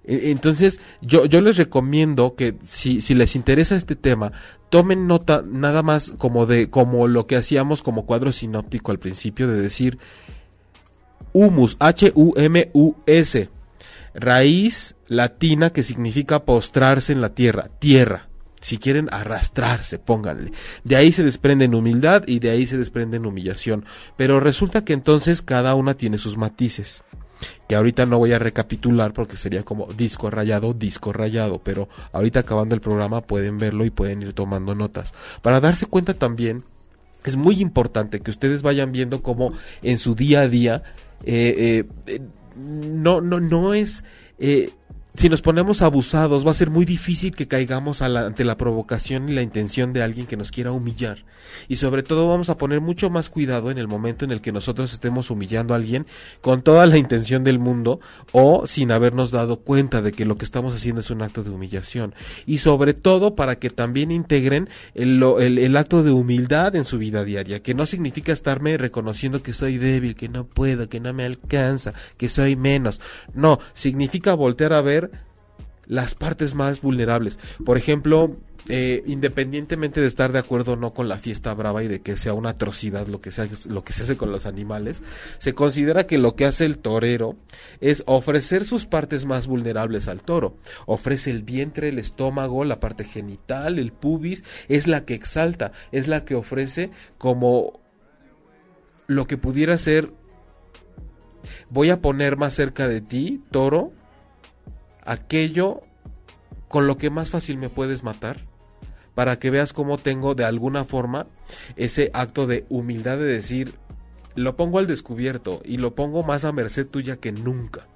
entonces, 0.06 0.78
yo, 1.02 1.26
yo 1.26 1.40
les 1.40 1.56
recomiendo 1.56 2.34
que 2.36 2.54
si, 2.64 3.00
si 3.00 3.14
les 3.14 3.34
interesa 3.34 3.76
este 3.76 3.96
tema, 3.96 4.32
tomen 4.70 5.06
nota 5.06 5.42
nada 5.44 5.82
más 5.82 6.12
como 6.16 6.46
de, 6.46 6.70
como 6.70 7.08
lo 7.08 7.26
que 7.26 7.36
hacíamos 7.36 7.82
como 7.82 8.06
cuadro 8.06 8.32
sinóptico 8.32 8.92
al 8.92 8.98
principio, 8.98 9.48
de 9.48 9.60
decir 9.60 9.98
humus, 11.32 11.76
H-U-M-U-S, 11.80 13.50
raíz 14.14 14.94
latina 15.08 15.70
que 15.70 15.82
significa 15.82 16.44
postrarse 16.44 17.12
en 17.12 17.20
la 17.20 17.34
tierra, 17.34 17.68
tierra. 17.78 18.28
Si 18.62 18.78
quieren 18.78 19.08
arrastrarse, 19.12 19.98
pónganle. 19.98 20.50
De 20.82 20.96
ahí 20.96 21.12
se 21.12 21.22
desprenden 21.22 21.74
humildad 21.74 22.24
y 22.26 22.38
de 22.38 22.50
ahí 22.50 22.66
se 22.66 22.78
desprenden 22.78 23.26
humillación. 23.26 23.84
Pero 24.16 24.40
resulta 24.40 24.84
que 24.84 24.92
entonces 24.92 25.42
cada 25.42 25.74
una 25.74 25.94
tiene 25.94 26.18
sus 26.18 26.36
matices 26.36 27.04
que 27.68 27.76
ahorita 27.76 28.06
no 28.06 28.18
voy 28.18 28.32
a 28.32 28.38
recapitular 28.38 29.12
porque 29.12 29.36
sería 29.36 29.62
como 29.62 29.86
disco 29.86 30.30
rayado, 30.30 30.72
disco 30.72 31.12
rayado, 31.12 31.60
pero 31.62 31.88
ahorita 32.12 32.40
acabando 32.40 32.74
el 32.74 32.80
programa 32.80 33.20
pueden 33.22 33.58
verlo 33.58 33.84
y 33.84 33.90
pueden 33.90 34.22
ir 34.22 34.32
tomando 34.32 34.74
notas. 34.74 35.14
Para 35.42 35.60
darse 35.60 35.86
cuenta 35.86 36.14
también, 36.14 36.64
es 37.24 37.36
muy 37.36 37.60
importante 37.60 38.20
que 38.20 38.30
ustedes 38.30 38.62
vayan 38.62 38.92
viendo 38.92 39.22
cómo 39.22 39.52
en 39.82 39.98
su 39.98 40.14
día 40.14 40.42
a 40.42 40.48
día 40.48 40.82
eh, 41.24 41.84
eh, 42.06 42.20
no, 42.56 43.20
no, 43.20 43.40
no 43.40 43.74
es... 43.74 44.04
Eh, 44.38 44.70
si 45.16 45.28
nos 45.28 45.42
ponemos 45.42 45.82
abusados, 45.82 46.46
va 46.46 46.50
a 46.50 46.54
ser 46.54 46.70
muy 46.70 46.84
difícil 46.84 47.34
que 47.34 47.48
caigamos 47.48 48.02
ante 48.02 48.44
la 48.44 48.56
provocación 48.56 49.28
y 49.28 49.32
la 49.32 49.42
intención 49.42 49.92
de 49.92 50.02
alguien 50.02 50.26
que 50.26 50.36
nos 50.36 50.50
quiera 50.50 50.72
humillar. 50.72 51.24
Y 51.68 51.76
sobre 51.76 52.02
todo 52.02 52.28
vamos 52.28 52.50
a 52.50 52.58
poner 52.58 52.80
mucho 52.80 53.08
más 53.08 53.30
cuidado 53.30 53.70
en 53.70 53.78
el 53.78 53.88
momento 53.88 54.24
en 54.24 54.30
el 54.30 54.40
que 54.40 54.52
nosotros 54.52 54.92
estemos 54.92 55.30
humillando 55.30 55.74
a 55.74 55.76
alguien 55.76 56.06
con 56.40 56.62
toda 56.62 56.86
la 56.86 56.98
intención 56.98 57.44
del 57.44 57.58
mundo 57.58 58.00
o 58.32 58.66
sin 58.66 58.90
habernos 58.92 59.30
dado 59.30 59.60
cuenta 59.60 60.02
de 60.02 60.12
que 60.12 60.26
lo 60.26 60.36
que 60.36 60.44
estamos 60.44 60.74
haciendo 60.74 61.00
es 61.00 61.10
un 61.10 61.22
acto 61.22 61.42
de 61.42 61.50
humillación. 61.50 62.14
Y 62.46 62.58
sobre 62.58 62.94
todo 62.94 63.34
para 63.34 63.56
que 63.56 63.70
también 63.70 64.10
integren 64.10 64.68
el, 64.94 65.22
el 65.22 65.76
acto 65.76 66.02
de 66.02 66.10
humildad 66.10 66.74
en 66.76 66.84
su 66.84 66.98
vida 66.98 67.24
diaria, 67.24 67.62
que 67.62 67.74
no 67.74 67.86
significa 67.86 68.32
estarme 68.32 68.76
reconociendo 68.76 69.42
que 69.42 69.52
soy 69.52 69.78
débil, 69.78 70.14
que 70.14 70.28
no 70.28 70.44
puedo, 70.44 70.88
que 70.88 71.00
no 71.00 71.12
me 71.12 71.24
alcanza, 71.24 71.94
que 72.16 72.28
soy 72.28 72.56
menos. 72.56 73.00
No, 73.34 73.60
significa 73.72 74.34
voltear 74.34 74.72
a 74.72 74.80
ver 74.80 75.05
las 75.86 76.14
partes 76.14 76.54
más 76.54 76.80
vulnerables. 76.80 77.38
Por 77.64 77.78
ejemplo, 77.78 78.34
eh, 78.68 79.04
independientemente 79.06 80.00
de 80.00 80.08
estar 80.08 80.32
de 80.32 80.40
acuerdo 80.40 80.72
o 80.72 80.76
no 80.76 80.90
con 80.90 81.08
la 81.08 81.18
fiesta 81.18 81.54
brava 81.54 81.84
y 81.84 81.88
de 81.88 82.00
que 82.00 82.16
sea 82.16 82.34
una 82.34 82.50
atrocidad 82.50 83.06
lo 83.06 83.20
que, 83.20 83.30
sea, 83.30 83.46
lo 83.68 83.84
que 83.84 83.92
se 83.92 84.02
hace 84.02 84.16
con 84.16 84.32
los 84.32 84.44
animales, 84.44 85.02
se 85.38 85.54
considera 85.54 86.08
que 86.08 86.18
lo 86.18 86.34
que 86.34 86.46
hace 86.46 86.64
el 86.64 86.78
torero 86.78 87.36
es 87.80 88.02
ofrecer 88.06 88.64
sus 88.64 88.86
partes 88.86 89.24
más 89.24 89.46
vulnerables 89.46 90.08
al 90.08 90.22
toro. 90.22 90.56
Ofrece 90.86 91.30
el 91.30 91.44
vientre, 91.44 91.90
el 91.90 91.98
estómago, 91.98 92.64
la 92.64 92.80
parte 92.80 93.04
genital, 93.04 93.78
el 93.78 93.92
pubis, 93.92 94.42
es 94.68 94.88
la 94.88 95.04
que 95.04 95.14
exalta, 95.14 95.70
es 95.92 96.08
la 96.08 96.24
que 96.24 96.34
ofrece 96.34 96.90
como 97.18 97.80
lo 99.06 99.28
que 99.28 99.38
pudiera 99.38 99.78
ser 99.78 100.12
voy 101.70 101.90
a 101.90 102.00
poner 102.00 102.36
más 102.36 102.54
cerca 102.54 102.88
de 102.88 103.00
ti, 103.00 103.42
toro, 103.52 103.92
aquello 105.06 105.80
con 106.68 106.86
lo 106.86 106.98
que 106.98 107.10
más 107.10 107.30
fácil 107.30 107.58
me 107.58 107.70
puedes 107.70 108.02
matar, 108.02 108.40
para 109.14 109.38
que 109.38 109.50
veas 109.50 109.72
cómo 109.72 109.96
tengo 109.96 110.34
de 110.34 110.44
alguna 110.44 110.84
forma 110.84 111.26
ese 111.76 112.10
acto 112.12 112.46
de 112.46 112.66
humildad 112.68 113.16
de 113.16 113.24
decir, 113.24 113.74
lo 114.34 114.56
pongo 114.56 114.78
al 114.78 114.86
descubierto 114.86 115.62
y 115.64 115.78
lo 115.78 115.94
pongo 115.94 116.22
más 116.22 116.44
a 116.44 116.52
merced 116.52 116.86
tuya 116.86 117.16
que 117.16 117.32
nunca. 117.32 117.86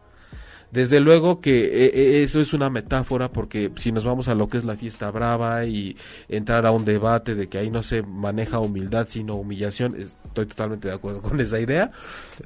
Desde 0.70 1.00
luego 1.00 1.40
que 1.40 1.64
eh, 1.64 1.90
eh, 1.94 2.22
eso 2.22 2.40
es 2.40 2.52
una 2.52 2.70
metáfora 2.70 3.32
porque 3.32 3.72
si 3.76 3.90
nos 3.90 4.04
vamos 4.04 4.28
a 4.28 4.36
lo 4.36 4.48
que 4.48 4.58
es 4.58 4.64
la 4.64 4.76
fiesta 4.76 5.10
brava 5.10 5.64
y 5.64 5.96
entrar 6.28 6.64
a 6.64 6.70
un 6.70 6.84
debate 6.84 7.34
de 7.34 7.48
que 7.48 7.58
ahí 7.58 7.70
no 7.70 7.82
se 7.82 8.02
maneja 8.02 8.60
humildad 8.60 9.06
sino 9.08 9.34
humillación, 9.34 9.96
estoy 9.96 10.46
totalmente 10.46 10.86
de 10.86 10.94
acuerdo 10.94 11.22
con 11.22 11.40
esa 11.40 11.58
idea, 11.58 11.90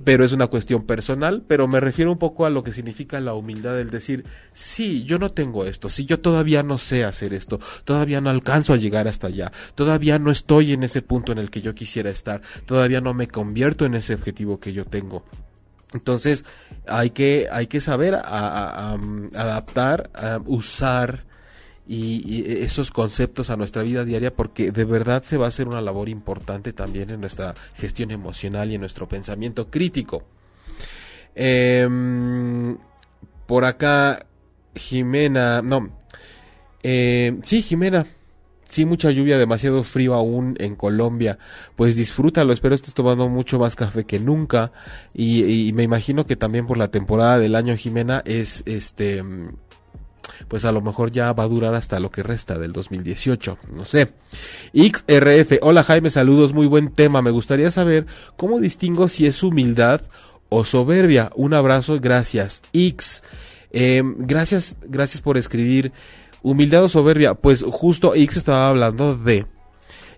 pero 0.04 0.24
es 0.24 0.32
una 0.32 0.46
cuestión 0.46 0.84
personal, 0.86 1.42
pero 1.46 1.68
me 1.68 1.80
refiero 1.80 2.10
un 2.10 2.18
poco 2.18 2.46
a 2.46 2.50
lo 2.50 2.62
que 2.62 2.72
significa 2.72 3.20
la 3.20 3.34
humildad, 3.34 3.78
el 3.78 3.90
decir, 3.90 4.24
sí, 4.54 5.04
yo 5.04 5.18
no 5.18 5.32
tengo 5.32 5.66
esto, 5.66 5.90
sí, 5.90 6.06
yo 6.06 6.20
todavía 6.20 6.62
no 6.62 6.78
sé 6.78 7.04
hacer 7.04 7.34
esto, 7.34 7.60
todavía 7.84 8.22
no 8.22 8.30
alcanzo 8.30 8.72
a 8.72 8.78
llegar 8.78 9.06
hasta 9.06 9.26
allá, 9.26 9.52
todavía 9.74 10.18
no 10.18 10.30
estoy 10.30 10.72
en 10.72 10.82
ese 10.82 11.02
punto 11.02 11.32
en 11.32 11.38
el 11.38 11.50
que 11.50 11.60
yo 11.60 11.74
quisiera 11.74 12.08
estar, 12.08 12.40
todavía 12.64 13.02
no 13.02 13.12
me 13.12 13.28
convierto 13.28 13.84
en 13.84 13.94
ese 13.94 14.14
objetivo 14.14 14.60
que 14.60 14.72
yo 14.72 14.86
tengo. 14.86 15.24
Entonces 15.94 16.44
hay 16.86 17.10
que, 17.10 17.46
hay 17.50 17.68
que 17.68 17.80
saber 17.80 18.14
adaptar, 18.14 20.10
usar 20.44 21.24
y, 21.86 22.62
esos 22.62 22.90
conceptos 22.90 23.50
a 23.50 23.56
nuestra 23.56 23.82
vida 23.82 24.04
diaria 24.04 24.32
porque 24.32 24.72
de 24.72 24.84
verdad 24.84 25.22
se 25.22 25.36
va 25.36 25.46
a 25.46 25.48
hacer 25.48 25.68
una 25.68 25.80
labor 25.80 26.08
importante 26.08 26.72
también 26.72 27.10
en 27.10 27.20
nuestra 27.20 27.54
gestión 27.74 28.10
emocional 28.10 28.70
y 28.70 28.74
en 28.74 28.80
nuestro 28.80 29.08
pensamiento 29.08 29.70
crítico. 29.70 30.24
Em, 31.34 32.76
por 33.46 33.64
acá, 33.64 34.26
Jimena, 34.74 35.62
no, 35.62 35.90
eh, 36.82 37.38
sí, 37.42 37.62
Jimena, 37.62 38.06
sí, 38.74 38.84
mucha 38.84 39.10
lluvia, 39.12 39.38
demasiado 39.38 39.84
frío 39.84 40.14
aún 40.14 40.56
en 40.58 40.74
Colombia, 40.74 41.38
pues 41.76 41.94
disfrútalo, 41.94 42.52
espero 42.52 42.74
estés 42.74 42.92
tomando 42.92 43.28
mucho 43.28 43.58
más 43.58 43.76
café 43.76 44.04
que 44.04 44.18
nunca 44.18 44.72
y, 45.14 45.72
me 45.74 45.84
imagino 45.84 46.26
que 46.26 46.34
también 46.34 46.66
por 46.66 46.76
la 46.76 46.88
temporada 46.88 47.38
del 47.38 47.54
año 47.54 47.76
Jimena 47.76 48.22
es 48.24 48.62
este 48.66 49.22
pues 50.48 50.64
a 50.64 50.72
lo 50.72 50.80
mejor 50.80 51.12
ya 51.12 51.32
va 51.32 51.44
a 51.44 51.48
durar 51.48 51.74
hasta 51.74 52.00
lo 52.00 52.10
que 52.10 52.22
resta 52.22 52.58
del 52.58 52.72
2018, 52.72 53.58
no 53.72 53.84
sé. 53.84 54.10
XRF, 54.72 55.58
hola 55.62 55.84
Jaime, 55.84 56.10
saludos, 56.10 56.52
muy 56.52 56.66
buen 56.66 56.90
tema, 56.90 57.22
me 57.22 57.30
gustaría 57.30 57.70
saber 57.70 58.06
cómo 58.36 58.58
distingo 58.58 59.08
si 59.08 59.26
es 59.26 59.42
humildad 59.42 60.00
o 60.48 60.64
soberbia. 60.64 61.30
Un 61.36 61.54
abrazo, 61.54 62.00
gracias. 62.00 62.62
X, 62.72 63.22
em, 63.70 64.16
gracias, 64.18 64.76
gracias 64.82 65.20
por 65.20 65.36
escribir. 65.36 65.92
Humildad 66.44 66.84
o 66.84 66.88
soberbia, 66.88 67.34
pues 67.34 67.64
justo 67.66 68.14
X 68.14 68.36
estaba 68.36 68.68
hablando 68.68 69.16
de 69.16 69.46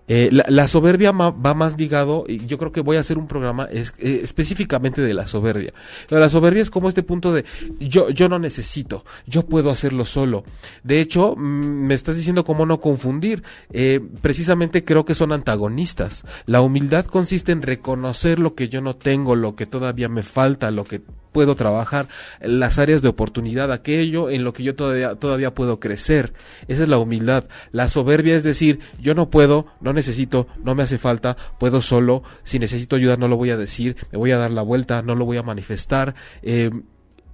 eh, 0.09 0.29
la, 0.31 0.67
soberbia 0.69 1.11
va 1.11 1.53
más 1.53 1.77
ligado, 1.77 2.23
y 2.27 2.45
yo 2.45 2.57
creo 2.57 2.71
que 2.71 2.79
voy 2.79 2.95
a 2.95 3.01
hacer 3.01 3.17
un 3.17 3.27
programa 3.27 3.67
eh, 3.69 4.21
específicamente 4.23 5.01
de 5.01 5.13
la 5.13 5.27
soberbia. 5.27 5.73
Pero 6.07 6.21
la 6.21 6.29
soberbia 6.29 6.61
es 6.61 6.69
como 6.69 6.87
este 6.87 7.03
punto 7.03 7.33
de 7.33 7.43
yo, 7.79 8.09
yo 8.09 8.29
no 8.29 8.39
necesito, 8.39 9.03
yo 9.25 9.43
puedo 9.43 9.69
hacerlo 9.69 10.05
solo. 10.05 10.45
De 10.83 11.01
hecho, 11.01 11.35
mm, 11.35 11.41
me 11.41 11.93
estás 11.93 12.15
diciendo 12.15 12.45
cómo 12.45 12.65
no 12.65 12.79
confundir. 12.79 13.43
Eh, 13.73 13.99
precisamente 14.21 14.85
creo 14.85 15.03
que 15.03 15.15
son 15.15 15.33
antagonistas. 15.33 16.23
La 16.45 16.61
humildad 16.61 17.05
consiste 17.05 17.51
en 17.51 17.61
reconocer 17.61 18.39
lo 18.39 18.53
que 18.53 18.69
yo 18.69 18.81
no 18.81 18.95
tengo, 18.95 19.35
lo 19.35 19.57
que 19.57 19.65
todavía 19.65 20.07
me 20.07 20.23
falta, 20.23 20.71
lo 20.71 20.85
que 20.85 21.01
puedo 21.31 21.55
trabajar, 21.55 22.07
las 22.41 22.79
áreas 22.79 23.01
de 23.01 23.09
oportunidad, 23.09 23.71
aquello 23.71 24.29
en 24.29 24.43
lo 24.43 24.53
que 24.53 24.63
yo 24.63 24.75
todavía, 24.75 25.15
todavía 25.15 25.53
puedo 25.53 25.79
crecer. 25.79 26.33
Esa 26.67 26.83
es 26.83 26.89
la 26.89 26.97
humildad. 26.97 27.45
La 27.71 27.89
soberbia 27.89 28.35
es 28.35 28.43
decir, 28.43 28.79
yo 28.99 29.13
no 29.13 29.29
puedo, 29.29 29.67
no 29.81 29.93
necesito, 29.93 30.47
no 30.63 30.75
me 30.75 30.83
hace 30.83 30.97
falta, 30.97 31.37
puedo 31.59 31.81
solo, 31.81 32.23
si 32.43 32.59
necesito 32.59 32.95
ayuda 32.95 33.17
no 33.17 33.27
lo 33.27 33.37
voy 33.37 33.49
a 33.49 33.57
decir, 33.57 33.95
me 34.11 34.17
voy 34.17 34.31
a 34.31 34.37
dar 34.37 34.51
la 34.51 34.61
vuelta, 34.61 35.01
no 35.01 35.15
lo 35.15 35.25
voy 35.25 35.37
a 35.37 35.43
manifestar. 35.43 36.15
Eh, 36.41 36.71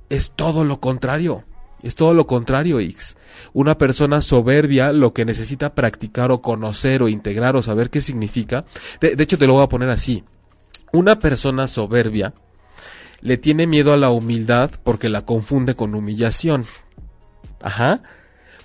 es 0.09 0.31
todo 0.31 0.63
lo 0.63 0.79
contrario. 0.79 1.43
Es 1.81 1.95
todo 1.95 2.13
lo 2.13 2.27
contrario, 2.27 2.79
X. 2.79 3.17
Una 3.51 3.77
persona 3.77 4.21
soberbia 4.21 4.93
lo 4.93 5.13
que 5.13 5.25
necesita 5.25 5.75
practicar 5.75 6.31
o 6.31 6.41
conocer 6.41 7.03
o 7.03 7.09
integrar 7.09 7.57
o 7.57 7.61
saber 7.61 7.89
qué 7.89 7.99
significa. 7.99 8.63
de 9.01 9.21
hecho, 9.21 9.37
te 9.37 9.47
lo 9.47 9.53
voy 9.53 9.63
a 9.63 9.69
poner 9.69 9.89
así. 9.89 10.23
Una 10.93 11.19
persona 11.19 11.67
soberbia 11.67 12.33
le 13.23 13.37
tiene 13.37 13.67
miedo 13.67 13.93
a 13.93 13.97
la 13.97 14.09
humildad 14.09 14.69
porque 14.83 15.07
la 15.07 15.25
confunde 15.25 15.75
con 15.75 15.95
humillación. 15.95 16.65
Ajá. 17.61 18.01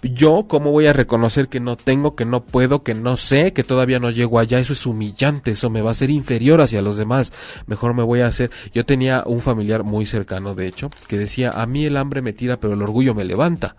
Yo, 0.03 0.47
¿cómo 0.49 0.73
voy 0.73 0.87
a 0.87 0.93
reconocer 0.93 1.49
que 1.49 1.61
no 1.61 1.77
tengo, 1.77 2.17
que 2.17 2.25
no 2.25 2.45
puedo, 2.45 2.83
que 2.83 2.95
no 2.95 3.17
sé, 3.17 3.53
que 3.53 3.63
todavía 3.63 4.01
no 4.01 4.11
llego 4.11 4.41
allá? 4.41 4.59
Eso 4.59 4.73
es 4.73 4.85
humillante, 4.85 5.53
eso 5.53 5.71
me 5.71 5.81
va 5.81 5.91
a 5.91 5.93
hacer 5.93 6.11
inferior 6.11 6.61
hacia 6.61 6.83
los 6.83 6.97
demás. 6.97 7.33
Mejor 7.67 7.95
me 7.95 8.03
voy 8.03 8.21
a 8.21 8.27
hacer. 8.27 8.51
Yo 8.75 8.85
tenía 8.85 9.23
un 9.27 9.41
familiar 9.41 9.85
muy 9.85 10.07
cercano, 10.07 10.57
de 10.57 10.67
hecho, 10.67 10.91
que 11.07 11.19
decía, 11.19 11.53
a 11.53 11.67
mí 11.67 11.87
el 11.87 11.97
hambre 11.97 12.21
me 12.21 12.33
tira, 12.33 12.59
pero 12.59 12.75
el 12.75 12.83
orgullo 12.83 13.15
me 13.15 13.25
levanta. 13.25 13.77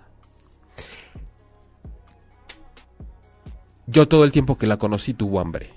Yo 3.86 4.08
todo 4.08 4.24
el 4.24 4.32
tiempo 4.32 4.58
que 4.58 4.68
la 4.68 4.78
conocí 4.78 5.14
tuvo 5.14 5.42
hambre. 5.42 5.72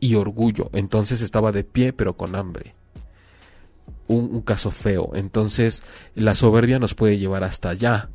Y 0.00 0.16
orgullo. 0.16 0.70
Entonces 0.72 1.20
estaba 1.20 1.52
de 1.52 1.62
pie, 1.62 1.92
pero 1.92 2.16
con 2.16 2.34
hambre 2.34 2.79
un, 4.16 4.40
caso 4.42 4.70
feo. 4.70 5.10
Entonces, 5.14 5.82
la 6.14 6.34
soberbia 6.34 6.78
nos 6.78 6.94
puede 6.94 7.18
llevar 7.18 7.44
hasta 7.44 7.70
allá. 7.70 8.10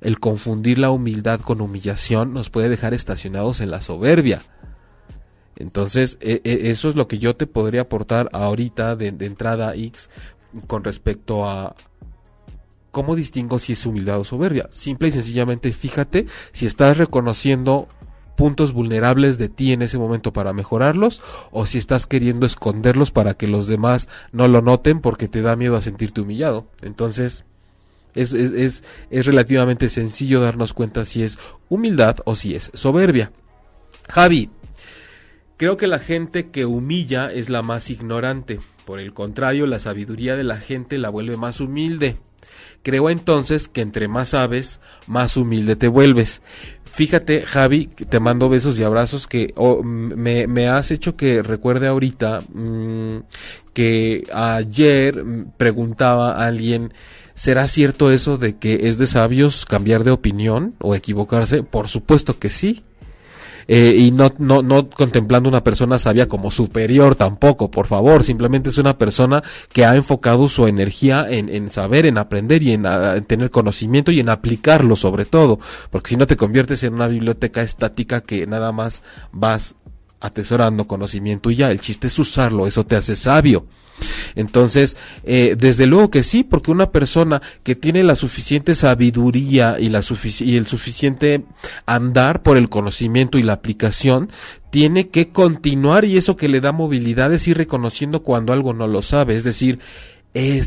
El 0.00 0.20
confundir 0.20 0.78
la 0.78 0.90
humildad 0.90 1.40
con 1.40 1.60
humillación 1.60 2.34
nos 2.34 2.50
puede 2.50 2.68
dejar 2.68 2.94
estacionados 2.94 3.60
en 3.60 3.70
la 3.70 3.80
soberbia. 3.80 4.42
Entonces, 5.56 6.18
e, 6.20 6.42
e, 6.44 6.70
eso 6.70 6.90
es 6.90 6.96
lo 6.96 7.08
que 7.08 7.18
yo 7.18 7.34
te 7.34 7.46
podría 7.46 7.82
aportar 7.82 8.28
ahorita 8.32 8.94
de, 8.94 9.10
de, 9.12 9.26
entrada 9.26 9.74
X 9.74 10.10
con 10.66 10.84
respecto 10.84 11.48
a 11.48 11.74
cómo 12.90 13.16
distingo 13.16 13.58
si 13.58 13.72
es 13.72 13.86
humildad 13.86 14.20
o 14.20 14.24
soberbia. 14.24 14.68
Simple 14.70 15.08
y 15.08 15.12
sencillamente 15.12 15.72
fíjate 15.72 16.26
si 16.52 16.66
estás 16.66 16.98
reconociendo 16.98 17.88
puntos 18.36 18.72
vulnerables 18.72 19.38
de 19.38 19.48
ti 19.48 19.72
en 19.72 19.82
ese 19.82 19.98
momento 19.98 20.32
para 20.32 20.52
mejorarlos 20.52 21.22
o 21.50 21.66
si 21.66 21.78
estás 21.78 22.06
queriendo 22.06 22.46
esconderlos 22.46 23.10
para 23.10 23.34
que 23.34 23.48
los 23.48 23.66
demás 23.66 24.08
no 24.30 24.46
lo 24.46 24.62
noten 24.62 25.00
porque 25.00 25.26
te 25.26 25.42
da 25.42 25.56
miedo 25.56 25.76
a 25.76 25.80
sentirte 25.80 26.20
humillado. 26.20 26.66
Entonces, 26.82 27.44
es, 28.14 28.32
es, 28.32 28.84
es, 29.10 29.26
relativamente 29.26 29.88
sencillo 29.88 30.40
darnos 30.40 30.72
cuenta 30.72 31.04
si 31.04 31.22
es 31.22 31.38
humildad 31.68 32.18
o 32.24 32.34
si 32.34 32.54
es 32.54 32.70
soberbia. 32.74 33.32
Javi, 34.08 34.50
creo 35.56 35.76
que 35.76 35.86
la 35.86 35.98
gente 35.98 36.46
que 36.46 36.64
humilla 36.64 37.30
es 37.30 37.50
la 37.50 37.62
más 37.62 37.90
ignorante. 37.90 38.60
Por 38.84 39.00
el 39.00 39.12
contrario, 39.12 39.66
la 39.66 39.80
sabiduría 39.80 40.36
de 40.36 40.44
la 40.44 40.58
gente 40.58 40.96
la 40.98 41.10
vuelve 41.10 41.36
más 41.36 41.60
humilde. 41.60 42.16
Creo 42.82 43.10
entonces 43.10 43.68
que 43.68 43.80
entre 43.80 44.08
más 44.08 44.30
sabes, 44.30 44.80
más 45.06 45.36
humilde 45.36 45.76
te 45.76 45.88
vuelves. 45.88 46.42
Fíjate, 46.84 47.42
Javi, 47.42 47.86
te 47.86 48.20
mando 48.20 48.48
besos 48.48 48.78
y 48.78 48.84
abrazos 48.84 49.26
que 49.26 49.52
oh, 49.56 49.82
me, 49.82 50.68
has 50.68 50.90
hecho 50.90 51.16
que 51.16 51.42
recuerde 51.42 51.88
ahorita 51.88 52.42
mm, 52.52 53.18
que 53.72 54.26
ayer 54.32 55.24
preguntaba 55.56 56.46
alguien 56.46 56.92
¿Será 57.36 57.68
cierto 57.68 58.10
eso 58.10 58.38
de 58.38 58.56
que 58.56 58.88
es 58.88 58.96
de 58.96 59.06
sabios 59.06 59.66
cambiar 59.66 60.04
de 60.04 60.10
opinión 60.10 60.74
o 60.78 60.94
equivocarse? 60.94 61.62
Por 61.62 61.88
supuesto 61.88 62.38
que 62.38 62.48
sí. 62.48 62.82
Eh, 63.68 63.96
y 63.98 64.12
no, 64.12 64.32
no, 64.38 64.62
no 64.62 64.88
contemplando 64.88 65.48
una 65.48 65.64
persona 65.64 65.98
sabia 65.98 66.28
como 66.28 66.50
superior 66.50 67.16
tampoco, 67.16 67.70
por 67.70 67.88
favor, 67.88 68.22
simplemente 68.22 68.68
es 68.68 68.78
una 68.78 68.96
persona 68.96 69.42
que 69.72 69.84
ha 69.84 69.96
enfocado 69.96 70.48
su 70.48 70.68
energía 70.68 71.26
en, 71.28 71.48
en 71.48 71.70
saber, 71.70 72.06
en 72.06 72.18
aprender 72.18 72.62
y 72.62 72.72
en, 72.72 72.86
en, 72.86 73.24
tener 73.24 73.50
conocimiento 73.50 74.12
y 74.12 74.20
en 74.20 74.28
aplicarlo 74.28 74.94
sobre 74.94 75.24
todo, 75.24 75.58
porque 75.90 76.10
si 76.10 76.16
no 76.16 76.26
te 76.26 76.36
conviertes 76.36 76.84
en 76.84 76.94
una 76.94 77.08
biblioteca 77.08 77.62
estática 77.62 78.20
que 78.20 78.46
nada 78.46 78.70
más 78.70 79.02
vas 79.32 79.74
atesorando 80.20 80.86
conocimiento 80.86 81.50
y 81.50 81.56
ya, 81.56 81.70
el 81.70 81.80
chiste 81.80 82.06
es 82.06 82.18
usarlo, 82.18 82.66
eso 82.66 82.84
te 82.86 82.96
hace 82.96 83.16
sabio. 83.16 83.66
Entonces, 84.34 84.96
eh, 85.24 85.56
desde 85.58 85.86
luego 85.86 86.10
que 86.10 86.22
sí, 86.22 86.44
porque 86.44 86.70
una 86.70 86.90
persona 86.90 87.40
que 87.62 87.74
tiene 87.74 88.02
la 88.02 88.16
suficiente 88.16 88.74
sabiduría 88.74 89.76
y, 89.78 89.88
la 89.88 90.02
y 90.40 90.56
el 90.56 90.66
suficiente 90.66 91.44
andar 91.86 92.42
por 92.42 92.56
el 92.56 92.68
conocimiento 92.68 93.38
y 93.38 93.42
la 93.42 93.54
aplicación, 93.54 94.30
tiene 94.70 95.08
que 95.08 95.30
continuar 95.30 96.04
y 96.04 96.18
eso 96.18 96.36
que 96.36 96.48
le 96.48 96.60
da 96.60 96.72
movilidad 96.72 97.32
es 97.32 97.48
ir 97.48 97.56
reconociendo 97.56 98.22
cuando 98.22 98.52
algo 98.52 98.74
no 98.74 98.86
lo 98.86 99.00
sabe, 99.00 99.34
es 99.34 99.44
decir, 99.44 99.78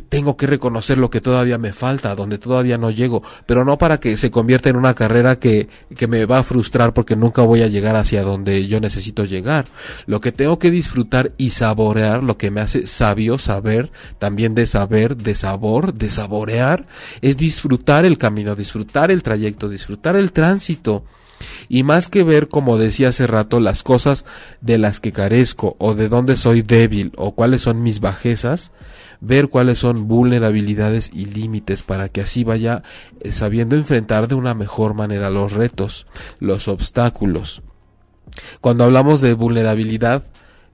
tengo 0.10 0.36
que 0.36 0.48
reconocer 0.48 0.98
lo 0.98 1.12
que 1.12 1.22
todavía 1.22 1.60
me 1.60 1.74
falta, 1.74 2.16
donde 2.16 2.40
todavía 2.40 2.80
no 2.80 2.90
llego, 2.90 3.22
pero 3.46 3.66
no 3.66 3.78
para 3.78 4.00
que 4.00 4.18
se 4.18 4.32
convierta 4.32 4.70
en 4.70 4.76
una 4.76 4.96
carrera 4.96 5.38
que, 5.38 5.70
que 5.96 6.08
me 6.08 6.26
va 6.26 6.40
a 6.40 6.44
frustrar 6.44 6.94
porque 6.94 7.16
nunca 7.16 7.44
voy 7.44 7.62
a 7.62 7.68
llegar 7.68 7.96
hacia 7.96 8.24
donde 8.24 8.66
yo 8.68 8.80
necesito 8.80 9.26
llegar. 9.26 9.66
Lo 10.08 10.22
que 10.22 10.32
tengo 10.32 10.58
que 10.58 10.72
disfrutar 10.72 11.34
y 11.38 11.52
saborear, 11.52 12.24
lo 12.24 12.38
que 12.38 12.50
me 12.50 12.62
hace 12.62 12.88
sabio, 12.88 13.38
saber, 13.38 13.92
también 14.18 14.56
de 14.56 14.66
saber, 14.66 15.18
de 15.18 15.36
sabor, 15.36 15.94
de 15.94 16.10
saborear, 16.10 16.88
es 17.22 17.38
disfrutar 17.38 18.06
el 18.06 18.18
camino, 18.18 18.56
disfrutar 18.56 19.12
el 19.12 19.22
trayecto, 19.22 19.70
disfrutar 19.70 20.16
el 20.16 20.32
tránsito. 20.32 21.04
Y 21.70 21.84
más 21.84 22.10
que 22.10 22.24
ver, 22.24 22.48
como 22.48 22.78
decía 22.78 23.10
hace 23.10 23.28
rato, 23.28 23.60
las 23.60 23.84
cosas 23.84 24.26
de 24.62 24.78
las 24.78 25.00
que 25.00 25.12
carezco 25.12 25.76
o 25.78 25.94
de 25.94 26.10
dónde 26.10 26.38
soy 26.38 26.64
débil 26.64 27.12
o 27.16 27.36
cuáles 27.36 27.62
son 27.62 27.84
mis 27.84 28.00
bajezas, 28.00 28.72
ver 29.22 29.50
cuáles 29.50 29.80
son 29.80 30.08
vulnerabilidades 30.08 31.12
y 31.14 31.26
límites 31.26 31.84
para 31.84 32.10
que 32.10 32.22
así 32.22 32.44
vaya 32.44 32.84
eh, 33.22 33.32
sabiendo 33.32 33.76
enfrentar 33.76 34.28
de 34.28 34.36
una 34.36 34.54
mejor 34.54 34.94
manera 34.94 35.30
los 35.30 35.54
retos, 35.54 36.08
los 36.40 36.68
obstáculos. 36.68 37.62
Cuando 38.62 38.86
hablamos 38.86 39.22
de 39.22 39.34
vulnerabilidad, 39.34 40.24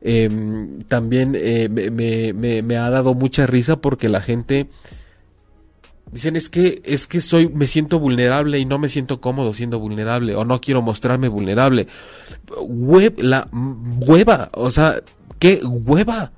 em, 0.01 0.81
también 0.83 1.33
eh, 1.35 1.69
me, 1.69 2.77
ha 2.77 2.89
dado 2.89 3.15
mucha 3.15 3.47
risa 3.47 3.77
porque 3.77 4.09
la 4.09 4.21
gente 4.21 4.67
dicen 6.11 6.35
es 6.35 6.49
que 6.49 6.81
es 6.85 7.07
que 7.07 7.19
soy 7.19 7.49
me 7.49 7.65
siento 7.65 7.99
vulnerable 7.99 8.59
y 8.59 8.65
no 8.65 8.77
me 8.77 8.89
siento 8.89 9.19
cómodo 9.19 9.53
siendo 9.53 9.79
vulnerable 9.79 10.35
o 10.35 10.45
no 10.45 10.61
quiero 10.61 10.83
mostrarme 10.83 11.27
vulnerable 11.27 11.87
la 13.17 13.49
hueva 13.51 14.49
o 14.53 14.69
sea 14.69 15.01
qué 15.39 15.61
hueva 15.63 16.31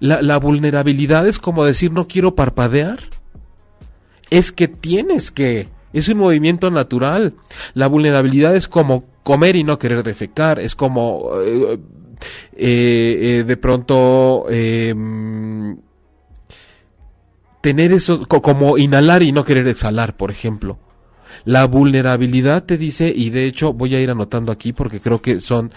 la, 0.00 0.38
vulnerabilidad 0.38 1.26
es 1.26 1.38
como 1.38 1.64
decir 1.64 1.92
no 1.92 2.08
quiero 2.08 2.34
parpadear. 2.34 2.98
Es 4.30 4.52
que 4.52 4.68
tienes 4.68 5.30
que. 5.30 5.68
Es 5.92 6.08
un 6.08 6.18
movimiento 6.18 6.70
natural. 6.70 7.34
La 7.74 7.86
vulnerabilidad 7.86 8.54
es 8.56 8.68
como 8.68 9.04
comer 9.22 9.56
y 9.56 9.64
no 9.64 9.78
querer 9.78 10.02
defecar. 10.02 10.58
Es 10.58 10.74
como 10.74 11.30
eh, 11.42 11.78
eh, 12.56 13.18
eh, 13.38 13.44
de 13.46 13.56
pronto 13.56 14.46
em, 14.50 15.78
tener 17.60 17.92
eso, 17.92 18.26
como 18.26 18.78
inhalar 18.78 19.22
y 19.22 19.32
no 19.32 19.44
querer 19.44 19.68
exhalar, 19.68 20.16
por 20.16 20.30
ejemplo. 20.30 20.78
La 21.44 21.64
vulnerabilidad 21.66 22.64
te 22.64 22.76
dice, 22.76 23.12
y 23.14 23.30
de 23.30 23.46
hecho 23.46 23.72
voy 23.72 23.94
a 23.94 24.00
ir 24.00 24.10
anotando 24.10 24.50
aquí 24.50 24.72
porque 24.72 25.00
creo 25.00 25.22
que 25.22 25.40
son 25.40 25.72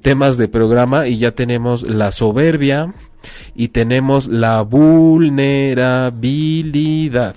temas 0.00 0.38
de 0.38 0.48
programa 0.48 1.08
y 1.08 1.18
ya 1.18 1.32
tenemos 1.32 1.82
la 1.82 2.10
soberbia, 2.10 2.94
y 3.54 3.68
tenemos 3.68 4.28
la 4.28 4.62
vulnerabilidad. 4.62 7.36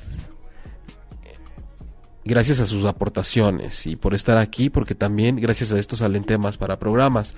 Gracias 2.26 2.62
a 2.62 2.66
sus 2.66 2.86
aportaciones 2.86 3.86
y 3.86 3.98
por 3.98 4.14
estar 4.14 4.38
aquí, 4.38 4.70
porque 4.70 4.96
también 4.96 5.36
gracias 5.36 5.74
a 5.74 5.80
esto 5.80 5.98
salen 5.98 6.24
temas 6.24 6.58
para 6.58 6.80
programas. 6.80 7.36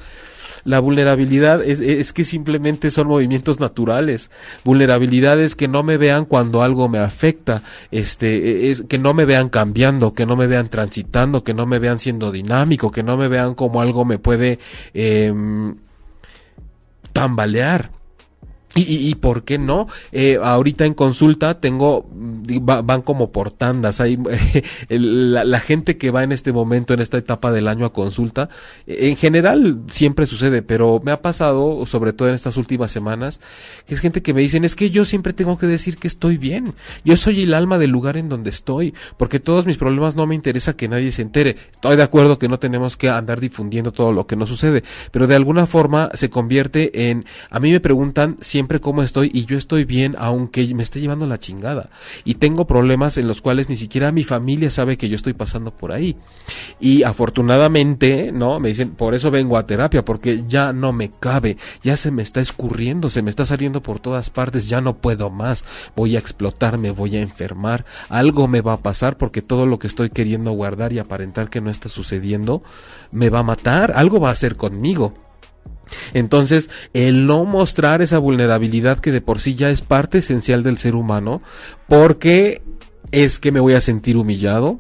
La 0.64 0.80
vulnerabilidad 0.80 1.64
es, 1.64 2.12
que 2.12 2.24
simplemente 2.24 2.90
son 2.90 3.08
movimientos 3.08 3.60
naturales. 3.60 4.32
Vulnerabilidades 4.64 5.56
que 5.56 5.68
no 5.68 5.84
me 5.84 5.98
vean 5.98 6.26
cuando 6.26 6.64
algo 6.64 6.90
me 6.90 6.98
afecta, 6.98 7.62
este, 7.92 8.72
es 8.72 8.82
que 8.82 8.98
no 8.98 9.14
me 9.14 9.26
vean 9.26 9.50
cambiando, 9.50 10.14
que 10.14 10.26
no 10.26 10.36
me 10.36 10.48
vean 10.48 10.70
transitando, 10.70 11.44
que 11.44 11.54
no 11.54 11.68
me 11.68 11.78
vean 11.78 12.00
siendo 12.00 12.32
dinámico, 12.32 12.92
que 12.92 13.04
no 13.04 13.16
me 13.16 13.28
vean 13.28 13.54
como 13.54 13.80
algo 13.80 14.06
me 14.06 14.18
puede 14.18 14.58
em, 14.94 15.76
tambalear. 17.14 17.95
Y, 18.78 19.10
y, 19.10 19.16
por 19.16 19.46
qué 19.46 19.58
no? 19.58 19.88
Eh, 20.12 20.38
ahorita 20.44 20.86
en 20.86 20.94
consulta 20.94 21.62
tengo, 21.62 22.10
van 22.12 23.04
como 23.04 23.32
por 23.32 23.50
tandas. 23.50 24.02
Hay 24.02 24.20
la, 24.90 25.60
gente 25.62 25.98
que 25.98 26.12
va 26.12 26.24
en 26.24 26.34
este 26.34 26.52
momento, 26.52 26.94
en 26.94 27.00
esta 27.00 27.18
etapa 27.18 27.54
del 27.54 27.70
año 27.70 27.86
a 27.86 27.94
consulta, 27.94 28.50
en 28.86 29.16
general 29.16 29.80
siempre 29.88 30.26
sucede, 30.26 30.62
pero 30.62 31.02
me 31.02 31.12
ha 31.12 31.22
pasado, 31.22 31.86
sobre 31.86 32.12
todo 32.12 32.28
en 32.28 32.36
estas 32.36 32.58
últimas 32.58 32.92
semanas, 32.92 33.40
que 33.88 33.94
es 33.94 34.02
gente 34.02 34.22
que 34.22 34.34
me 34.34 34.42
dicen, 34.42 34.66
es 34.66 34.76
que 34.76 34.90
yo 34.90 35.06
siempre 35.06 35.32
tengo 35.32 35.58
que 35.58 35.68
decir 35.68 35.96
que 35.96 36.10
estoy 36.10 36.38
bien. 36.38 36.74
Yo 37.06 37.16
soy 37.16 37.44
el 37.44 37.54
alma 37.54 37.78
del 37.78 37.92
lugar 37.92 38.18
en 38.18 38.28
donde 38.28 38.50
estoy, 38.50 38.94
porque 39.16 39.40
todos 39.40 39.66
mis 39.66 39.78
problemas 39.78 40.18
no 40.18 40.28
me 40.28 40.36
interesa 40.36 40.76
que 40.76 40.90
nadie 40.90 41.14
se 41.14 41.22
entere. 41.22 41.56
Estoy 41.72 41.96
de 41.96 42.04
acuerdo 42.04 42.40
que 42.40 42.50
no 42.50 42.60
tenemos 42.60 42.98
que 42.98 43.08
andar 43.08 43.40
difundiendo 43.40 43.94
todo 43.94 44.12
lo 44.12 44.28
que 44.28 44.36
nos 44.36 44.50
sucede, 44.50 44.84
pero 45.12 45.28
de 45.28 45.36
alguna 45.36 45.66
forma 45.66 46.10
se 46.14 46.30
convierte 46.30 47.10
en, 47.10 47.24
a 47.50 47.62
mí 47.62 47.72
me 47.72 47.80
preguntan 47.80 48.36
siempre 48.42 48.65
cómo 48.80 49.04
estoy 49.04 49.30
y 49.34 49.46
yo 49.46 49.58
estoy 49.58 49.86
bien 49.86 50.16
aunque 50.18 50.74
me 50.74 50.84
esté 50.84 51.00
llevando 51.00 51.28
la 51.28 51.40
chingada. 51.40 51.90
Y 52.24 52.36
tengo 52.36 52.68
problemas 52.68 53.18
en 53.18 53.28
los 53.28 53.42
cuales 53.42 53.70
ni 53.70 53.76
siquiera 53.76 54.12
mi 54.12 54.24
familia 54.24 54.70
sabe 54.70 54.98
que 54.98 55.10
yo 55.10 55.16
estoy 55.16 55.34
pasando 55.34 55.72
por 55.72 55.92
ahí. 55.92 56.16
Y 56.80 57.04
afortunadamente, 57.04 58.32
¿no? 58.34 58.60
Me 58.60 58.70
dicen, 58.70 58.92
por 58.92 59.16
eso 59.16 59.32
vengo 59.32 59.58
a 59.58 59.68
terapia, 59.68 60.04
porque 60.04 60.44
ya 60.48 60.74
no 60.74 60.94
me 60.94 61.10
cabe, 61.10 61.58
ya 61.84 61.98
se 61.98 62.12
me 62.12 62.24
está 62.24 62.42
escurriendo, 62.42 63.10
se 63.10 63.22
me 63.22 63.30
está 63.30 63.46
saliendo 63.46 63.82
por 63.82 64.00
todas 64.00 64.30
partes, 64.30 64.68
ya 64.68 64.82
no 64.82 64.98
puedo 64.98 65.30
más, 65.30 65.64
voy 65.96 66.16
a 66.16 66.20
explotar, 66.20 66.78
me 66.78 66.92
voy 66.92 67.16
a 67.16 67.22
enfermar, 67.22 67.86
algo 68.10 68.48
me 68.48 68.62
va 68.62 68.74
a 68.74 68.82
pasar 68.82 69.18
porque 69.18 69.42
todo 69.42 69.66
lo 69.66 69.80
que 69.80 69.88
estoy 69.88 70.10
queriendo 70.10 70.52
guardar 70.52 70.94
y 70.94 71.00
aparentar 71.00 71.50
que 71.50 71.62
no 71.62 71.70
está 71.70 71.90
sucediendo, 71.90 72.64
me 73.12 73.30
va 73.30 73.40
a 73.40 73.44
matar, 73.44 73.94
algo 73.96 74.20
va 74.20 74.30
a 74.30 74.34
hacer 74.34 74.56
conmigo. 74.56 75.14
Entonces, 76.14 76.70
el 76.94 77.28
no 77.28 77.46
mostrar 77.46 78.02
esa 78.02 78.20
vulnerabilidad 78.20 79.00
que 79.00 79.12
de 79.12 79.22
por 79.22 79.40
sí 79.40 79.56
ya 79.56 79.70
es 79.70 79.82
parte 79.82 80.20
esencial 80.20 80.64
del 80.64 80.78
ser 80.78 80.96
humano, 80.96 81.42
porque 81.88 82.62
es 83.12 83.40
que 83.40 83.52
me 83.52 83.60
voy 83.60 83.74
a 83.74 83.82
sentir 83.82 84.18
humillado, 84.18 84.80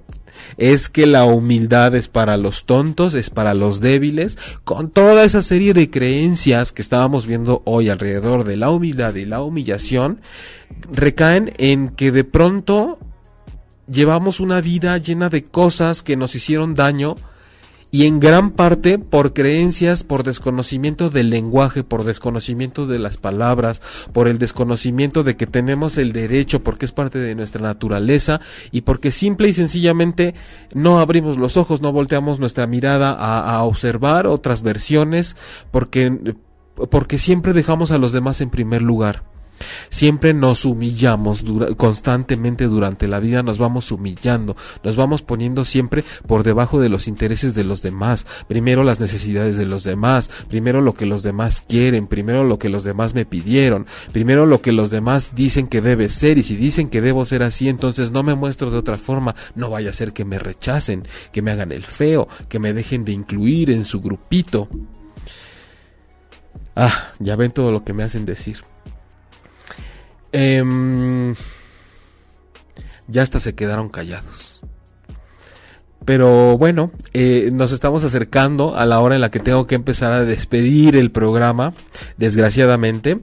es 0.57 0.89
que 0.89 1.05
la 1.05 1.25
humildad 1.25 1.95
es 1.95 2.07
para 2.07 2.37
los 2.37 2.65
tontos, 2.65 3.13
es 3.13 3.29
para 3.29 3.53
los 3.53 3.79
débiles, 3.79 4.37
con 4.63 4.89
toda 4.89 5.23
esa 5.23 5.41
serie 5.41 5.73
de 5.73 5.89
creencias 5.89 6.71
que 6.71 6.81
estábamos 6.81 7.25
viendo 7.25 7.61
hoy 7.65 7.89
alrededor 7.89 8.43
de 8.43 8.57
la 8.57 8.69
humildad 8.69 9.15
y 9.15 9.25
la 9.25 9.41
humillación, 9.41 10.21
recaen 10.91 11.53
en 11.57 11.89
que 11.89 12.11
de 12.11 12.23
pronto 12.23 12.99
llevamos 13.87 14.39
una 14.39 14.61
vida 14.61 14.97
llena 14.97 15.29
de 15.29 15.43
cosas 15.43 16.03
que 16.03 16.17
nos 16.17 16.35
hicieron 16.35 16.73
daño, 16.73 17.15
y 17.95 18.07
en 18.07 18.19
gran 18.19 18.51
parte 18.51 18.99
por 18.99 19.31
creencias, 19.31 20.03
por 20.03 20.23
desconocimiento 20.23 21.09
del 21.09 21.29
lenguaje, 21.29 21.85
por 21.85 22.03
desconocimiento 22.03 22.87
de 22.87 22.99
las 22.99 23.15
palabras, 23.15 23.81
por 24.11 24.27
el 24.27 24.37
desconocimiento 24.37 25.23
de 25.23 25.37
que 25.37 25.47
tenemos 25.47 25.97
el 25.97 26.11
derecho 26.11 26.61
porque 26.61 26.83
es 26.83 26.91
parte 26.91 27.19
de 27.19 27.35
nuestra 27.35 27.61
naturaleza 27.61 28.41
y 28.73 28.81
porque 28.81 29.13
simple 29.13 29.47
y 29.47 29.53
sencillamente 29.53 30.35
no 30.73 30.99
abrimos 30.99 31.37
los 31.37 31.55
ojos, 31.55 31.81
no 31.81 31.93
volteamos 31.93 32.37
nuestra 32.37 32.67
mirada 32.67 33.11
a, 33.11 33.63
observar 33.63 34.27
otras 34.27 34.61
versiones 34.61 35.37
porque, 35.71 36.35
porque 36.91 37.17
siempre 37.17 37.53
dejamos 37.53 37.91
a 37.91 37.97
los 37.97 38.11
demás 38.11 38.41
en 38.41 38.49
primer 38.49 38.81
lugar. 38.81 39.23
Siempre 39.89 40.33
nos 40.33 40.65
humillamos 40.65 41.43
constantemente 41.77 42.65
durante 42.65 43.07
la 43.07 43.19
vida, 43.19 43.43
nos 43.43 43.57
vamos 43.57 43.91
humillando, 43.91 44.55
nos 44.83 44.95
vamos 44.95 45.21
poniendo 45.21 45.65
siempre 45.65 46.03
por 46.27 46.43
debajo 46.43 46.79
de 46.79 46.89
los 46.89 47.07
intereses 47.07 47.55
de 47.55 47.63
los 47.63 47.81
demás, 47.81 48.25
primero 48.47 48.83
las 48.83 48.99
necesidades 48.99 49.57
de 49.57 49.65
los 49.65 49.83
demás, 49.83 50.29
primero 50.49 50.81
lo 50.81 50.93
que 50.93 51.05
los 51.05 51.23
demás 51.23 51.63
quieren, 51.67 52.07
primero 52.07 52.43
lo 52.43 52.59
que 52.59 52.69
los 52.69 52.83
demás 52.83 53.13
me 53.13 53.25
pidieron, 53.25 53.85
primero 54.11 54.45
lo 54.45 54.61
que 54.61 54.71
los 54.71 54.89
demás 54.89 55.31
dicen 55.33 55.67
que 55.67 55.81
debe 55.81 56.09
ser 56.09 56.37
y 56.37 56.43
si 56.43 56.55
dicen 56.55 56.89
que 56.89 57.01
debo 57.01 57.25
ser 57.25 57.43
así, 57.43 57.69
entonces 57.69 58.11
no 58.11 58.23
me 58.23 58.35
muestro 58.35 58.71
de 58.71 58.77
otra 58.77 58.97
forma, 58.97 59.35
no 59.55 59.69
vaya 59.69 59.89
a 59.89 59.93
ser 59.93 60.13
que 60.13 60.25
me 60.25 60.39
rechacen, 60.39 61.07
que 61.31 61.41
me 61.41 61.51
hagan 61.51 61.71
el 61.71 61.85
feo, 61.85 62.27
que 62.49 62.59
me 62.59 62.73
dejen 62.73 63.05
de 63.05 63.11
incluir 63.13 63.71
en 63.71 63.85
su 63.85 64.01
grupito. 64.01 64.67
Ah, 66.75 67.11
ya 67.19 67.35
ven 67.35 67.51
todo 67.51 67.71
lo 67.71 67.83
que 67.83 67.93
me 67.93 68.03
hacen 68.03 68.25
decir. 68.25 68.57
Em, 70.37 71.33
ya 73.07 73.21
hasta 73.21 73.39
se 73.39 73.55
quedaron 73.55 73.87
callados. 73.87 74.59
Pero 76.03 76.57
bueno, 76.57 76.91
eh, 77.13 77.51
nos 77.53 77.71
estamos 77.71 78.03
acercando 78.03 78.75
a 78.75 78.85
la 78.85 78.99
hora 78.99 79.15
en 79.15 79.21
la 79.21 79.31
que 79.31 79.39
tengo 79.39 79.65
que 79.65 79.75
empezar 79.75 80.11
a 80.11 80.25
despedir 80.25 80.97
el 80.97 81.09
programa, 81.09 81.73
desgraciadamente. 82.17 83.21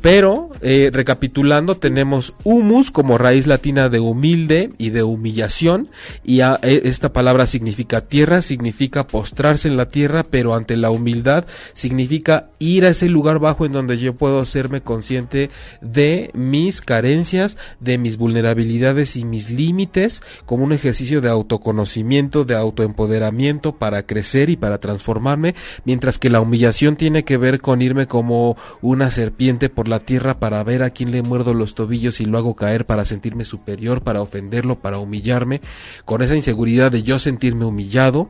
Pero, 0.00 0.50
eh, 0.60 0.90
recapitulando, 0.92 1.76
tenemos 1.76 2.34
humus 2.44 2.90
como 2.90 3.18
raíz 3.18 3.46
latina 3.46 3.88
de 3.88 4.00
humilde 4.00 4.70
y 4.78 4.90
de 4.90 5.02
humillación. 5.02 5.88
Y 6.24 6.40
e, 6.40 6.56
esta 6.62 7.12
palabra 7.12 7.46
significa 7.46 8.02
tierra, 8.02 8.42
significa 8.42 9.06
postrarse 9.06 9.68
en 9.68 9.76
la 9.76 9.90
tierra, 9.90 10.24
pero 10.24 10.54
ante 10.54 10.76
la 10.76 10.90
humildad 10.90 11.46
significa 11.72 12.50
ir 12.58 12.84
a 12.84 12.90
ese 12.90 13.08
lugar 13.08 13.38
bajo 13.38 13.66
en 13.66 13.72
donde 13.72 13.98
yo 13.98 14.14
puedo 14.14 14.40
hacerme 14.40 14.80
consciente 14.80 15.50
de 15.80 16.30
mis 16.34 16.80
carencias, 16.80 17.56
de 17.80 17.98
mis 17.98 18.16
vulnerabilidades 18.16 19.16
y 19.16 19.24
mis 19.24 19.50
límites, 19.50 20.22
como 20.46 20.64
un 20.64 20.72
ejercicio 20.72 21.20
de 21.20 21.28
autoconocimiento, 21.28 22.44
de 22.44 22.56
autoempoderamiento 22.56 23.76
para 23.76 24.04
crecer 24.04 24.50
y 24.50 24.56
para 24.56 24.78
transformarme, 24.78 25.54
mientras 25.84 26.18
que 26.18 26.30
la 26.30 26.40
humillación 26.40 26.96
tiene 26.96 27.24
que 27.24 27.36
ver 27.36 27.60
con 27.60 27.82
irme 27.82 28.06
como 28.06 28.56
una 28.80 29.10
serpiente 29.10 29.67
por 29.68 29.88
la 29.88 30.00
tierra 30.00 30.38
para 30.38 30.62
ver 30.64 30.82
a 30.82 30.90
quién 30.90 31.10
le 31.10 31.22
muerdo 31.22 31.54
los 31.54 31.74
tobillos 31.74 32.20
y 32.20 32.24
lo 32.24 32.38
hago 32.38 32.54
caer 32.54 32.84
para 32.84 33.04
sentirme 33.04 33.44
superior, 33.44 34.02
para 34.02 34.20
ofenderlo, 34.20 34.80
para 34.80 34.98
humillarme, 34.98 35.60
con 36.04 36.22
esa 36.22 36.36
inseguridad 36.36 36.90
de 36.90 37.02
yo 37.02 37.18
sentirme 37.18 37.64
humillado. 37.64 38.28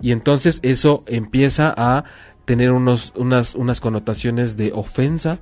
Y 0.00 0.12
entonces 0.12 0.60
eso 0.62 1.02
empieza 1.06 1.72
a 1.76 2.04
tener 2.44 2.72
unos, 2.72 3.12
unas, 3.16 3.54
unas 3.54 3.80
connotaciones 3.80 4.56
de 4.56 4.72
ofensa, 4.72 5.38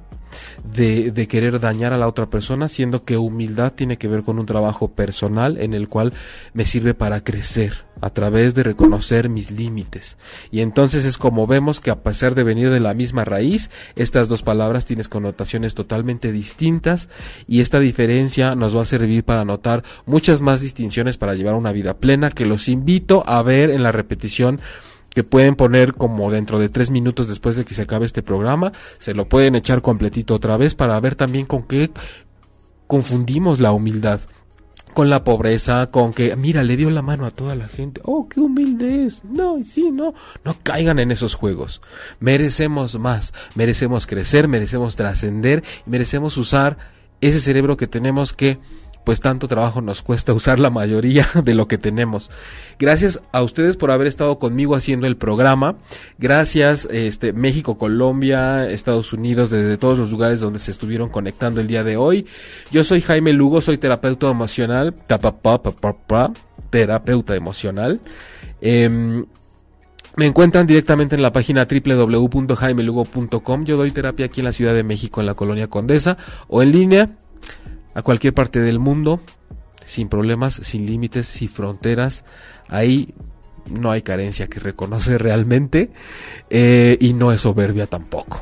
de, 0.72 1.10
de, 1.10 1.26
querer 1.26 1.58
dañar 1.58 1.92
a 1.92 1.98
la 1.98 2.06
otra 2.06 2.30
persona, 2.30 2.68
siendo 2.68 3.04
que 3.04 3.16
humildad 3.16 3.72
tiene 3.72 3.96
que 3.96 4.06
ver 4.06 4.22
con 4.22 4.38
un 4.38 4.46
trabajo 4.46 4.88
personal 4.92 5.58
en 5.58 5.74
el 5.74 5.88
cual 5.88 6.12
me 6.52 6.66
sirve 6.66 6.94
para 6.94 7.24
crecer 7.24 7.89
a 8.00 8.10
través 8.10 8.54
de 8.54 8.62
reconocer 8.62 9.28
mis 9.28 9.50
límites. 9.50 10.16
Y 10.50 10.60
entonces 10.60 11.04
es 11.04 11.18
como 11.18 11.46
vemos 11.46 11.80
que 11.80 11.90
a 11.90 12.02
pesar 12.02 12.34
de 12.34 12.44
venir 12.44 12.70
de 12.70 12.80
la 12.80 12.94
misma 12.94 13.24
raíz, 13.24 13.70
estas 13.96 14.28
dos 14.28 14.42
palabras 14.42 14.86
tienen 14.86 15.00
connotaciones 15.08 15.74
totalmente 15.74 16.32
distintas 16.32 17.08
y 17.46 17.60
esta 17.60 17.80
diferencia 17.80 18.54
nos 18.54 18.76
va 18.76 18.82
a 18.82 18.86
servir 18.86 19.24
para 19.24 19.44
notar 19.44 19.82
muchas 20.06 20.40
más 20.40 20.60
distinciones 20.60 21.16
para 21.16 21.34
llevar 21.34 21.54
una 21.54 21.72
vida 21.72 21.98
plena 21.98 22.30
que 22.30 22.46
los 22.46 22.68
invito 22.68 23.24
a 23.26 23.42
ver 23.42 23.70
en 23.70 23.82
la 23.82 23.92
repetición 23.92 24.60
que 25.10 25.24
pueden 25.24 25.56
poner 25.56 25.94
como 25.94 26.30
dentro 26.30 26.58
de 26.58 26.68
tres 26.68 26.90
minutos 26.90 27.28
después 27.28 27.56
de 27.56 27.64
que 27.64 27.74
se 27.74 27.82
acabe 27.82 28.06
este 28.06 28.22
programa, 28.22 28.72
se 28.98 29.14
lo 29.14 29.28
pueden 29.28 29.56
echar 29.56 29.82
completito 29.82 30.34
otra 30.34 30.56
vez 30.56 30.74
para 30.74 30.98
ver 31.00 31.16
también 31.16 31.46
con 31.46 31.64
qué 31.64 31.90
confundimos 32.86 33.60
la 33.60 33.72
humildad 33.72 34.20
con 34.94 35.10
la 35.10 35.24
pobreza, 35.24 35.86
con 35.86 36.12
que, 36.12 36.34
mira, 36.36 36.62
le 36.62 36.76
dio 36.76 36.90
la 36.90 37.02
mano 37.02 37.26
a 37.26 37.30
toda 37.30 37.54
la 37.54 37.68
gente. 37.68 38.00
Oh, 38.04 38.28
qué 38.28 38.40
humilde 38.40 39.06
es. 39.06 39.24
No, 39.24 39.56
sí, 39.64 39.90
no. 39.90 40.14
No 40.44 40.56
caigan 40.62 40.98
en 40.98 41.10
esos 41.10 41.34
juegos. 41.34 41.80
Merecemos 42.18 42.98
más. 42.98 43.32
Merecemos 43.54 44.06
crecer, 44.06 44.48
merecemos 44.48 44.96
trascender 44.96 45.62
y 45.86 45.90
merecemos 45.90 46.36
usar 46.36 46.78
ese 47.20 47.40
cerebro 47.40 47.76
que 47.76 47.86
tenemos 47.86 48.32
que 48.32 48.58
pues 49.10 49.18
tanto 49.18 49.48
trabajo 49.48 49.80
nos 49.80 50.02
cuesta 50.02 50.32
usar 50.32 50.60
la 50.60 50.70
mayoría 50.70 51.26
de 51.44 51.54
lo 51.54 51.66
que 51.66 51.78
tenemos. 51.78 52.30
Gracias 52.78 53.20
a 53.32 53.42
ustedes 53.42 53.76
por 53.76 53.90
haber 53.90 54.06
estado 54.06 54.38
conmigo 54.38 54.76
haciendo 54.76 55.08
el 55.08 55.16
programa. 55.16 55.74
Gracias 56.20 56.86
este 56.92 57.32
México, 57.32 57.76
Colombia, 57.76 58.70
Estados 58.70 59.12
Unidos, 59.12 59.50
desde 59.50 59.78
todos 59.78 59.98
los 59.98 60.12
lugares 60.12 60.38
donde 60.38 60.60
se 60.60 60.70
estuvieron 60.70 61.08
conectando 61.08 61.60
el 61.60 61.66
día 61.66 61.82
de 61.82 61.96
hoy. 61.96 62.24
Yo 62.70 62.84
soy 62.84 63.00
Jaime 63.00 63.32
Lugo, 63.32 63.60
soy 63.60 63.78
terapeuta 63.78 64.30
emocional, 64.30 64.94
terapeuta 66.70 67.34
emocional. 67.34 68.00
Em, 68.60 69.26
me 70.14 70.26
encuentran 70.26 70.68
directamente 70.68 71.16
en 71.16 71.22
la 71.22 71.32
página 71.32 71.66
www.jaimelugo.com. 71.66 73.64
Yo 73.64 73.76
doy 73.76 73.90
terapia 73.90 74.26
aquí 74.26 74.40
en 74.40 74.44
la 74.44 74.52
Ciudad 74.52 74.72
de 74.72 74.84
México, 74.84 75.18
en 75.18 75.26
la 75.26 75.34
colonia 75.34 75.66
Condesa, 75.66 76.16
o 76.46 76.62
en 76.62 76.70
línea 76.70 77.10
a 77.94 78.02
cualquier 78.02 78.34
parte 78.34 78.60
del 78.60 78.78
mundo, 78.78 79.20
sin 79.84 80.08
problemas, 80.08 80.54
sin 80.54 80.86
límites, 80.86 81.26
sin 81.26 81.48
fronteras. 81.48 82.24
Ahí 82.68 83.12
no 83.68 83.90
hay 83.90 84.02
carencia 84.02 84.46
que 84.48 84.60
reconocer 84.60 85.20
realmente 85.22 85.90
eh, 86.48 86.96
y 87.00 87.12
no 87.12 87.32
es 87.32 87.40
soberbia 87.42 87.86
tampoco. 87.86 88.40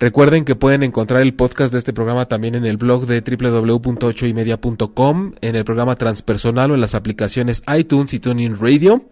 Recuerden 0.00 0.44
que 0.44 0.54
pueden 0.56 0.82
encontrar 0.82 1.22
el 1.22 1.34
podcast 1.34 1.72
de 1.72 1.78
este 1.78 1.92
programa 1.92 2.26
también 2.26 2.56
en 2.56 2.66
el 2.66 2.76
blog 2.76 3.06
de 3.06 3.20
www.ochoymedia.com, 3.20 5.34
en 5.40 5.54
el 5.54 5.64
programa 5.64 5.94
transpersonal 5.94 6.72
o 6.72 6.74
en 6.74 6.80
las 6.80 6.96
aplicaciones 6.96 7.62
iTunes 7.72 8.12
y 8.12 8.18
Tuning 8.18 8.56
Radio. 8.60 9.04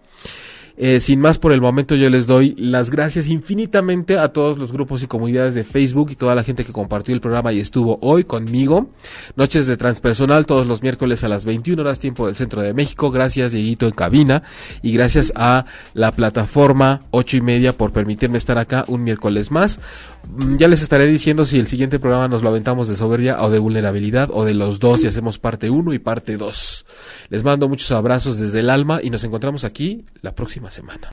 Eh, 0.83 1.01
sin 1.01 1.21
más 1.21 1.39
por 1.39 1.53
el 1.53 1.61
momento 1.61 1.95
yo 1.95 2.09
les 2.09 2.27
doy 2.27 2.55
las 2.57 2.89
gracias 2.89 3.29
infinitamente 3.29 4.17
a 4.17 4.29
todos 4.29 4.57
los 4.57 4.73
grupos 4.73 5.03
y 5.03 5.07
comunidades 5.07 5.55
de 5.55 5.63
Facebook 5.63 6.11
y 6.11 6.15
toda 6.15 6.35
la 6.35 6.43
gente 6.43 6.65
que 6.65 6.73
compartió 6.73 7.15
el 7.15 7.21
programa 7.21 7.53
y 7.53 7.61
estuvo 7.61 7.99
hoy 8.01 8.25
conmigo. 8.25 8.89
Noches 9.37 9.67
de 9.67 9.77
transpersonal 9.77 10.47
todos 10.47 10.67
los 10.67 10.83
miércoles 10.83 11.23
a 11.23 11.29
las 11.29 11.45
21 11.45 11.83
horas 11.83 11.99
tiempo 11.99 12.27
del 12.27 12.35
centro 12.35 12.63
de 12.63 12.73
México. 12.73 13.11
Gracias 13.11 13.53
Dieguito 13.53 13.85
en 13.85 13.93
cabina 13.93 14.43
y 14.81 14.93
gracias 14.95 15.35
a 15.37 15.67
la 15.93 16.13
plataforma 16.13 17.03
8 17.11 17.37
y 17.37 17.41
media 17.43 17.77
por 17.77 17.93
permitirme 17.93 18.39
estar 18.39 18.57
acá 18.57 18.87
un 18.89 19.05
miércoles 19.05 19.51
más. 19.51 19.81
Mm, 20.29 20.57
ya 20.57 20.69
les 20.69 20.83
estaré 20.83 21.07
diciendo 21.07 21.45
si 21.45 21.59
el 21.59 21.67
siguiente 21.67 21.99
programa 21.99 22.29
nos 22.29 22.43
lo 22.43 22.49
aventamos 22.49 22.89
de 22.89 22.95
soberbia 22.95 23.43
o 23.43 23.51
de 23.51 23.59
vulnerabilidad 23.59 24.31
o 24.33 24.45
de 24.45 24.55
los 24.55 24.79
dos 24.79 25.03
y 25.05 25.07
hacemos 25.07 25.39
parte 25.39 25.71
1 25.71 25.93
y 25.93 25.99
parte 25.99 26.37
2. 26.37 26.87
Les 27.29 27.43
mando 27.43 27.69
muchos 27.69 27.91
abrazos 27.93 28.39
desde 28.39 28.61
el 28.61 28.71
alma 28.71 29.01
y 29.03 29.11
nos 29.11 29.25
encontramos 29.25 29.65
aquí 29.65 30.05
la 30.23 30.35
próxima 30.35 30.71
semana. 30.71 31.11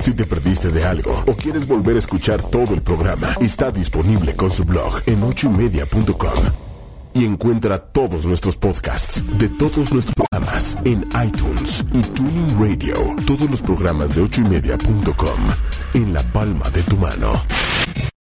Si 0.00 0.12
te 0.14 0.24
perdiste 0.24 0.70
de 0.70 0.84
algo 0.84 1.24
o 1.26 1.34
quieres 1.34 1.66
volver 1.66 1.96
a 1.96 2.00
escuchar 2.00 2.42
todo 2.42 2.74
el 2.74 2.82
programa, 2.82 3.34
está 3.40 3.70
disponible 3.70 4.34
con 4.34 4.50
su 4.50 4.64
blog 4.64 5.00
en 5.06 5.22
ochoymedia.com. 5.22 6.66
Y 7.14 7.24
encuentra 7.24 7.78
todos 7.78 8.26
nuestros 8.26 8.58
podcasts 8.58 9.24
de 9.38 9.48
todos 9.48 9.90
nuestros 9.90 10.14
programas 10.14 10.76
en 10.84 11.08
iTunes 11.26 11.82
y 11.94 12.02
Tuning 12.02 12.58
Radio. 12.60 12.94
Todos 13.26 13.50
los 13.50 13.62
programas 13.62 14.14
de 14.14 14.20
ochoymedia.com 14.20 15.40
en 15.94 16.12
la 16.12 16.22
palma 16.32 16.68
de 16.70 16.82
tu 16.82 16.98
mano. 16.98 17.42